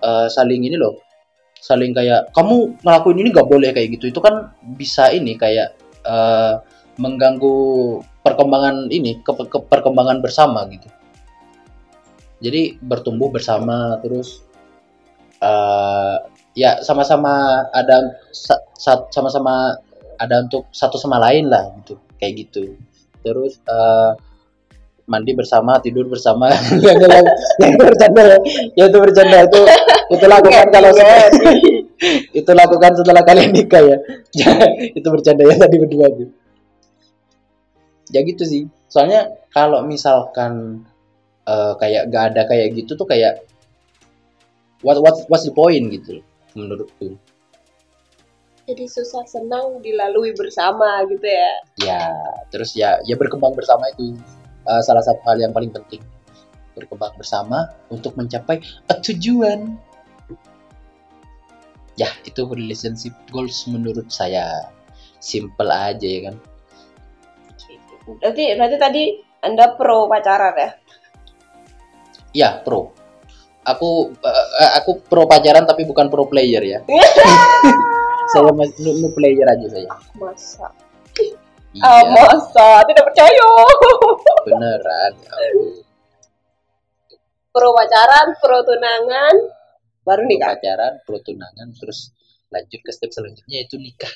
eh, 0.00 0.28
saling 0.32 0.62
ini 0.66 0.76
loh. 0.76 0.98
Saling 1.60 1.92
kayak 1.92 2.32
kamu 2.32 2.80
ngelakuin 2.80 3.20
ini 3.20 3.28
nggak 3.30 3.48
boleh 3.48 3.70
kayak 3.76 4.00
gitu. 4.00 4.08
Itu 4.12 4.20
kan 4.24 4.52
bisa 4.76 5.12
ini 5.12 5.36
kayak 5.36 5.76
eh, 6.04 6.54
mengganggu 7.00 7.56
perkembangan 8.20 8.92
ini 8.92 9.20
ke, 9.24 9.32
ke- 9.32 9.66
perkembangan 9.68 10.20
bersama 10.20 10.64
gitu. 10.68 10.88
Jadi 12.40 12.80
bertumbuh 12.80 13.28
bersama 13.28 14.00
terus 14.00 14.44
eh 15.40 16.16
ya 16.56 16.84
sama-sama 16.84 17.64
ada 17.72 18.20
sa- 18.32 18.64
sa- 18.76 19.08
sama-sama 19.08 19.76
ada 20.20 20.44
untuk 20.44 20.68
satu 20.68 21.00
sama 21.00 21.16
lain 21.16 21.48
lah 21.48 21.72
gitu 21.80 21.96
kayak 22.20 22.48
gitu. 22.48 22.76
Terus 23.24 23.60
eh, 23.64 24.10
mandi 25.10 25.34
bersama 25.34 25.82
tidur 25.82 26.06
bersama. 26.06 26.46
Yang 26.86 27.10
yang 27.10 27.26
yang 27.58 27.72
bercanda 27.74 28.38
ya 28.78 28.84
itu 28.86 28.98
bercanda 29.02 29.38
itu 29.42 29.60
itu 30.14 30.24
lakukan 30.30 30.66
kalau 30.70 30.90
itu 32.40 32.50
lakukan 32.54 32.92
setelah 32.94 33.22
kalian 33.26 33.50
nikah 33.50 33.82
ya. 33.82 33.98
Itu 34.98 35.08
bercanda 35.12 35.44
ya 35.44 35.58
tadi 35.58 35.76
berdua 35.76 36.06
tuh 36.14 36.30
ya 38.10 38.20
gitu 38.26 38.42
sih. 38.46 38.62
Soalnya 38.90 39.30
kalau 39.54 39.86
misalkan 39.86 40.82
eh, 41.46 41.72
kayak 41.78 42.10
gak 42.10 42.24
ada 42.34 42.42
kayak 42.46 42.74
gitu 42.74 42.98
tuh 42.98 43.06
kayak 43.06 43.46
what 44.82 44.98
what 44.98 45.14
what's 45.30 45.46
the 45.46 45.54
point 45.54 45.90
gitu 45.94 46.20
menurutku. 46.54 47.18
Jadi 48.66 48.86
susah 48.86 49.26
senang 49.26 49.82
dilalui 49.82 50.30
bersama 50.30 51.02
gitu 51.10 51.26
ya. 51.26 51.50
ya 51.82 52.02
terus 52.54 52.78
ya 52.78 53.02
ya 53.02 53.18
berkembang 53.18 53.50
bersama 53.58 53.90
itu 53.98 54.14
eh, 54.64 54.82
salah 54.84 55.04
satu 55.04 55.22
hal 55.28 55.38
yang 55.40 55.52
paling 55.54 55.72
penting. 55.72 56.02
Berkembang 56.76 57.16
bersama 57.16 57.70
untuk 57.90 58.16
mencapai 58.16 58.62
tujuan. 59.04 59.76
Ya 61.98 62.08
itu 62.24 62.46
relationship 62.48 63.12
goals 63.28 63.68
menurut 63.68 64.08
saya. 64.08 64.72
Simple 65.20 65.68
aja 65.68 66.06
ya 66.06 66.20
kan? 66.32 66.36
Berarti 68.20 68.56
berarti 68.56 68.76
tadi 68.80 69.02
Anda 69.44 69.76
pro 69.76 70.08
pacaran 70.08 70.54
ya? 70.56 70.70
ya 72.32 72.48
pro. 72.62 72.94
Aku 73.66 74.14
eh, 74.24 74.72
aku 74.80 75.04
pro 75.04 75.28
pacaran 75.28 75.68
tapi 75.68 75.84
bukan 75.84 76.08
pro 76.08 76.24
player 76.26 76.62
ya. 76.64 76.78
Saya 78.30 78.54
masih 78.54 78.78
no, 78.86 78.90
no 79.02 79.08
player 79.10 79.42
aja 79.42 79.66
saya. 79.66 79.90
Masa? 80.14 80.70
Iya 81.74 81.82
Ah, 81.86 82.02
masa? 82.10 82.82
Tidak 82.86 83.04
percaya. 83.04 83.48
beneran 84.46 85.12
aku 85.20 85.84
pro 87.50 87.68
pacaran, 87.74 88.26
pro 88.38 88.58
tunangan, 88.62 89.34
baru 90.06 90.22
pro 90.24 90.30
nikah. 90.30 90.48
pacaran 90.56 90.92
pro 91.04 91.18
tunangan 91.20 91.68
terus 91.76 92.14
lanjut 92.50 92.80
ke 92.82 92.90
step 92.90 93.10
selanjutnya 93.14 93.62
yaitu 93.62 93.78
nikah 93.78 94.10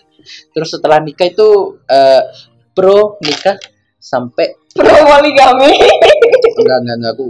terus 0.51 0.75
setelah 0.75 0.99
nikah 0.99 1.29
itu 1.31 1.79
eh, 1.87 2.23
pro 2.75 3.19
nikah 3.23 3.59
sampai 4.03 4.59
Pro 4.75 4.91
poligami. 4.91 5.71
enggak 6.61 6.79
enggak 6.83 6.97
enggak 6.99 7.13
aku 7.15 7.27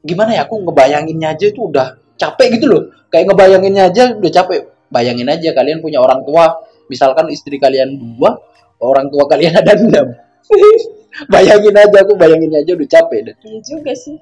gimana 0.00 0.30
ya 0.36 0.42
aku 0.48 0.54
ngebayanginnya 0.64 1.28
aja 1.36 1.46
itu 1.52 1.60
udah 1.68 1.88
capek 2.16 2.56
gitu 2.56 2.66
loh 2.70 2.82
kayak 3.12 3.28
ngebayanginnya 3.28 3.92
aja 3.92 4.16
udah 4.16 4.32
capek 4.32 4.60
bayangin 4.88 5.28
aja 5.28 5.52
kalian 5.52 5.84
punya 5.84 6.00
orang 6.00 6.24
tua 6.24 6.64
misalkan 6.88 7.28
istri 7.28 7.60
kalian 7.60 7.92
dua 8.00 8.40
orang 8.78 9.06
tua 9.08 9.24
kalian 9.26 9.54
ada 9.54 9.72
enam 9.74 10.06
bayangin 11.32 11.74
aja 11.74 11.98
aku 12.02 12.14
bayanginnya 12.14 12.62
aja 12.62 12.72
udah 12.72 12.88
capek 12.88 13.20
dah 13.26 13.34
Iya 13.42 13.58
juga 13.60 13.92
sih. 13.92 14.16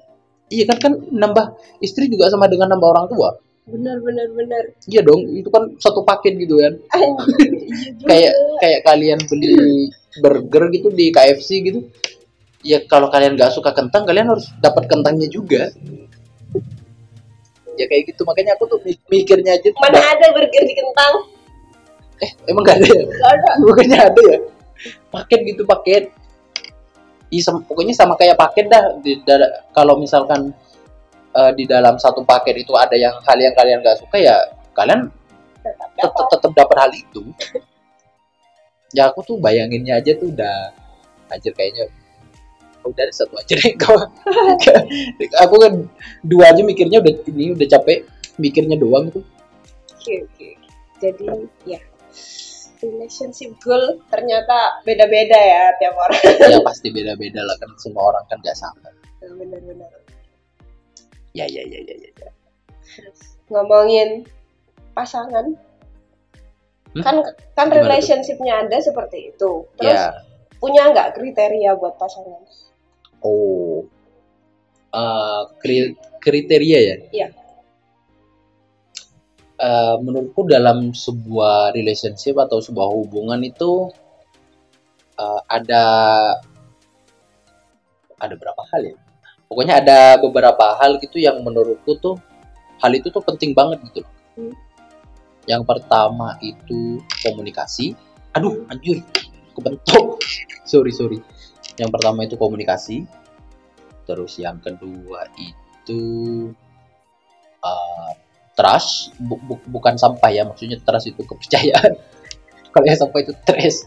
iya 0.47 0.63
kan 0.65 0.77
kan 0.79 0.93
nambah 1.11 1.45
istri 1.79 2.07
juga 2.07 2.27
sama 2.27 2.47
dengan 2.47 2.71
nambah 2.71 2.87
orang 2.87 3.07
tua. 3.07 3.35
Benar 3.67 3.99
benar 3.99 4.31
benar. 4.31 4.63
iya 4.87 5.03
dong 5.03 5.27
itu 5.27 5.51
kan 5.51 5.75
satu 5.75 6.01
paket 6.01 6.39
gitu 6.39 6.55
kan. 6.57 6.73
Iya 6.95 8.07
kayak 8.07 8.33
kayak 8.57 8.79
kalian 8.81 9.19
beli 9.27 9.91
burger 10.17 10.71
gitu 10.71 10.87
di 10.89 11.11
KFC 11.11 11.49
gitu. 11.61 11.83
Ya 12.63 12.79
kalau 12.83 13.11
kalian 13.11 13.35
nggak 13.35 13.51
suka 13.51 13.75
kentang 13.75 14.07
kalian 14.07 14.31
harus 14.31 14.47
dapat 14.57 14.87
kentangnya 14.87 15.27
juga. 15.27 15.67
Ya 17.75 17.85
kayak 17.85 18.09
gitu 18.09 18.23
makanya 18.23 18.55
aku 18.55 18.65
tuh 18.65 18.79
mi- 18.81 19.03
mikirnya 19.05 19.53
aja 19.53 19.69
Mana 19.77 19.99
ada 20.01 20.33
burger 20.33 20.63
di 20.63 20.73
kentang? 20.73 21.13
Eh 22.17 22.31
emang 22.49 22.63
gak 22.65 22.77
ada 22.81 22.87
ya? 22.87 23.03
Gak 23.05 23.31
ada. 23.37 23.49
bukannya 23.61 23.99
ada 23.99 24.21
ya? 24.25 24.39
Paket 25.09 25.39
gitu 25.53 25.63
paket. 25.65 26.03
Ih, 27.27 27.43
sem- 27.43 27.63
pokoknya 27.67 27.91
sama 27.91 28.15
kayak 28.15 28.39
paket 28.39 28.71
dah. 28.71 28.97
Di, 29.03 29.19
da- 29.21 29.67
kalau 29.75 29.99
misalkan 29.99 30.53
eh, 31.33 31.51
di 31.53 31.63
dalam 31.67 31.99
satu 31.99 32.23
paket 32.23 32.63
itu 32.63 32.73
ada 32.73 32.95
yang 32.97 33.17
hal 33.21 33.37
yang 33.37 33.53
kalian 33.53 33.79
gak 33.83 33.99
suka 34.01 34.17
ya 34.17 34.35
kalian 34.73 35.09
Tetap 35.61 35.89
tetap 35.99 36.11
dapat. 36.15 36.25
tetap 36.31 36.51
dapat 36.55 36.75
hal 36.79 36.91
itu. 36.95 37.21
Ya 38.95 39.11
aku 39.11 39.19
tuh 39.21 39.35
bayanginnya 39.35 39.99
aja 39.99 40.15
tuh 40.15 40.31
udah 40.31 40.71
anjir 41.27 41.51
kayaknya. 41.51 41.91
Udah 42.87 43.03
ada 43.03 43.11
satu 43.11 43.35
aja 43.35 43.51
deh 43.51 43.75
kau 43.83 43.99
aku 45.43 45.55
kan 45.59 45.73
dua 46.23 46.55
aja 46.55 46.63
mikirnya 46.63 47.03
udah 47.03 47.13
ini 47.27 47.51
udah 47.51 47.67
capek 47.67 48.07
mikirnya 48.39 48.79
doang 48.79 49.11
tuh. 49.11 49.27
Oke 49.91 50.23
oke. 50.23 50.47
Jadi 51.03 51.25
ya 51.67 51.83
relationship 52.77 53.57
goal 53.61 53.97
ternyata 54.07 54.81
beda-beda 54.85 55.33
ya 55.35 55.73
tiap 55.81 55.97
orang. 55.97 56.21
ya 56.45 56.59
pasti 56.61 56.93
beda-beda 56.93 57.41
lah 57.41 57.55
kan 57.57 57.69
semua 57.81 58.13
orang 58.13 58.23
kan 58.29 58.37
gak 58.45 58.53
sama 58.53 58.89
Benar-benar. 59.17 59.89
ya 61.33 61.45
ya 61.49 61.63
ya 61.65 61.79
ya 61.83 61.95
ya, 61.97 62.09
ya. 62.15 62.29
Ngomongin 63.49 64.25
pasangan. 64.93 65.53
Hmm? 66.95 67.03
Kan 67.03 67.15
kan 67.53 67.67
Gimana 67.69 67.81
relationshipnya 67.83 68.53
Anda 68.65 68.77
seperti 68.79 69.33
itu. 69.35 69.65
Terus 69.77 69.93
ya 69.97 70.13
punya 70.57 70.89
nggak 70.89 71.13
kriteria 71.17 71.77
buat 71.77 71.97
pasangan? 71.97 72.41
oh 73.21 73.85
Eh, 74.87 75.41
kri- 75.61 75.93
kriteria 76.17 76.79
ya 76.79 76.95
Iya. 77.11 77.27
Eh, 79.57 79.95
menurutku 80.05 80.45
dalam 80.45 80.93
sebuah 80.93 81.73
relationship 81.73 82.37
atau 82.37 82.61
sebuah 82.61 82.93
hubungan 82.93 83.41
itu 83.41 83.89
eh, 85.17 85.41
ada 85.49 85.85
ada 88.21 88.35
berapa 88.37 88.61
hal 88.69 88.93
ya? 88.93 88.95
Pokoknya 89.49 89.81
ada 89.81 89.99
beberapa 90.21 90.77
hal 90.77 91.01
gitu 91.01 91.17
yang 91.17 91.41
menurutku 91.41 91.97
tuh 91.97 92.21
hal 92.85 92.93
itu 92.93 93.09
tuh 93.09 93.25
penting 93.25 93.57
banget 93.57 93.81
gitu 93.89 94.05
loh. 94.05 94.13
Hmm. 94.37 94.53
yang 95.49 95.65
pertama 95.65 96.37
itu 96.45 97.01
komunikasi. 97.25 97.97
Aduh 98.37 98.61
anjir 98.69 99.01
kebentuk. 99.57 100.21
Sorry 100.69 100.93
sorry. 100.93 101.17
Yang 101.81 101.97
pertama 101.97 102.29
itu 102.29 102.37
komunikasi. 102.37 103.09
Terus 104.05 104.37
yang 104.37 104.61
kedua 104.61 105.25
itu 105.39 106.03
eh, 107.65 108.26
trust 108.57 109.13
bu- 109.21 109.39
bu- 109.45 109.65
bukan 109.69 109.93
sampah 109.95 110.33
ya 110.33 110.41
maksudnya 110.43 110.81
trust 110.81 111.13
itu 111.13 111.21
kepercayaan. 111.21 111.93
Kalau 112.73 112.85
yang 112.89 112.97
sampah 112.97 113.19
itu 113.21 113.33
trust 113.45 113.85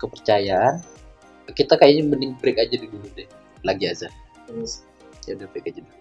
kepercayaan 0.00 0.80
kita 1.52 1.74
kayaknya 1.76 2.06
mending 2.08 2.32
break 2.38 2.56
aja 2.56 2.78
dulu 2.78 3.04
deh 3.12 3.28
lagi 3.66 3.90
azan 3.90 4.08
Terus? 4.48 4.86
Ya 5.28 5.36
udah 5.36 5.50
break 5.52 5.68
aja 5.68 5.82
dulu. 5.82 5.98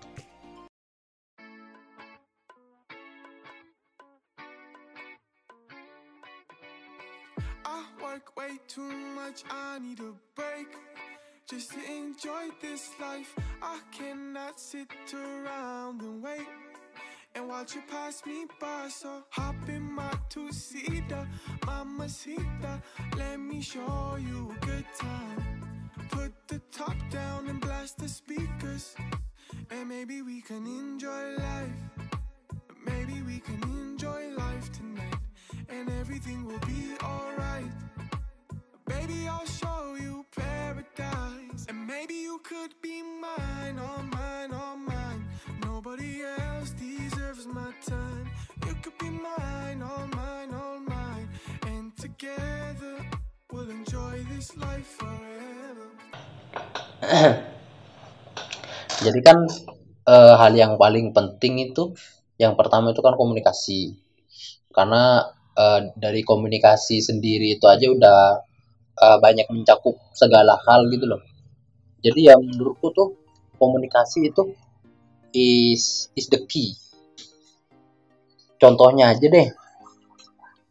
Way 8.40 8.56
too 8.68 8.82
much, 9.16 9.44
I 9.52 9.80
need 9.80 10.00
a 10.00 10.16
break. 10.36 10.68
Just 11.50 11.72
to 11.72 11.80
enjoy 11.92 12.48
this 12.62 12.90
life, 13.00 13.36
I 13.62 13.80
cannot 13.92 14.60
sit 14.60 14.88
around 15.14 16.02
and 16.02 16.24
wait 16.24 16.48
and 17.40 17.48
watch 17.48 17.76
you 17.76 17.82
pass 17.90 18.26
me 18.26 18.46
by. 18.60 18.88
So 18.90 19.24
hop 19.30 19.56
in 19.68 19.82
my 19.82 20.14
two 20.30 20.52
seater, 20.52 21.28
mamacita. 21.66 22.82
Let 23.18 23.40
me 23.40 23.62
show 23.62 24.18
you 24.20 24.54
a 24.56 24.66
good 24.66 24.86
time. 24.98 25.62
Put 26.12 26.34
the 26.48 26.62
top 26.72 26.98
down 27.10 27.48
and 27.48 27.62
blast 27.62 27.98
the 27.98 28.10
speakers, 28.10 28.96
and 29.72 29.88
maybe 29.88 30.22
we 30.22 30.42
can 30.42 30.66
enjoy 30.66 31.36
life. 31.38 31.80
Maybe 32.86 33.22
we 33.22 33.40
can 33.40 33.62
enjoy 33.64 34.30
life 34.36 34.72
tonight, 34.72 35.22
and 35.70 35.90
everything 36.02 36.46
will 36.46 36.60
be 36.60 36.96
alright. 37.02 37.72
Baby, 38.86 39.28
I'll 39.30 39.46
show 39.46 39.96
you 40.02 40.26
paradise, 40.36 41.66
and 41.70 41.88
maybe 41.88 42.16
you 42.16 42.42
could 42.44 42.74
be 42.82 43.02
mine, 43.04 43.80
all 43.80 44.04
mine, 44.04 44.52
all 44.54 44.78
mine. 44.78 44.89
Nobody 45.80 46.28
else 46.28 46.76
deserves 46.76 47.48
my 47.48 47.72
time. 47.88 48.28
You 48.68 48.76
could 48.84 49.00
be 49.00 49.16
mine, 49.16 49.80
all 49.80 50.12
mine, 50.12 50.52
all 50.52 50.84
mine. 50.84 51.32
together. 51.96 53.00
We'll 53.48 53.72
enjoy 53.72 54.28
this 54.28 54.60
life 54.60 55.00
forever. 55.00 55.88
Jadi 59.08 59.20
kan 59.24 59.48
eh, 60.04 60.36
hal 60.36 60.52
yang 60.52 60.76
paling 60.76 61.16
penting 61.16 61.72
itu 61.72 61.96
yang 62.36 62.60
pertama 62.60 62.92
itu 62.92 63.00
kan 63.00 63.16
komunikasi. 63.16 63.96
Karena 64.76 65.32
eh, 65.56 65.96
dari 65.96 66.28
komunikasi 66.28 67.00
sendiri 67.00 67.56
itu 67.56 67.64
aja 67.72 67.88
udah 67.88 68.20
eh, 69.00 69.18
banyak 69.24 69.48
mencakup 69.48 69.96
segala 70.12 70.60
hal 70.60 70.92
gitu 70.92 71.08
loh. 71.08 71.24
Jadi 72.04 72.28
ya 72.28 72.36
menurutku 72.36 72.92
tuh 72.92 73.16
komunikasi 73.56 74.28
itu 74.28 74.60
is 75.34 76.10
is 76.18 76.28
the 76.30 76.42
key. 76.46 76.76
Contohnya 78.60 79.16
aja 79.16 79.28
deh. 79.28 79.48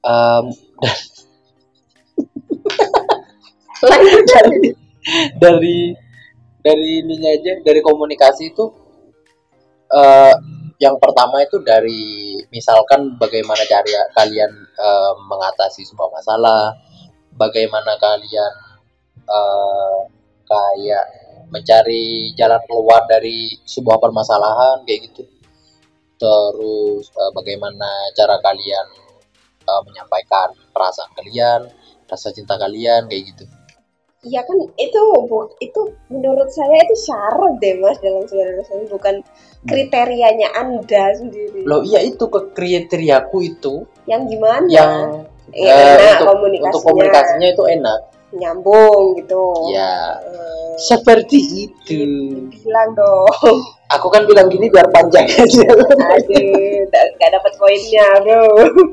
Em, 0.05 0.45
Lanjut 3.89 4.25
dari 4.27 4.75
dari 5.39 5.79
dari 6.59 6.87
ininya 7.01 7.31
aja 7.31 7.63
dari 7.63 7.81
komunikasi 7.81 8.51
itu 8.51 8.67
eh 9.89 10.35
yang 10.79 10.95
pertama 11.03 11.43
itu 11.43 11.59
dari 11.63 12.39
misalkan 12.55 13.19
bagaimana 13.19 13.63
cara 13.67 14.03
kalian 14.15 14.53
eh, 14.79 15.13
mengatasi 15.27 15.83
sebuah 15.83 16.11
masalah 16.15 16.75
bagaimana 17.35 17.99
kalian 17.99 18.55
eh, 19.27 20.01
kayak 20.47 21.07
mencari 21.49 22.05
jalan 22.33 22.61
keluar 22.65 23.05
dari 23.05 23.53
sebuah 23.65 23.99
permasalahan 23.99 24.85
kayak 24.85 25.09
gitu 25.09 25.23
terus 26.17 27.05
eh, 27.09 27.31
bagaimana 27.33 27.87
cara 28.13 28.37
kalian 28.39 28.87
eh, 29.63 29.83
menyampaikan 29.85 30.53
perasaan 30.71 31.11
kalian 31.15 31.61
rasa 32.05 32.31
cinta 32.31 32.57
kalian 32.57 33.07
kayak 33.07 33.25
gitu 33.33 33.45
Iya 34.19 34.43
kan 34.43 34.59
itu 34.75 35.03
itu 35.63 35.81
menurut 36.11 36.51
saya 36.51 36.83
itu 36.83 36.97
syarat 36.99 37.55
deh 37.63 37.79
mas 37.79 38.03
dalam 38.03 38.27
segala 38.27 38.51
sesuatu 38.59 38.99
bukan 38.99 39.23
kriterianya 39.63 40.51
anda 40.55 41.15
sendiri. 41.15 41.63
loh 41.63 41.87
iya 41.87 42.03
itu 42.03 42.27
ke 42.27 42.51
kriteriaku 42.51 43.39
itu 43.47 43.87
Yang 44.11 44.23
gimana? 44.35 44.67
yang 44.67 44.93
Eh, 45.49 45.65
eh, 45.65 45.71
enak 45.71 46.19
untuk, 46.19 46.35
komunikasinya. 46.35 46.69
untuk 46.75 46.83
komunikasinya 46.85 47.49
itu 47.49 47.65
enak 47.71 47.99
nyambung 48.31 49.17
gitu. 49.17 49.73
ya 49.73 50.21
Eh, 50.21 50.73
seperti 50.79 51.39
itu 51.65 52.01
bilang 52.61 52.93
dong. 52.93 53.27
aku 53.95 54.07
kan 54.09 54.23
bilang 54.25 54.47
gini 54.47 54.69
biar 54.69 54.85
panjang 54.89 55.25
aja 55.25 55.65
Aduh, 55.65 56.85
gak 57.17 57.31
dapat 57.33 57.53
poinnya 57.57 58.05
bro. 58.21 58.45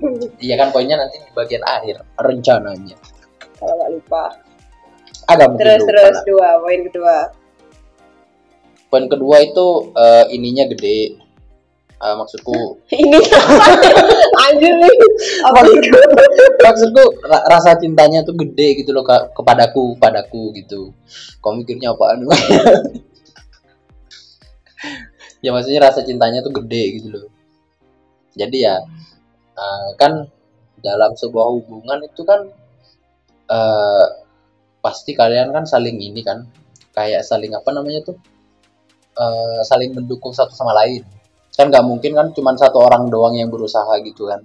iya 0.46 0.56
kan 0.56 0.72
poinnya 0.72 0.96
nanti 0.96 1.20
di 1.20 1.32
bagian 1.32 1.62
akhir 1.62 2.00
rencananya 2.16 2.96
Kalau 3.56 3.74
nggak 3.76 3.92
lupa. 3.92 4.24
ada 5.26 5.44
mungkin 5.46 5.62
Terus 5.62 5.80
lupa 5.80 5.90
terus 5.90 6.16
lah. 6.16 6.24
dua 6.24 6.50
poin 6.60 6.80
kedua. 6.86 7.18
poin 8.88 9.06
kedua 9.06 9.38
itu 9.42 9.68
eh, 9.92 10.26
ininya 10.32 10.66
gede 10.70 11.20
Eh, 12.06 12.14
maksudku 12.14 12.54
Ini? 13.02 13.20
Anjir 14.46 14.74
nih. 14.78 14.96
Apa 15.42 15.60
maksudku 16.62 17.04
ra- 17.26 17.46
rasa 17.50 17.74
cintanya 17.82 18.22
tuh 18.22 18.38
gede 18.38 18.86
gitu 18.86 18.94
loh 18.94 19.02
Kak, 19.02 19.34
kepadaku 19.34 19.98
padaku 19.98 20.54
gitu. 20.54 20.94
Kau 21.42 21.58
mikirnya 21.58 21.98
apaan? 21.98 22.22
Ya 25.46 25.54
maksudnya 25.54 25.94
rasa 25.94 26.02
cintanya 26.02 26.42
tuh 26.42 26.58
gede 26.58 26.98
gitu 26.98 27.08
loh. 27.14 27.26
Jadi 28.34 28.66
ya 28.66 28.82
eh, 29.58 29.90
kan 30.02 30.26
dalam 30.82 31.14
sebuah 31.14 31.48
hubungan 31.54 32.02
itu 32.06 32.22
kan 32.26 32.50
eh, 33.50 34.06
pasti 34.82 35.14
kalian 35.14 35.54
kan 35.54 35.66
saling 35.70 35.98
ini 36.02 36.22
kan 36.26 36.46
kayak 36.98 37.22
saling 37.26 37.54
apa 37.54 37.70
namanya 37.74 38.02
tuh 38.10 38.18
eh, 39.22 39.62
saling 39.70 39.94
mendukung 39.94 40.34
satu 40.34 40.54
sama 40.58 40.74
lain 40.82 41.06
kan 41.56 41.72
nggak 41.72 41.86
mungkin 41.88 42.12
kan 42.16 42.28
cuma 42.36 42.52
satu 42.60 42.84
orang 42.84 43.08
doang 43.08 43.36
yang 43.40 43.48
berusaha 43.48 43.96
gitu 44.04 44.28
kan 44.28 44.44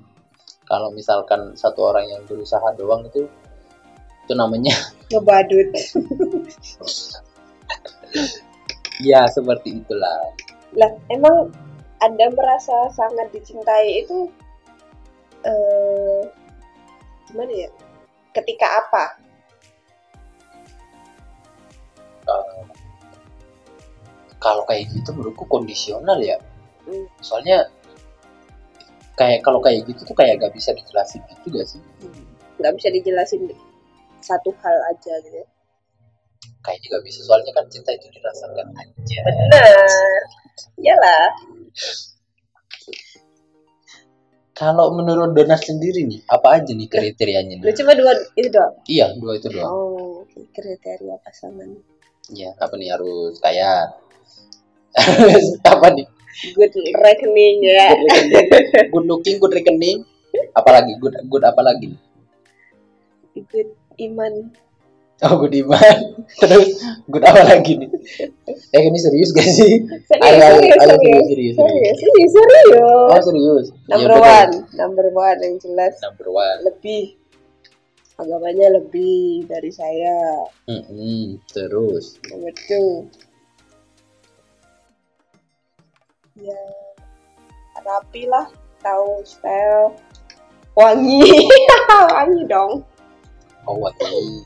kalau 0.71 0.95
misalkan 0.95 1.59
satu 1.59 1.91
orang 1.91 2.07
yang 2.07 2.23
berusaha 2.31 2.63
doang 2.79 3.03
itu 3.07 3.27
itu 4.27 4.33
namanya 4.39 4.71
Ngebadut. 5.11 5.75
ya 9.03 9.27
seperti 9.27 9.83
itulah 9.83 10.31
Lah, 10.79 10.87
emang 11.11 11.51
Anda 11.99 12.31
merasa 12.31 12.87
sangat 12.95 13.35
dicintai 13.35 14.07
itu 14.07 14.31
eh 15.43 16.23
gimana 17.27 17.51
ya? 17.51 17.71
Ketika 18.31 18.67
apa? 18.79 19.05
Eh, 22.31 22.63
kalau 24.39 24.63
kayak 24.71 24.95
gitu 24.95 25.11
menurutku 25.11 25.43
kondisional 25.51 26.23
ya 26.23 26.39
Hmm. 26.91 27.07
soalnya 27.21 27.71
kayak 29.15 29.41
kalau 29.41 29.61
kayak 29.61 29.85
gitu 29.85 30.03
tuh 30.03 30.13
kayak 30.13 30.37
gak 30.37 30.51
bisa 30.51 30.73
dijelasin 30.73 31.23
gitu 31.31 31.47
gak 31.53 31.67
sih 31.67 31.81
Nggak 32.57 32.73
bisa 32.77 32.89
dijelasin 32.91 33.41
satu 34.21 34.51
hal 34.59 34.77
aja 34.87 35.15
gitu. 35.23 35.41
kayaknya 36.61 36.87
gak 36.91 37.05
bisa 37.05 37.21
soalnya 37.23 37.53
kan 37.53 37.65
cinta 37.67 37.91
itu 37.91 38.11
dirasakan 38.11 38.69
aja 38.75 39.19
Benar. 39.23 40.21
Iyalah. 40.77 41.27
kalau 44.53 44.93
menurut 44.93 45.33
Donas 45.33 45.63
sendiri 45.63 46.05
nih 46.05 46.21
apa 46.27 46.61
aja 46.61 46.71
nih 46.71 46.85
kriterianya 46.85 47.57
Lu 47.57 47.65
nih 47.65 47.77
cuma 47.77 47.93
dua 47.95 48.13
itu 48.35 48.49
doang. 48.51 48.75
iya 48.87 49.07
dua 49.17 49.33
itu 49.37 49.49
doang 49.49 49.69
Oh, 49.69 50.21
kriteria 50.53 51.17
pasangan. 51.21 51.71
iya 52.29 52.53
apa 52.55 52.75
nih 52.77 52.93
harus 52.93 53.41
kayak 53.41 53.97
apa 55.67 55.87
nih 55.91 56.05
Good 56.41 56.73
reckoning 56.97 57.57
ya. 57.61 57.93
good 57.93 58.17
rekening 58.17 58.89
good 58.89 59.05
looking 59.05 59.37
good 59.37 59.53
rekening 59.53 59.99
apalagi 60.57 60.97
good 60.97 61.13
good 61.29 61.45
apalagi? 61.45 61.93
Good 63.37 63.77
iman. 64.01 64.49
oh 65.21 65.37
good 65.37 65.53
iman. 65.53 65.97
Terus 66.41 66.81
good 67.13 67.25
apa 67.29 67.45
lagi 67.45 67.77
nih? 67.77 67.91
Eh 68.73 68.83
ini 68.89 68.97
serius 68.97 69.37
gak 69.37 69.45
sih? 69.45 69.85
Serius, 70.09 70.25
ayo 70.25 70.57
serius, 70.57 70.81
ayo 70.81 70.95
serius. 70.97 71.25
serius. 71.29 71.55
serius 71.61 71.97
Serius, 72.01 72.31
serius 72.33 72.73
oh 72.81 73.21
serius. 73.21 73.67
Ya 73.85 74.01
Number 74.01 74.17
deh. 74.17 74.25
one, 74.25 74.53
number 74.81 75.07
one 75.13 75.39
yang 75.45 75.57
jelas. 75.61 75.93
Number 76.01 76.29
one. 76.33 76.59
Lebih. 76.65 77.21
Agamanya 78.17 78.81
lebih 78.81 79.49
dari 79.49 79.73
saya. 79.73 80.45
Mm-mm, 80.69 81.41
terus. 81.49 82.21
Nomor 82.29 82.53
two, 82.53 83.09
ya 86.41 86.61
rapi 87.81 88.29
lah, 88.29 88.45
tahu 88.85 89.25
style, 89.25 89.97
wangi, 90.77 91.25
wangi 92.17 92.43
dong. 92.49 92.85
oh 93.65 93.77
wangi. 93.81 94.45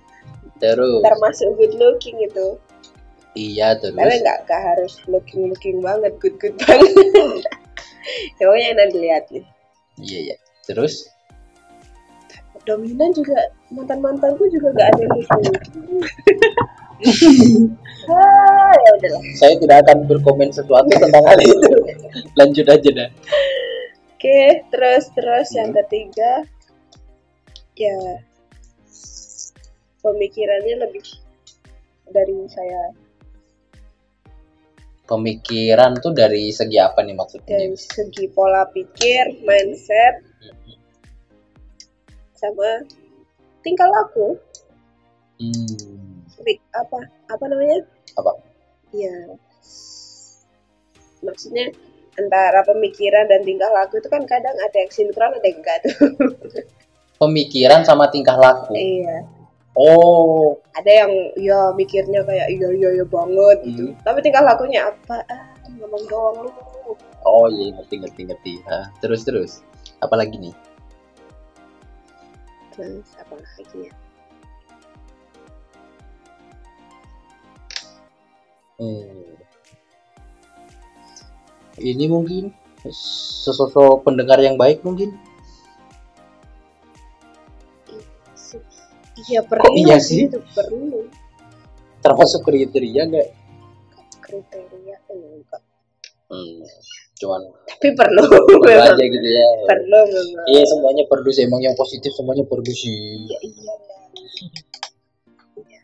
Terus? 0.62 1.02
Termasuk 1.02 1.48
good 1.58 1.74
looking 1.76 2.14
itu. 2.22 2.56
iya 3.34 3.74
terus? 3.82 3.98
Tapi 3.98 4.22
nggak 4.22 4.38
nggak 4.46 4.62
harus 4.62 5.02
looking 5.10 5.50
looking 5.50 5.82
banget, 5.82 6.14
good 6.22 6.38
good 6.38 6.54
banget. 6.62 6.94
Pokoknya 8.38 8.66
enak 8.78 8.88
dilihat 8.94 9.24
nih. 9.34 9.44
iya 9.98 10.18
iya. 10.30 10.36
Terus? 10.64 11.10
Dominan 12.64 13.12
juga 13.12 13.36
mantan 13.68 14.00
mantanku 14.00 14.48
juga 14.48 14.72
gak 14.72 14.88
ada 14.96 15.00
yang 15.04 15.12
lucu 15.12 15.36
ah 18.08 18.72
ya 18.72 18.90
udahlah. 18.96 19.22
Saya 19.36 19.54
tidak 19.60 19.84
akan 19.84 20.08
berkomen 20.08 20.48
sesuatu 20.48 20.88
tentang 20.88 21.24
hal 21.28 21.36
itu 21.44 21.73
lanjut 22.38 22.66
aja 22.68 22.90
dah. 22.92 23.10
Oke 24.14 24.64
terus 24.72 25.04
terus 25.12 25.48
yang 25.52 25.70
Hmm. 25.72 25.78
ketiga 25.84 26.32
ya 27.74 28.24
pemikirannya 30.00 30.74
lebih 30.88 31.04
dari 32.08 32.36
saya. 32.48 32.92
Pemikiran 35.04 36.00
tuh 36.00 36.16
dari 36.16 36.48
segi 36.48 36.80
apa 36.80 37.04
nih 37.04 37.12
maksudnya? 37.12 37.60
Dari 37.60 37.76
segi 37.76 38.24
pola 38.32 38.64
pikir 38.72 39.44
mindset 39.44 40.24
sama 42.32 42.80
tingkah 43.60 43.84
laku. 43.92 44.40
Hmm, 45.36 46.24
apa 46.72 46.98
apa 47.28 47.44
namanya? 47.44 47.84
Apa? 48.16 48.32
Ya 48.96 49.36
maksudnya 51.24 51.72
antara 52.14 52.62
pemikiran 52.62 53.26
dan 53.26 53.42
tingkah 53.42 53.66
laku 53.74 53.98
itu 53.98 54.06
kan 54.06 54.22
kadang 54.28 54.54
ada 54.54 54.76
yang 54.76 54.92
sinkron 54.92 55.34
ada 55.34 55.46
yang 55.48 55.58
enggak 55.58 55.78
tuh. 55.82 55.96
Pemikiran 57.22 57.82
sama 57.82 58.10
tingkah 58.12 58.36
laku? 58.36 58.76
Iya. 58.76 59.26
Oh. 59.74 60.54
Ada 60.78 60.90
yang 61.06 61.12
ya 61.40 61.74
mikirnya 61.74 62.22
kayak 62.22 62.46
iya 62.52 62.68
iya 62.70 62.88
iya 63.00 63.06
banget 63.06 63.58
gitu. 63.66 63.90
Hmm. 63.90 63.98
tapi 64.06 64.18
tingkah 64.22 64.42
lakunya 64.46 64.86
apa? 64.86 65.24
Ah 65.26 65.54
ngomong 65.80 66.04
doang 66.06 66.36
lu. 66.46 66.50
Oh 67.24 67.46
iya 67.48 67.72
ngerti 67.74 67.94
ngerti 68.04 68.22
ngerti. 68.28 68.52
Hah, 68.68 68.86
terus 69.00 69.24
terus. 69.24 69.52
Apalagi 70.04 70.36
nih? 70.36 70.54
Terus 72.74 73.08
apa 73.16 73.34
lagi 73.38 73.78
ya? 73.88 73.92
Hmm. 78.74 79.33
Ini 81.74 82.04
mungkin 82.06 82.54
sesosok 82.84 84.04
pendengar 84.04 84.38
yang 84.38 84.54
baik 84.54 84.82
mungkin. 84.82 85.14
iya 89.24 89.40
perlu 89.40 89.72
iya 89.72 89.96
sih? 89.96 90.26
itu 90.26 90.42
perlu 90.52 91.06
Termasuk 91.98 92.44
kriteria 92.44 93.02
nggak? 93.06 93.28
kriteria 94.20 94.96
enggak 95.08 95.62
Hmm. 96.24 96.60
Cuman 97.14 97.40
tapi 97.64 97.94
perlu 97.94 98.24
perlu 98.26 98.64
aja 98.64 98.96
gitu 98.96 99.28
ya. 99.28 99.48
perlu 99.64 100.00
memang 100.02 100.44
Iya 100.46 100.62
semuanya 100.66 101.04
perlu 101.06 101.28
sih. 101.30 101.44
Emang 101.44 101.60
yang 101.60 101.72
positif 101.74 102.10
semuanya 102.10 102.42
perlu 102.42 102.64
sih. 102.66 103.22
iya 103.22 103.38
iya 103.40 103.74
Iya. 105.54 105.80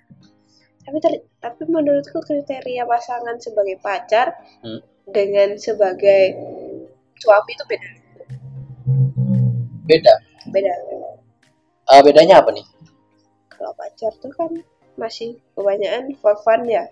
tapi 0.82 0.96
ter- 0.98 1.22
tapi 1.38 1.62
menurutku 1.64 2.18
kriteria 2.18 2.82
pasangan 2.82 3.36
sebagai 3.36 3.78
pacar 3.78 4.32
Hmm. 4.60 4.80
Dengan 5.06 5.56
sebagai 5.56 6.36
suami 7.16 7.50
itu 7.50 7.64
beda 7.66 7.90
Beda. 9.82 10.14
beda 10.46 10.74
Ah, 11.86 11.98
bedanya 12.00 12.38
apa 12.38 12.50
nih? 12.50 12.62
kalau 13.50 13.74
pacar 13.74 14.12
tuh 14.18 14.30
kan 14.30 14.48
masih 14.94 15.34
kebanyakan 15.52 16.14
for 16.16 16.36
fun 16.38 16.64
ya 16.64 16.86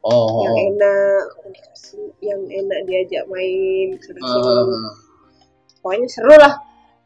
Oh. 0.00 0.38
yang 0.40 0.54
enak 0.70 1.22
komunikasi 1.34 1.98
yang 2.20 2.38
enak 2.44 2.80
diajak 2.84 3.26
main 3.26 3.98
seru-seru 3.98 4.62
Hmm. 4.62 4.94
pokoknya 5.80 6.06
seru 6.06 6.30
lah 6.32 6.54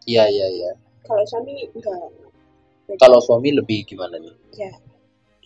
Iya 0.05 0.25
iya 0.27 0.47
iya. 0.51 0.71
kalau 1.03 1.25
suami 1.25 1.65
enggak 1.71 1.97
Kalau 2.99 3.23
suami 3.23 3.55
lebih 3.55 3.87
gimana 3.87 4.19
nih? 4.19 4.35
ya 4.53 4.69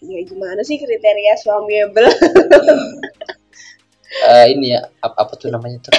ya 0.01 0.21
gimana 0.25 0.61
sih 0.61 0.77
kriteria 0.77 1.35
suamiable 1.39 2.05
Eh, 4.15 4.47
ini 4.55 4.79
ya 4.79 4.87
apa, 5.03 5.27
apa 5.27 5.33
tuh 5.35 5.51
namanya 5.51 5.83
tuh? 5.83 5.95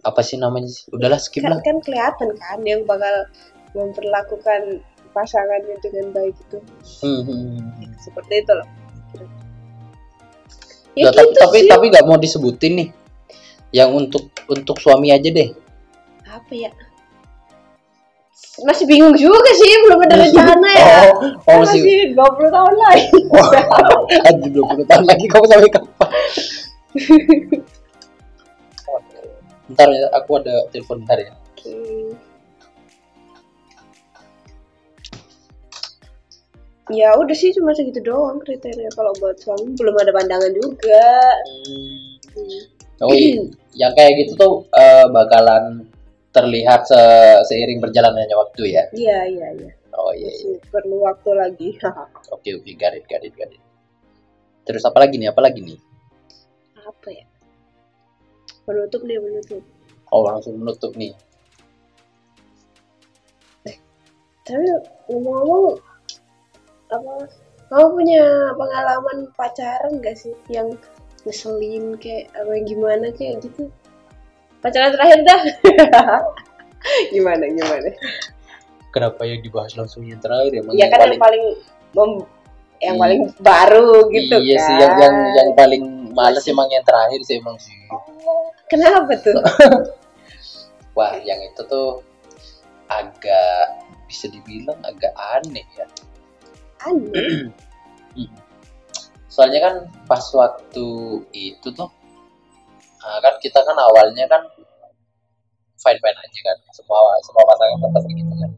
apa 0.00 0.20
sih 0.24 0.40
namanya 0.40 0.66
sih? 0.72 0.88
Udahlah 0.90 1.20
skip 1.20 1.44
kan, 1.44 1.54
lah. 1.54 1.62
kan 1.62 1.76
kelihatan 1.84 2.32
kan 2.40 2.60
yang 2.64 2.82
bakal 2.88 3.12
memperlakukan 3.76 4.80
pasangannya 5.12 5.76
dengan 5.84 6.10
baik 6.14 6.34
itu 6.34 6.58
Hmm, 7.04 7.22
hmm, 7.26 7.94
seperti 8.00 8.42
itu 8.42 8.52
loh 8.54 8.68
ya 10.98 11.06
Nggak, 11.10 11.14
tapi 11.14 11.30
gitu 11.30 11.38
tapi 11.38 11.58
sih 11.62 11.68
tapi 11.70 11.84
nggak 11.90 12.06
mau 12.06 12.18
disebutin 12.18 12.72
nih. 12.74 12.88
Yang 13.70 13.90
untuk 13.94 14.24
untuk 14.50 14.76
suami 14.82 15.14
aja 15.14 15.30
deh. 15.30 15.54
apa 16.30 16.52
ya 16.54 16.70
masih 18.66 18.84
bingung 18.84 19.16
juga 19.16 19.50
sih 19.56 19.72
belum 19.88 19.98
ada 20.04 20.16
rencana 20.20 20.68
ya 20.74 20.96
Oh, 21.10 21.14
oh 21.48 21.56
masih 21.64 21.80
masih 21.80 22.12
20 22.12 22.56
tahun 22.56 22.74
lagi 22.76 23.06
Aduh, 24.28 24.64
20 24.68 24.90
tahun 24.90 25.04
lagi 25.08 25.24
kamu 25.28 25.44
sampai 25.48 25.70
kapan? 25.72 26.10
Bentar 29.70 29.86
ya, 29.94 30.10
aku 30.18 30.42
ada 30.42 30.66
telepon 30.74 31.06
bentar 31.06 31.14
ya. 31.14 31.30
Oke. 31.30 31.78
Ya 36.90 37.14
udah 37.14 37.36
sih 37.38 37.54
cuma 37.54 37.70
segitu 37.70 38.02
doang 38.02 38.42
kriteria 38.42 38.90
kalau 38.98 39.14
buat 39.22 39.38
suami 39.38 39.78
belum 39.78 39.94
ada 39.94 40.10
pandangan 40.10 40.50
juga. 40.58 41.06
Hmm. 41.46 42.66
Oh 42.98 43.14
iya, 43.14 43.46
yang 43.78 43.94
kayak 43.94 44.26
gitu 44.26 44.34
tuh 44.34 44.54
eh, 44.74 45.06
bakalan 45.14 45.86
terlihat 46.30 46.86
se- 46.86 47.42
seiring 47.50 47.82
berjalannya 47.82 48.30
waktu 48.34 48.62
ya. 48.70 48.82
Iya 48.94 49.18
iya 49.26 49.48
iya. 49.58 49.72
Oh 49.94 50.14
iya, 50.14 50.30
iya. 50.30 50.58
Perlu 50.70 51.02
waktu 51.02 51.30
lagi. 51.34 51.68
oke 52.34 52.50
oke, 52.62 52.70
garit 52.78 53.04
garit 53.10 53.34
garit. 53.34 53.62
Terus 54.62 54.86
apa 54.86 55.02
lagi 55.02 55.18
nih? 55.18 55.34
Apa 55.34 55.42
lagi 55.42 55.60
nih? 55.62 55.78
Apa 56.86 57.08
ya? 57.10 57.26
Penutup 58.62 59.02
nih 59.02 59.18
penutup. 59.18 59.62
Oh 60.14 60.22
langsung 60.22 60.58
menutup 60.58 60.94
nih. 60.94 61.14
Tapi 64.46 64.66
ngomong-ngomong 65.10 65.78
apa? 66.90 67.14
Kamu 67.70 67.86
punya 67.94 68.50
pengalaman 68.58 69.30
pacaran 69.38 70.02
gak 70.02 70.18
sih 70.18 70.34
yang 70.50 70.74
ngeselin 71.22 71.94
kayak 72.02 72.26
apa 72.34 72.50
yang 72.58 72.66
gimana 72.66 73.06
kayak 73.14 73.46
gitu? 73.46 73.70
Pacaran 74.60 74.92
terakhir 74.92 75.18
dah. 75.24 75.40
gimana 77.14 77.44
gimana? 77.48 77.90
Kenapa 78.90 79.22
yang 79.24 79.40
dibahas 79.40 79.72
langsung 79.76 80.02
yang 80.04 80.18
terakhir 80.18 80.50
emang 80.60 80.72
Iya 80.74 80.84
yang 80.84 80.90
kan 80.90 81.00
yang 81.06 81.20
paling 81.20 81.44
mem- 81.94 82.28
yang 82.80 82.96
Iya. 82.96 83.02
paling 83.04 83.20
baru 83.38 84.08
gitu 84.08 84.36
iya 84.40 84.56
kan. 84.56 84.64
sih 84.64 84.74
yang, 84.80 84.94
yang 84.96 85.14
yang 85.36 85.48
paling 85.52 85.84
males 86.16 86.44
emang 86.48 86.68
yang 86.72 86.80
terakhir 86.82 87.20
sih 87.22 87.36
emang 87.38 87.56
sih. 87.60 87.76
Kenapa 88.66 89.12
tuh? 89.20 89.36
Wah, 90.96 91.14
yang 91.22 91.38
itu 91.44 91.60
tuh 91.68 92.02
agak 92.90 93.78
bisa 94.08 94.26
dibilang 94.26 94.80
agak 94.82 95.12
aneh 95.14 95.62
ya. 95.76 95.86
Aneh. 96.82 97.46
Soalnya 99.30 99.60
kan 99.62 99.74
pas 100.10 100.24
waktu 100.34 100.88
itu 101.30 101.68
tuh 101.70 101.86
ah, 103.04 103.18
kan 103.24 103.34
kita 103.40 103.60
kan 103.64 103.76
awalnya 103.76 104.24
kan 104.28 104.42
fine 105.80 106.00
fine 106.00 106.18
aja 106.20 106.40
kan 106.44 106.58
semua 106.76 107.00
semua 107.24 107.42
pasangan 107.48 107.90
pasti 107.96 108.12
gitu 108.12 108.34
kan. 108.36 108.50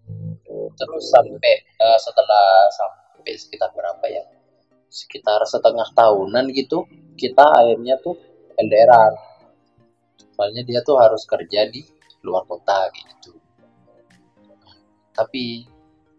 Terus 0.75 1.05
sampai 1.11 1.55
eh, 1.63 1.99
setelah 2.03 2.47
sampai 2.75 3.33
sekitar 3.39 3.71
berapa 3.73 4.05
ya? 4.11 4.25
Sekitar 4.91 5.41
setengah 5.47 5.89
tahunan 5.95 6.51
gitu 6.53 6.85
kita 7.15 7.45
akhirnya 7.45 7.97
tuh 8.03 8.19
LDRan. 8.59 9.15
Soalnya 10.35 10.63
dia 10.67 10.81
tuh 10.83 10.99
harus 10.99 11.23
kerja 11.29 11.71
di 11.71 11.87
luar 12.27 12.43
kota 12.51 12.91
gitu. 12.91 13.39
Tapi 15.15 15.45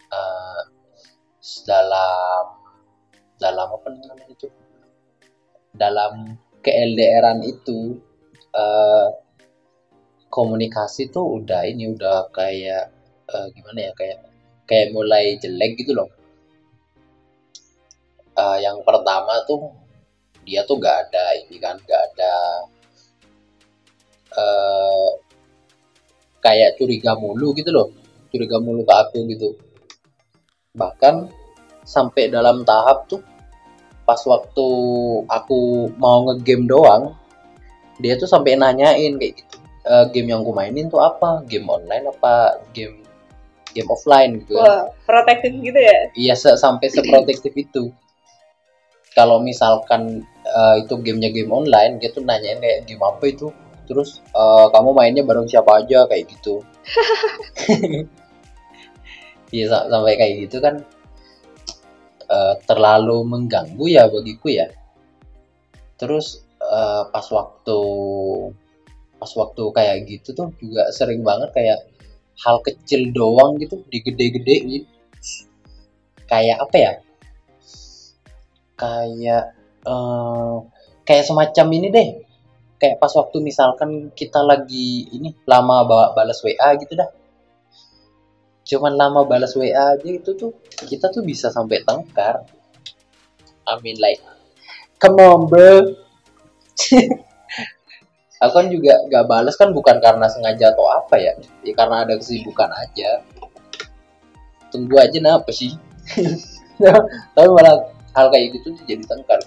eh, 0.08 0.62
dalam 1.68 2.46
dalam 3.36 3.68
apa 3.76 3.88
namanya 3.92 4.28
itu 4.32 4.48
dalam 5.76 6.40
ke 6.64 6.72
LDRan 6.72 7.44
itu 7.44 8.00
eh, 8.54 9.08
komunikasi 10.34 11.14
tuh 11.14 11.42
udah 11.42 11.62
ini 11.70 11.94
udah 11.94 12.30
kayak 12.34 12.90
eh, 13.30 13.48
gimana 13.54 13.80
ya 13.90 13.92
kayak 13.94 14.20
kayak 14.70 14.88
mulai 14.96 15.38
jelek 15.42 15.78
gitu 15.82 15.94
loh. 15.98 16.10
Eh, 18.34 18.58
yang 18.66 18.82
pertama 18.82 19.46
tuh 19.46 19.70
dia 20.44 20.66
tuh 20.68 20.76
gak 20.82 21.08
ada 21.08 21.26
ini 21.40 21.56
kan 21.62 21.78
gak 21.86 22.02
ada 22.14 22.34
eh, 24.34 25.10
kayak 26.44 26.76
curiga 26.76 27.16
mulu 27.16 27.56
gitu 27.56 27.72
loh 27.72 27.88
curiga 28.34 28.58
mulu 28.58 28.82
ke 28.82 28.94
aku 28.94 29.20
gitu. 29.30 29.50
Bahkan 30.74 31.30
sampai 31.86 32.34
dalam 32.34 32.66
tahap 32.66 33.06
tuh 33.06 33.22
pas 34.04 34.20
waktu 34.26 34.68
aku 35.30 35.88
mau 35.96 36.28
ngegame 36.28 36.66
doang 36.68 37.16
dia 38.02 38.14
tuh 38.18 38.26
sampai 38.30 38.58
nanyain 38.58 39.18
kayak 39.22 39.34
gitu 39.42 39.56
"E, 39.84 39.94
game 40.16 40.32
yang 40.34 40.42
aku 40.42 40.54
mainin 40.56 40.88
tuh 40.90 41.02
apa? 41.04 41.44
Game 41.46 41.68
online 41.70 42.08
apa? 42.10 42.64
Game 42.74 43.04
game 43.74 43.90
offline 43.90 44.38
gitu 44.46 44.58
kan. 44.58 44.66
Wah, 44.66 44.82
protektif 45.06 45.50
gitu 45.58 45.76
ya? 45.78 45.98
iya 46.14 46.34
se- 46.38 46.58
sampai 46.62 46.88
seprotektif 46.94 47.54
itu. 47.58 47.90
Kalau 49.14 49.42
misalkan 49.42 50.26
eh, 50.46 50.76
itu 50.86 50.94
gamenya 51.02 51.30
game 51.34 51.50
online 51.54 51.98
dia 52.02 52.10
tuh 52.14 52.22
nanyain 52.26 52.58
kayak 52.62 52.86
game 52.90 53.02
apa 53.02 53.24
itu? 53.30 53.50
Terus 53.90 54.22
eh, 54.34 54.66
kamu 54.74 54.90
mainnya 54.94 55.22
bareng 55.26 55.50
siapa 55.50 55.82
aja? 55.86 56.06
Kayak 56.10 56.34
gitu. 56.38 56.62
Iya 59.54 59.70
sa- 59.70 59.86
sampai 59.86 60.18
kayak 60.18 60.50
gitu 60.50 60.58
kan 60.66 60.82
eh, 62.30 62.54
terlalu 62.66 63.18
mengganggu 63.26 63.86
ya 63.86 64.10
bagiku 64.10 64.50
ya. 64.50 64.68
Terus 66.00 66.42
eh, 66.74 67.04
pas 67.14 67.26
waktu 67.38 67.80
pas 69.22 69.32
waktu 69.40 69.64
kayak 69.78 69.98
gitu 70.10 70.30
tuh 70.36 70.48
juga 70.60 70.92
sering 70.92 71.22
banget 71.24 71.50
kayak 71.56 71.80
hal 72.44 72.60
kecil 72.66 73.14
doang 73.16 73.56
gitu 73.62 73.80
digede-gedein 73.88 74.84
kayak 76.28 76.58
apa 76.60 76.76
ya? 76.78 76.94
Kayak 78.74 79.44
eh, 79.86 80.56
kayak 81.06 81.26
semacam 81.30 81.68
ini 81.78 81.88
deh. 81.94 82.10
Kayak 82.82 83.00
pas 83.00 83.14
waktu 83.16 83.38
misalkan 83.40 84.12
kita 84.12 84.44
lagi 84.44 85.08
ini 85.14 85.32
lama 85.48 85.88
ba- 85.88 86.12
balas 86.18 86.44
WA 86.44 86.76
gitu 86.82 87.00
dah. 87.00 87.10
Cuman 88.68 88.96
lama 88.96 89.24
balas 89.24 89.56
WA 89.56 89.96
aja 89.96 90.10
itu 90.10 90.36
tuh 90.36 90.52
kita 90.84 91.12
tuh 91.14 91.24
bisa 91.24 91.48
sampai 91.54 91.86
tengkar. 91.86 92.44
I 93.64 93.80
mean 93.80 93.96
like 94.04 94.20
come 95.00 95.24
on 95.24 95.48
bro 95.48 95.96
aku 98.44 98.54
kan 98.60 98.68
juga 98.68 98.94
gak 99.08 99.26
balas 99.30 99.56
kan 99.56 99.72
bukan 99.72 100.04
karena 100.04 100.28
sengaja 100.28 100.76
atau 100.76 100.86
apa 100.92 101.16
ya. 101.16 101.34
Ya 101.64 101.74
karena 101.78 102.04
ada 102.04 102.20
kesibukan 102.20 102.70
aja. 102.76 103.24
Tunggu 104.74 105.00
aja 105.00 105.18
nah 105.24 105.40
apa 105.40 105.52
sih? 105.54 105.78
Tapi 107.36 107.48
malah 107.48 107.88
hal 108.18 108.28
kayak 108.34 108.60
gitu 108.60 108.76
tuh 108.76 108.84
jadi 108.84 109.04
tengkar. 109.06 109.40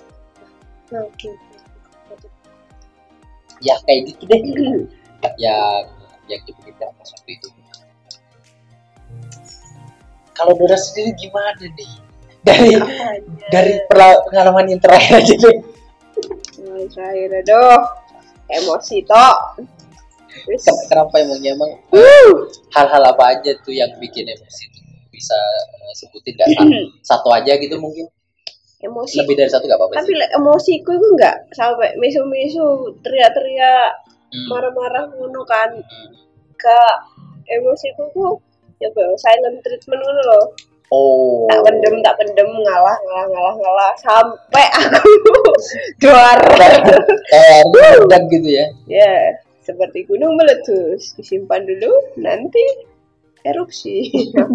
Oke. 0.94 1.30
ya 3.64 3.72
kayak 3.88 4.12
gitu 4.12 4.22
deh. 4.28 4.40
Ya 5.40 5.56
ya 6.30 6.36
gitu 6.44 6.60
kita 6.62 6.86
pas 6.96 7.08
waktu 7.10 7.30
itu? 7.36 7.48
Kalau 10.36 10.52
Dora 10.54 10.76
sendiri 10.76 11.16
gimana 11.16 11.56
nih? 11.56 11.92
Dari 12.46 12.70
dari 13.50 13.74
pengalaman 13.90 14.70
yang 14.70 14.80
terakhir 14.80 15.18
aja 15.18 15.34
deh 15.34 15.56
Nah, 16.66 16.82
terakhir 16.90 17.30
aduh 17.44 17.78
emosi 18.50 18.96
tok. 19.06 19.36
Kenapa 20.86 21.14
emangnya 21.22 21.56
emang 21.56 21.70
Uh, 21.90 22.46
hal-hal 22.76 23.02
apa 23.02 23.34
aja 23.34 23.56
tuh 23.64 23.72
yang 23.72 23.88
bikin 23.96 24.26
emosi 24.28 24.68
tuh 24.68 24.82
bisa 25.08 25.38
eh, 25.80 25.92
sebutin 25.96 26.36
gak 26.36 26.48
satu 27.08 27.32
aja 27.32 27.56
gitu 27.56 27.80
mungkin 27.80 28.04
emosi. 28.78 29.16
lebih 29.16 29.34
dari 29.34 29.48
satu 29.48 29.64
gak 29.64 29.80
apa-apa 29.80 29.96
Tapi 30.04 30.12
sih 30.12 30.28
emosiku 30.36 30.90
itu 30.92 31.06
enggak 31.16 31.36
sampai 31.56 31.96
misu-misu 31.96 32.92
teriak-teriak 33.00 34.04
Hmm. 34.26 34.42
marah-marah 34.50 35.06
ngono 35.06 35.46
kan. 35.46 35.70
Ke 36.58 36.78
emosiku 37.46 38.10
tuh 38.10 38.42
ya 38.82 38.90
silent 39.16 39.62
treatment 39.62 40.02
ngono 40.02 40.22
loh. 40.26 40.44
Oh 40.88 41.46
Tak 41.46 41.60
pendem, 41.62 41.94
tak 42.00 42.14
pendem, 42.16 42.46
ngalah, 42.46 42.96
ngalah, 43.00 43.26
ngalah, 43.28 43.54
ngalah 43.56 43.90
sampai 43.96 44.66
aku 44.72 45.12
juara. 46.00 46.66
kayak 47.26 47.62
meledak 47.68 48.22
gitu 48.28 48.48
ya 48.52 48.66
ya, 48.86 49.14
seperti 49.60 50.04
gunung 50.04 50.34
meletus. 50.34 51.14
Disimpan 51.14 51.62
dulu, 51.62 51.90
nanti 52.16 52.62
erupsi. 53.42 54.10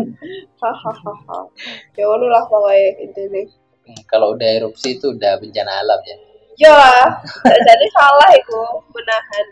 Hahaha. 0.61 1.47
ya 1.93 2.03
ngono 2.05 2.27
lah 2.27 2.43
pokoknya 2.45 3.01
intinya. 3.01 3.41
Hmm, 3.81 3.97
kalau 4.05 4.31
udah 4.31 4.49
erupsi 4.53 4.95
itu 4.95 5.09
udah 5.09 5.35
bencana 5.35 5.79
alam 5.79 5.99
ya 6.03 6.17
Ya, 6.59 6.77
jadi 7.67 7.85
salah 7.89 8.29
itu 8.31 8.59
menahan 8.87 9.45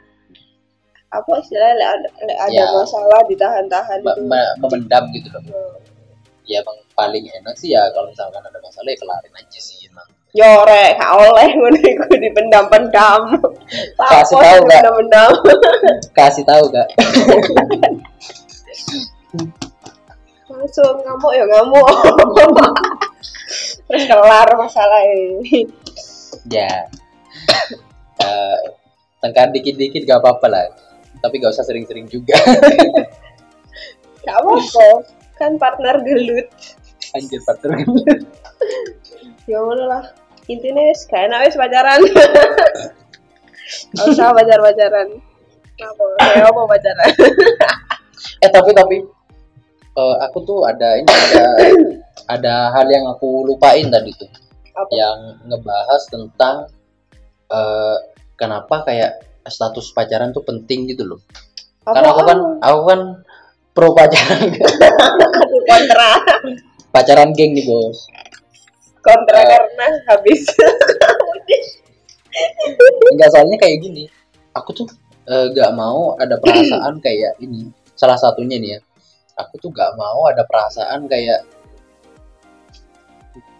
apa 1.10 1.32
istilahnya 1.40 1.82
ada, 1.82 2.10
Ya. 2.48 2.70
masalah 2.70 3.26
ditahan-tahan 3.26 3.98
itu. 4.00 4.22
me- 4.22 4.54
memendam 4.60 5.04
gitu 5.10 5.28
loh 5.32 5.42
Ya. 5.42 5.64
Ya 6.50 6.66
emang 6.66 6.78
paling 6.97 7.30
enak 7.30 7.54
sih 7.54 7.78
ya 7.78 7.86
kalau 7.93 8.10
misalkan 8.10 8.41
ada 8.41 8.58
masalah 8.58 8.89
ya 8.89 8.97
kelarin 8.97 9.34
aja 9.38 9.60
sih 9.62 9.86
emang 9.86 10.10
Yo 10.30 10.45
rek, 10.62 11.02
gak 11.02 11.14
oleh 11.18 11.50
ngono 11.58 11.80
iku 11.82 12.06
dipendam-pendam. 12.22 13.34
Kasih 13.97 14.38
tahu, 14.38 14.62
Kak. 14.62 14.62
dipendam-pendam. 14.62 15.32
kasih 16.14 16.43
tahu 16.45 16.64
gak 16.70 16.88
Langsung 20.54 21.02
ngamuk 21.02 21.34
ya 21.34 21.50
ngamuk. 21.50 21.89
Terus 23.89 24.06
kelar 24.06 24.50
masalah 24.54 25.02
ini. 25.10 25.66
ya 26.45 26.93
Eh, 28.20 28.58
tengkar 29.24 29.47
dikit-dikit 29.56 30.04
gak 30.04 30.20
apa-apa 30.20 30.45
lah 30.52 30.66
tapi 31.24 31.39
gak 31.39 31.52
usah 31.56 31.64
sering-sering 31.68 32.08
juga 32.08 32.36
Gak 34.28 34.36
apa-apa. 34.43 34.88
Kan 35.40 35.56
partner 35.56 36.04
gelut. 36.04 36.48
anjir 37.16 37.42
partner 37.48 37.80
Ya 39.50 39.58
ngono 39.64 39.88
lah. 39.88 40.04
Intinya 40.52 40.84
wis 40.86 41.08
enak 41.10 41.48
wis 41.48 41.56
pacaran. 41.58 42.02
Gak 43.96 44.06
usah 44.12 44.34
pacar-pacaran. 44.36 45.08
Apa? 45.80 46.04
Kayak 46.20 46.52
apa 46.52 46.62
pacaran? 46.68 47.10
eh 48.44 48.50
tapi 48.52 48.72
tapi 48.76 48.98
eh, 49.96 50.16
aku 50.28 50.38
tuh 50.44 50.60
ada 50.68 51.00
ini 51.00 51.08
ada 51.08 51.46
ada 52.30 52.54
hal 52.76 52.88
yang 52.88 53.06
aku 53.10 53.48
lupain 53.48 53.88
tadi 53.88 54.12
tuh 54.16 54.30
Apa? 54.76 54.92
yang 54.92 55.18
ngebahas 55.48 56.02
tentang 56.12 56.56
eh, 57.52 57.98
kenapa 58.40 58.84
kayak 58.88 59.24
status 59.48 59.92
pacaran 59.96 60.32
tuh 60.32 60.44
penting 60.46 60.88
gitu 60.88 61.04
loh 61.04 61.20
karena 61.84 62.12
aku 62.12 62.22
kan 62.28 62.40
aku 62.62 62.80
kan 62.86 63.02
pro 63.80 63.96
pacaran. 63.96 64.52
Aduh, 65.40 65.62
kontra. 65.64 66.12
pacaran 66.92 67.32
geng 67.32 67.56
nih 67.56 67.64
bos. 67.64 68.12
Kontra 69.00 69.40
Eh. 69.40 69.48
karena 69.48 69.88
habis. 70.12 70.44
enggak 73.16 73.30
soalnya 73.32 73.56
kayak 73.56 73.80
gini. 73.80 74.12
Aku 74.52 74.76
tuh 74.76 74.84
eh, 75.32 75.48
gak 75.56 75.72
mau 75.80 76.20
ada 76.20 76.36
perasaan 76.44 77.00
kayak 77.00 77.40
ini. 77.40 77.72
Salah 77.96 78.20
satunya 78.20 78.60
nih 78.60 78.76
ya. 78.76 78.80
Aku 79.40 79.56
tuh 79.64 79.72
gak 79.72 79.96
mau 79.96 80.28
ada 80.28 80.44
perasaan 80.44 81.08
kayak 81.08 81.48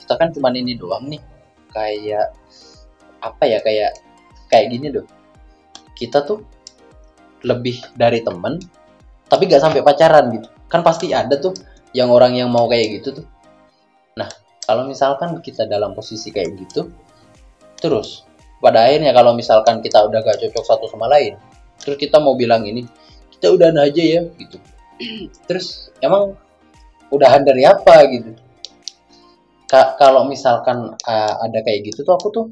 kita 0.03 0.20
kan 0.20 0.36
cuman 0.36 0.59
ini 0.59 0.76
doang 0.76 1.07
nih. 1.07 1.24
Kayak 1.72 2.36
apa 3.24 3.43
ya 3.47 3.63
kayak 3.63 3.95
kayak 4.51 4.67
gini 4.67 4.91
loh. 4.91 5.07
Kita 5.95 6.28
tuh 6.28 6.43
lebih 7.47 7.80
dari 7.95 8.20
temen 8.20 8.59
tapi 9.30 9.47
gak 9.47 9.61
sampai 9.61 9.86
pacaran 9.86 10.34
gitu. 10.34 10.49
Kan 10.65 10.82
pasti 10.82 11.13
ada 11.13 11.38
tuh 11.38 11.53
yang 11.93 12.09
orang 12.09 12.36
yang 12.36 12.49
mau 12.49 12.65
kayak 12.65 12.99
gitu 12.99 13.23
tuh. 13.23 13.25
Nah 14.17 14.27
kalau 14.65 14.86
misalkan 14.86 15.38
kita 15.41 15.65
dalam 15.65 15.97
posisi 15.97 16.30
kayak 16.30 16.57
gitu 16.57 16.89
terus 17.80 18.27
pada 18.59 18.86
akhirnya 18.86 19.15
kalau 19.15 19.32
misalkan 19.34 19.80
kita 19.80 20.03
udah 20.03 20.19
gak 20.19 20.38
cocok 20.43 20.63
satu 20.67 20.86
sama 20.91 21.07
lain 21.07 21.39
terus 21.80 21.95
kita 21.95 22.19
mau 22.19 22.36
bilang 22.36 22.67
ini 22.67 22.84
kita 23.39 23.55
udahan 23.55 23.80
aja 23.80 24.03
ya 24.03 24.21
gitu. 24.36 24.59
Terus 25.47 25.95
emang 26.03 26.36
udahan 27.07 27.47
dari 27.47 27.63
apa 27.63 28.03
gitu? 28.11 28.36
Ka- 29.63 29.95
kalau 29.95 30.27
misalkan 30.27 30.91
uh, 30.91 31.34
ada 31.39 31.63
kayak 31.63 31.88
gitu 31.88 32.03
tuh 32.03 32.19
aku 32.19 32.27
tuh 32.36 32.45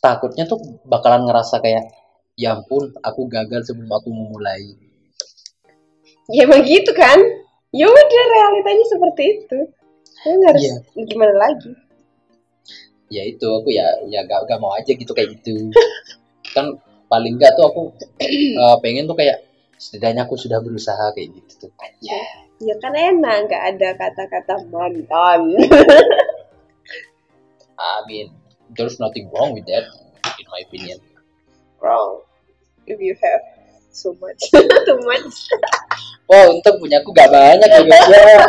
takutnya 0.00 0.48
tuh 0.48 0.56
bakalan 0.88 1.28
ngerasa 1.28 1.60
kayak 1.60 1.92
ya 2.40 2.56
ampun 2.56 2.96
aku 3.04 3.28
gagal 3.28 3.68
sebelum 3.68 3.92
aku 3.92 4.08
memulai 4.08 4.72
ya 6.30 6.44
emang 6.48 6.62
gitu 6.64 6.92
kan. 6.92 7.18
Ya 7.74 7.90
udah 7.90 8.24
realitanya 8.30 8.84
seperti 8.86 9.22
itu. 9.42 9.58
Ya 10.24 10.30
nggak 10.38 10.50
harus 10.54 10.64
Iya. 10.64 10.76
gimana 11.04 11.34
lagi. 11.36 11.72
ya 13.12 13.22
itu 13.22 13.46
aku 13.46 13.70
ya 13.70 13.84
ya 14.10 14.26
gak, 14.26 14.48
gak 14.48 14.58
mau 14.58 14.74
aja 14.74 14.90
gitu 14.90 15.12
kayak 15.14 15.38
gitu 15.38 15.70
kan 16.56 16.66
paling 17.06 17.38
gak 17.38 17.52
tuh 17.54 17.70
aku 17.70 17.82
uh, 18.58 18.74
pengen 18.82 19.06
tuh 19.06 19.14
kayak 19.14 19.44
setidaknya 19.78 20.26
aku 20.26 20.34
sudah 20.34 20.58
berusaha 20.58 21.12
kayak 21.14 21.30
gitu 21.36 21.68
tuh 21.68 21.70
Ya 22.58 22.74
kan 22.80 22.96
enak 22.96 23.36
nggak 23.46 23.62
ada 23.76 23.88
kata-kata 24.00 24.54
mantan. 24.72 25.52
I 27.78 28.02
mean, 28.08 28.32
there's 28.74 28.98
nothing 28.98 29.28
wrong 29.30 29.52
with 29.52 29.66
that, 29.66 29.84
in 30.40 30.46
my 30.48 30.62
opinion. 30.64 30.98
Wrong. 31.82 32.22
If 32.86 33.02
you 33.02 33.18
have 33.20 33.42
so 33.90 34.14
much, 34.22 34.38
too 34.86 34.98
much. 35.02 35.34
Wow, 36.34 36.58
untung 36.58 36.82
punya 36.82 36.98
aku 36.98 37.14
gak 37.14 37.30
banyak 37.30 37.70
ya 37.70 37.80
guys 37.86 38.08
ya. 38.10 38.42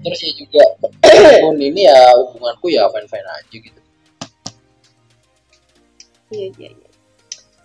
Terus 0.00 0.20
ya 0.24 0.32
juga, 0.32 0.64
pun 1.44 1.60
ini 1.60 1.84
ya 1.84 1.98
hubunganku 2.16 2.72
ya 2.72 2.88
fine-fine 2.88 3.28
aja 3.28 3.56
gitu. 3.60 3.80
Iya 6.32 6.46
iya 6.56 6.68
iya. 6.72 6.88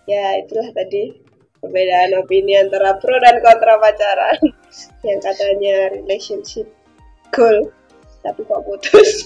Ya 0.04 0.24
itulah 0.44 0.68
tadi 0.76 1.16
perbedaan 1.64 2.12
opini 2.20 2.60
antara 2.60 3.00
pro 3.00 3.16
dan 3.16 3.40
kontra 3.40 3.80
pacaran. 3.80 4.36
Yang 5.08 5.20
katanya 5.24 5.76
relationship 5.96 6.68
goal, 7.32 7.72
tapi 8.20 8.44
kok 8.44 8.60
putus. 8.68 9.10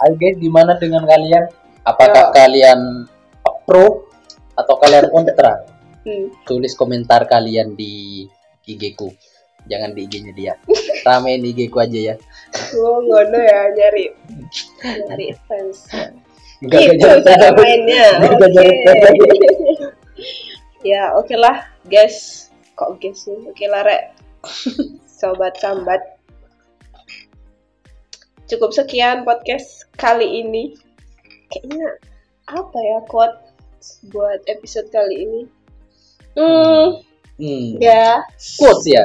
Ayo 0.00 0.14
guys, 0.16 0.40
gimana 0.40 0.72
dengan 0.80 1.04
kalian? 1.04 1.52
Apakah 1.84 2.32
kalian 2.32 3.04
pro 3.68 4.08
atau 4.56 4.74
kalian 4.80 5.12
kontra? 5.12 5.77
Hmm. 6.08 6.48
Tulis 6.48 6.72
komentar 6.72 7.28
kalian 7.28 7.76
di 7.76 8.24
IG 8.64 8.96
ku. 8.96 9.12
Jangan 9.68 9.92
di 9.92 10.08
IG-nya 10.08 10.32
dia. 10.32 10.54
Ramein 11.06 11.44
IG 11.44 11.68
ku 11.68 11.84
aja 11.84 12.14
ya. 12.14 12.14
Gua 12.72 13.04
ngono 13.04 13.38
ya 13.38 13.60
nyari 13.76 14.04
nyari 15.12 15.26
fans. 15.44 15.92
Enggak 16.64 16.80
Itu 16.80 17.06
enggak 17.06 17.18
cara 17.22 17.48
mainnya. 17.58 18.06
Oke. 18.24 18.66
ya 20.82 21.12
oke 21.14 21.34
lah 21.36 21.68
guys. 21.86 22.48
Kok 22.74 22.96
guys 22.98 23.28
sih? 23.28 23.38
Oke 23.46 23.68
lah 23.68 23.84
rek. 23.84 24.16
Sobat 25.06 25.60
sambat. 25.60 26.00
Cukup 28.48 28.72
sekian 28.72 29.28
podcast 29.28 29.84
kali 30.00 30.40
ini. 30.40 30.72
Kayaknya 31.52 32.00
apa 32.48 32.78
ya 32.80 32.98
quote 33.04 33.38
buat 34.08 34.40
episode 34.48 34.88
kali 34.88 35.28
ini? 35.28 35.42
Hmm, 36.38 37.02
Hmm. 37.38 37.66
ya. 37.82 38.22
Quotes 38.38 38.86
ya. 38.86 39.02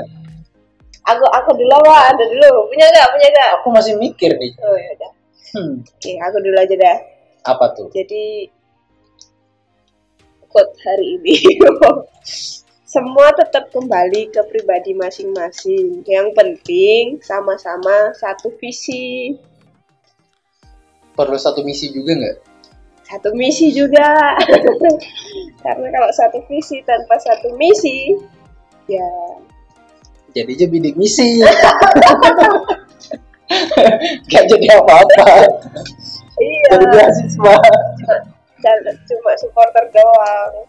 Aku 1.04 1.26
aku 1.26 1.50
dulu 1.58 1.74
apa? 1.82 2.14
Ada 2.14 2.24
dulu. 2.30 2.70
Punya 2.70 2.86
gak? 2.94 3.08
Punya 3.12 3.28
gak? 3.34 3.50
Aku 3.60 3.68
masih 3.74 3.98
mikir 3.98 4.38
nih. 4.38 4.54
Oh 4.62 4.78
ya 4.78 4.90
udah. 4.96 5.12
Hmm. 5.54 5.74
Oke, 5.82 6.12
aku 6.22 6.38
dulu 6.40 6.58
aja 6.62 6.76
dah. 6.78 6.98
Apa 7.50 7.66
tuh? 7.76 7.90
Jadi 7.92 8.48
quote 10.48 10.74
hari 10.86 11.18
ini. 11.18 11.36
Semua 12.94 13.34
tetap 13.34 13.74
kembali 13.74 14.30
ke 14.30 14.42
pribadi 14.54 14.94
masing-masing. 14.94 16.06
Yang 16.06 16.28
penting 16.38 17.04
sama-sama 17.26 18.14
satu 18.14 18.54
visi. 18.62 19.34
Perlu 21.18 21.38
satu 21.38 21.66
misi 21.66 21.90
juga 21.90 22.14
nggak? 22.14 22.53
Satu 23.14 23.30
misi 23.38 23.70
juga. 23.70 24.34
Karena 25.64 25.88
kalau 25.94 26.10
satu 26.10 26.42
visi 26.50 26.82
tanpa 26.82 27.14
satu 27.22 27.54
misi, 27.62 28.18
ya 28.90 29.06
Jadi 30.34 30.66
bidik 30.66 30.98
misi. 30.98 31.38
Gak 34.34 34.50
jadi 34.50 34.82
apa-apa. 34.82 35.46
iya. 36.42 36.74
Jadi 36.74 36.86
beasiswa. 36.90 37.54
Dan 38.66 38.82
cuma 39.06 39.32
supporter 39.38 39.86
doang. 39.94 40.66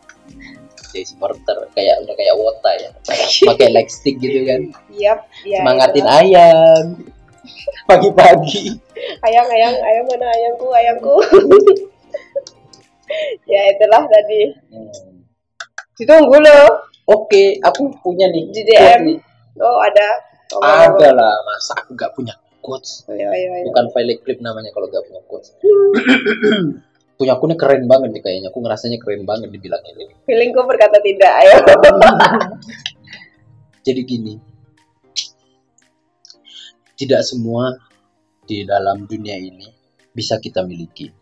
Jadi 0.93 1.09
supporter 1.09 1.57
kayak 1.73 2.05
udah 2.05 2.13
kayak 2.13 2.37
wota 2.37 2.71
ya. 2.77 2.93
Pakai 3.49 3.73
leg 3.73 3.89
stick 3.89 4.21
gitu 4.21 4.45
kan. 4.45 4.69
Yap, 4.93 5.25
ya. 5.49 5.65
Semangatin 5.65 6.05
itulah. 6.05 6.21
ayam. 6.21 6.85
Pagi-pagi. 7.89 8.77
ayang 9.25 9.49
ayang 9.49 9.75
ayang 9.81 10.05
mana 10.13 10.27
ayangku 10.29 10.69
ayangku 10.73 11.17
ya 13.53 13.61
itulah 13.71 14.03
tadi 14.05 14.41
Hmm. 14.73 15.23
ditunggu 15.95 16.39
loh 16.41 16.67
Oke, 17.05 17.61
aku 17.61 17.93
punya 18.01 18.25
nih. 18.33 18.49
Di 18.49 18.65
DM. 18.65 19.01
nih. 19.05 19.19
oh 19.61 19.77
ada 19.77 20.09
oh, 20.57 20.65
Ada 20.65 21.13
lah, 21.13 21.37
masa 21.45 21.77
aku 21.77 21.93
gak 21.93 22.17
punya 22.17 22.33
quotes. 22.65 23.05
ayo 23.13 23.29
ayo 23.29 23.49
ayo 23.61 23.65
Bukan 23.69 23.93
file 23.93 24.17
clip 24.25 24.41
namanya 24.41 24.73
kalau 24.73 24.89
gak 24.89 25.05
punya 25.05 25.21
quotes. 25.29 25.53
punya 27.21 27.37
aku 27.37 27.45
nih 27.45 27.59
keren 27.61 27.85
banget 27.85 28.09
nih 28.09 28.23
kayaknya. 28.25 28.49
Aku 28.49 28.65
ngerasanya 28.65 28.97
keren 28.97 29.29
banget 29.29 29.53
dibilang 29.53 29.85
ini. 29.85 30.09
feelingku 30.25 30.65
berkata 30.65 30.97
tidak 31.05 31.33
ayo 31.45 31.57
Jadi 33.87 34.01
gini, 34.03 34.35
tidak 36.97 37.21
semua 37.21 37.77
di 38.43 38.65
dalam 38.65 39.05
dunia 39.05 39.37
ini 39.37 39.69
bisa 40.09 40.41
kita 40.41 40.65
miliki. 40.65 41.13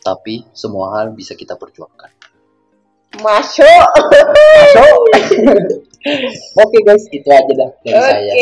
Tapi 0.00 0.48
semua 0.50 0.96
hal 0.98 1.12
bisa 1.12 1.36
kita 1.36 1.54
perjuangkan. 1.54 2.10
masuk 3.20 3.84
Masuk. 4.70 4.96
Oke 6.56 6.78
guys, 6.80 7.04
itu 7.12 7.28
aja 7.28 7.52
dah 7.52 7.70
dari 7.84 7.92
oke 7.92 8.08
saya. 8.08 8.32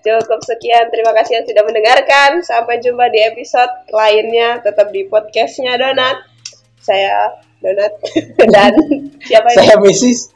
cukup 0.00 0.40
sekian 0.40 0.88
terima 0.88 1.12
kasih 1.12 1.36
yang 1.36 1.44
sudah 1.44 1.60
mendengarkan 1.60 2.40
sampai 2.40 2.80
jumpa 2.80 3.12
di 3.12 3.20
episode 3.28 3.68
lainnya 3.92 4.64
tetap 4.64 4.88
di 4.88 5.04
podcastnya 5.04 5.76
Donat 5.76 6.24
saya 6.80 7.36
Donat 7.60 7.92
dan 8.56 8.72
siapa 9.20 9.52
ini 9.52 9.58
Saya 9.60 9.76
Mrs. 9.76 10.32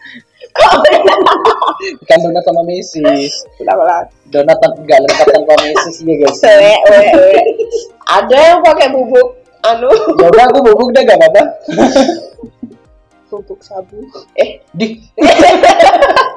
Bukan 2.04 2.18
donat 2.20 2.44
sama 2.44 2.62
Mrs. 2.68 3.32
ulang-ulang 3.56 4.04
Donat 4.28 4.56
tan- 4.60 4.76
nggak 4.76 4.98
lengkap 5.08 5.26
tanpa 5.32 5.54
Mrs 5.56 5.96
ya 6.04 6.14
guys. 6.20 6.40
ada 8.12 8.36
yang 8.36 8.60
pakai 8.60 8.92
bubuk 8.92 9.40
anu? 9.62 9.90
Ya 10.18 10.26
udah 10.28 10.44
aku 10.50 10.58
bubuk 10.66 10.88
deh 10.94 11.02
gak 11.06 11.18
apa-apa. 11.18 11.42
Bubuk 13.30 13.60
sabu. 13.62 14.02
Eh 14.38 14.62
di. 14.74 14.98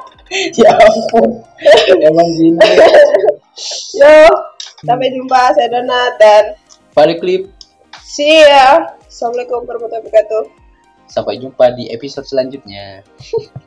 Ya 0.58 0.74
ampun. 0.74 1.38
Emang 2.02 2.28
gini. 2.34 2.58
Yo 3.94 4.26
sampai 4.82 5.14
jumpa 5.14 5.54
saya 5.54 5.70
Donat 5.70 6.18
dan 6.18 6.58
Balik 6.98 7.22
Clip 7.22 7.46
see 8.16 8.40
ya. 8.42 8.96
Assalamualaikum 9.06 9.68
warahmatullahi 9.68 10.08
wabarakatuh. 10.08 10.42
Sampai 11.06 11.38
jumpa 11.38 11.70
di 11.78 11.86
episode 11.94 12.26
selanjutnya. 12.26 13.06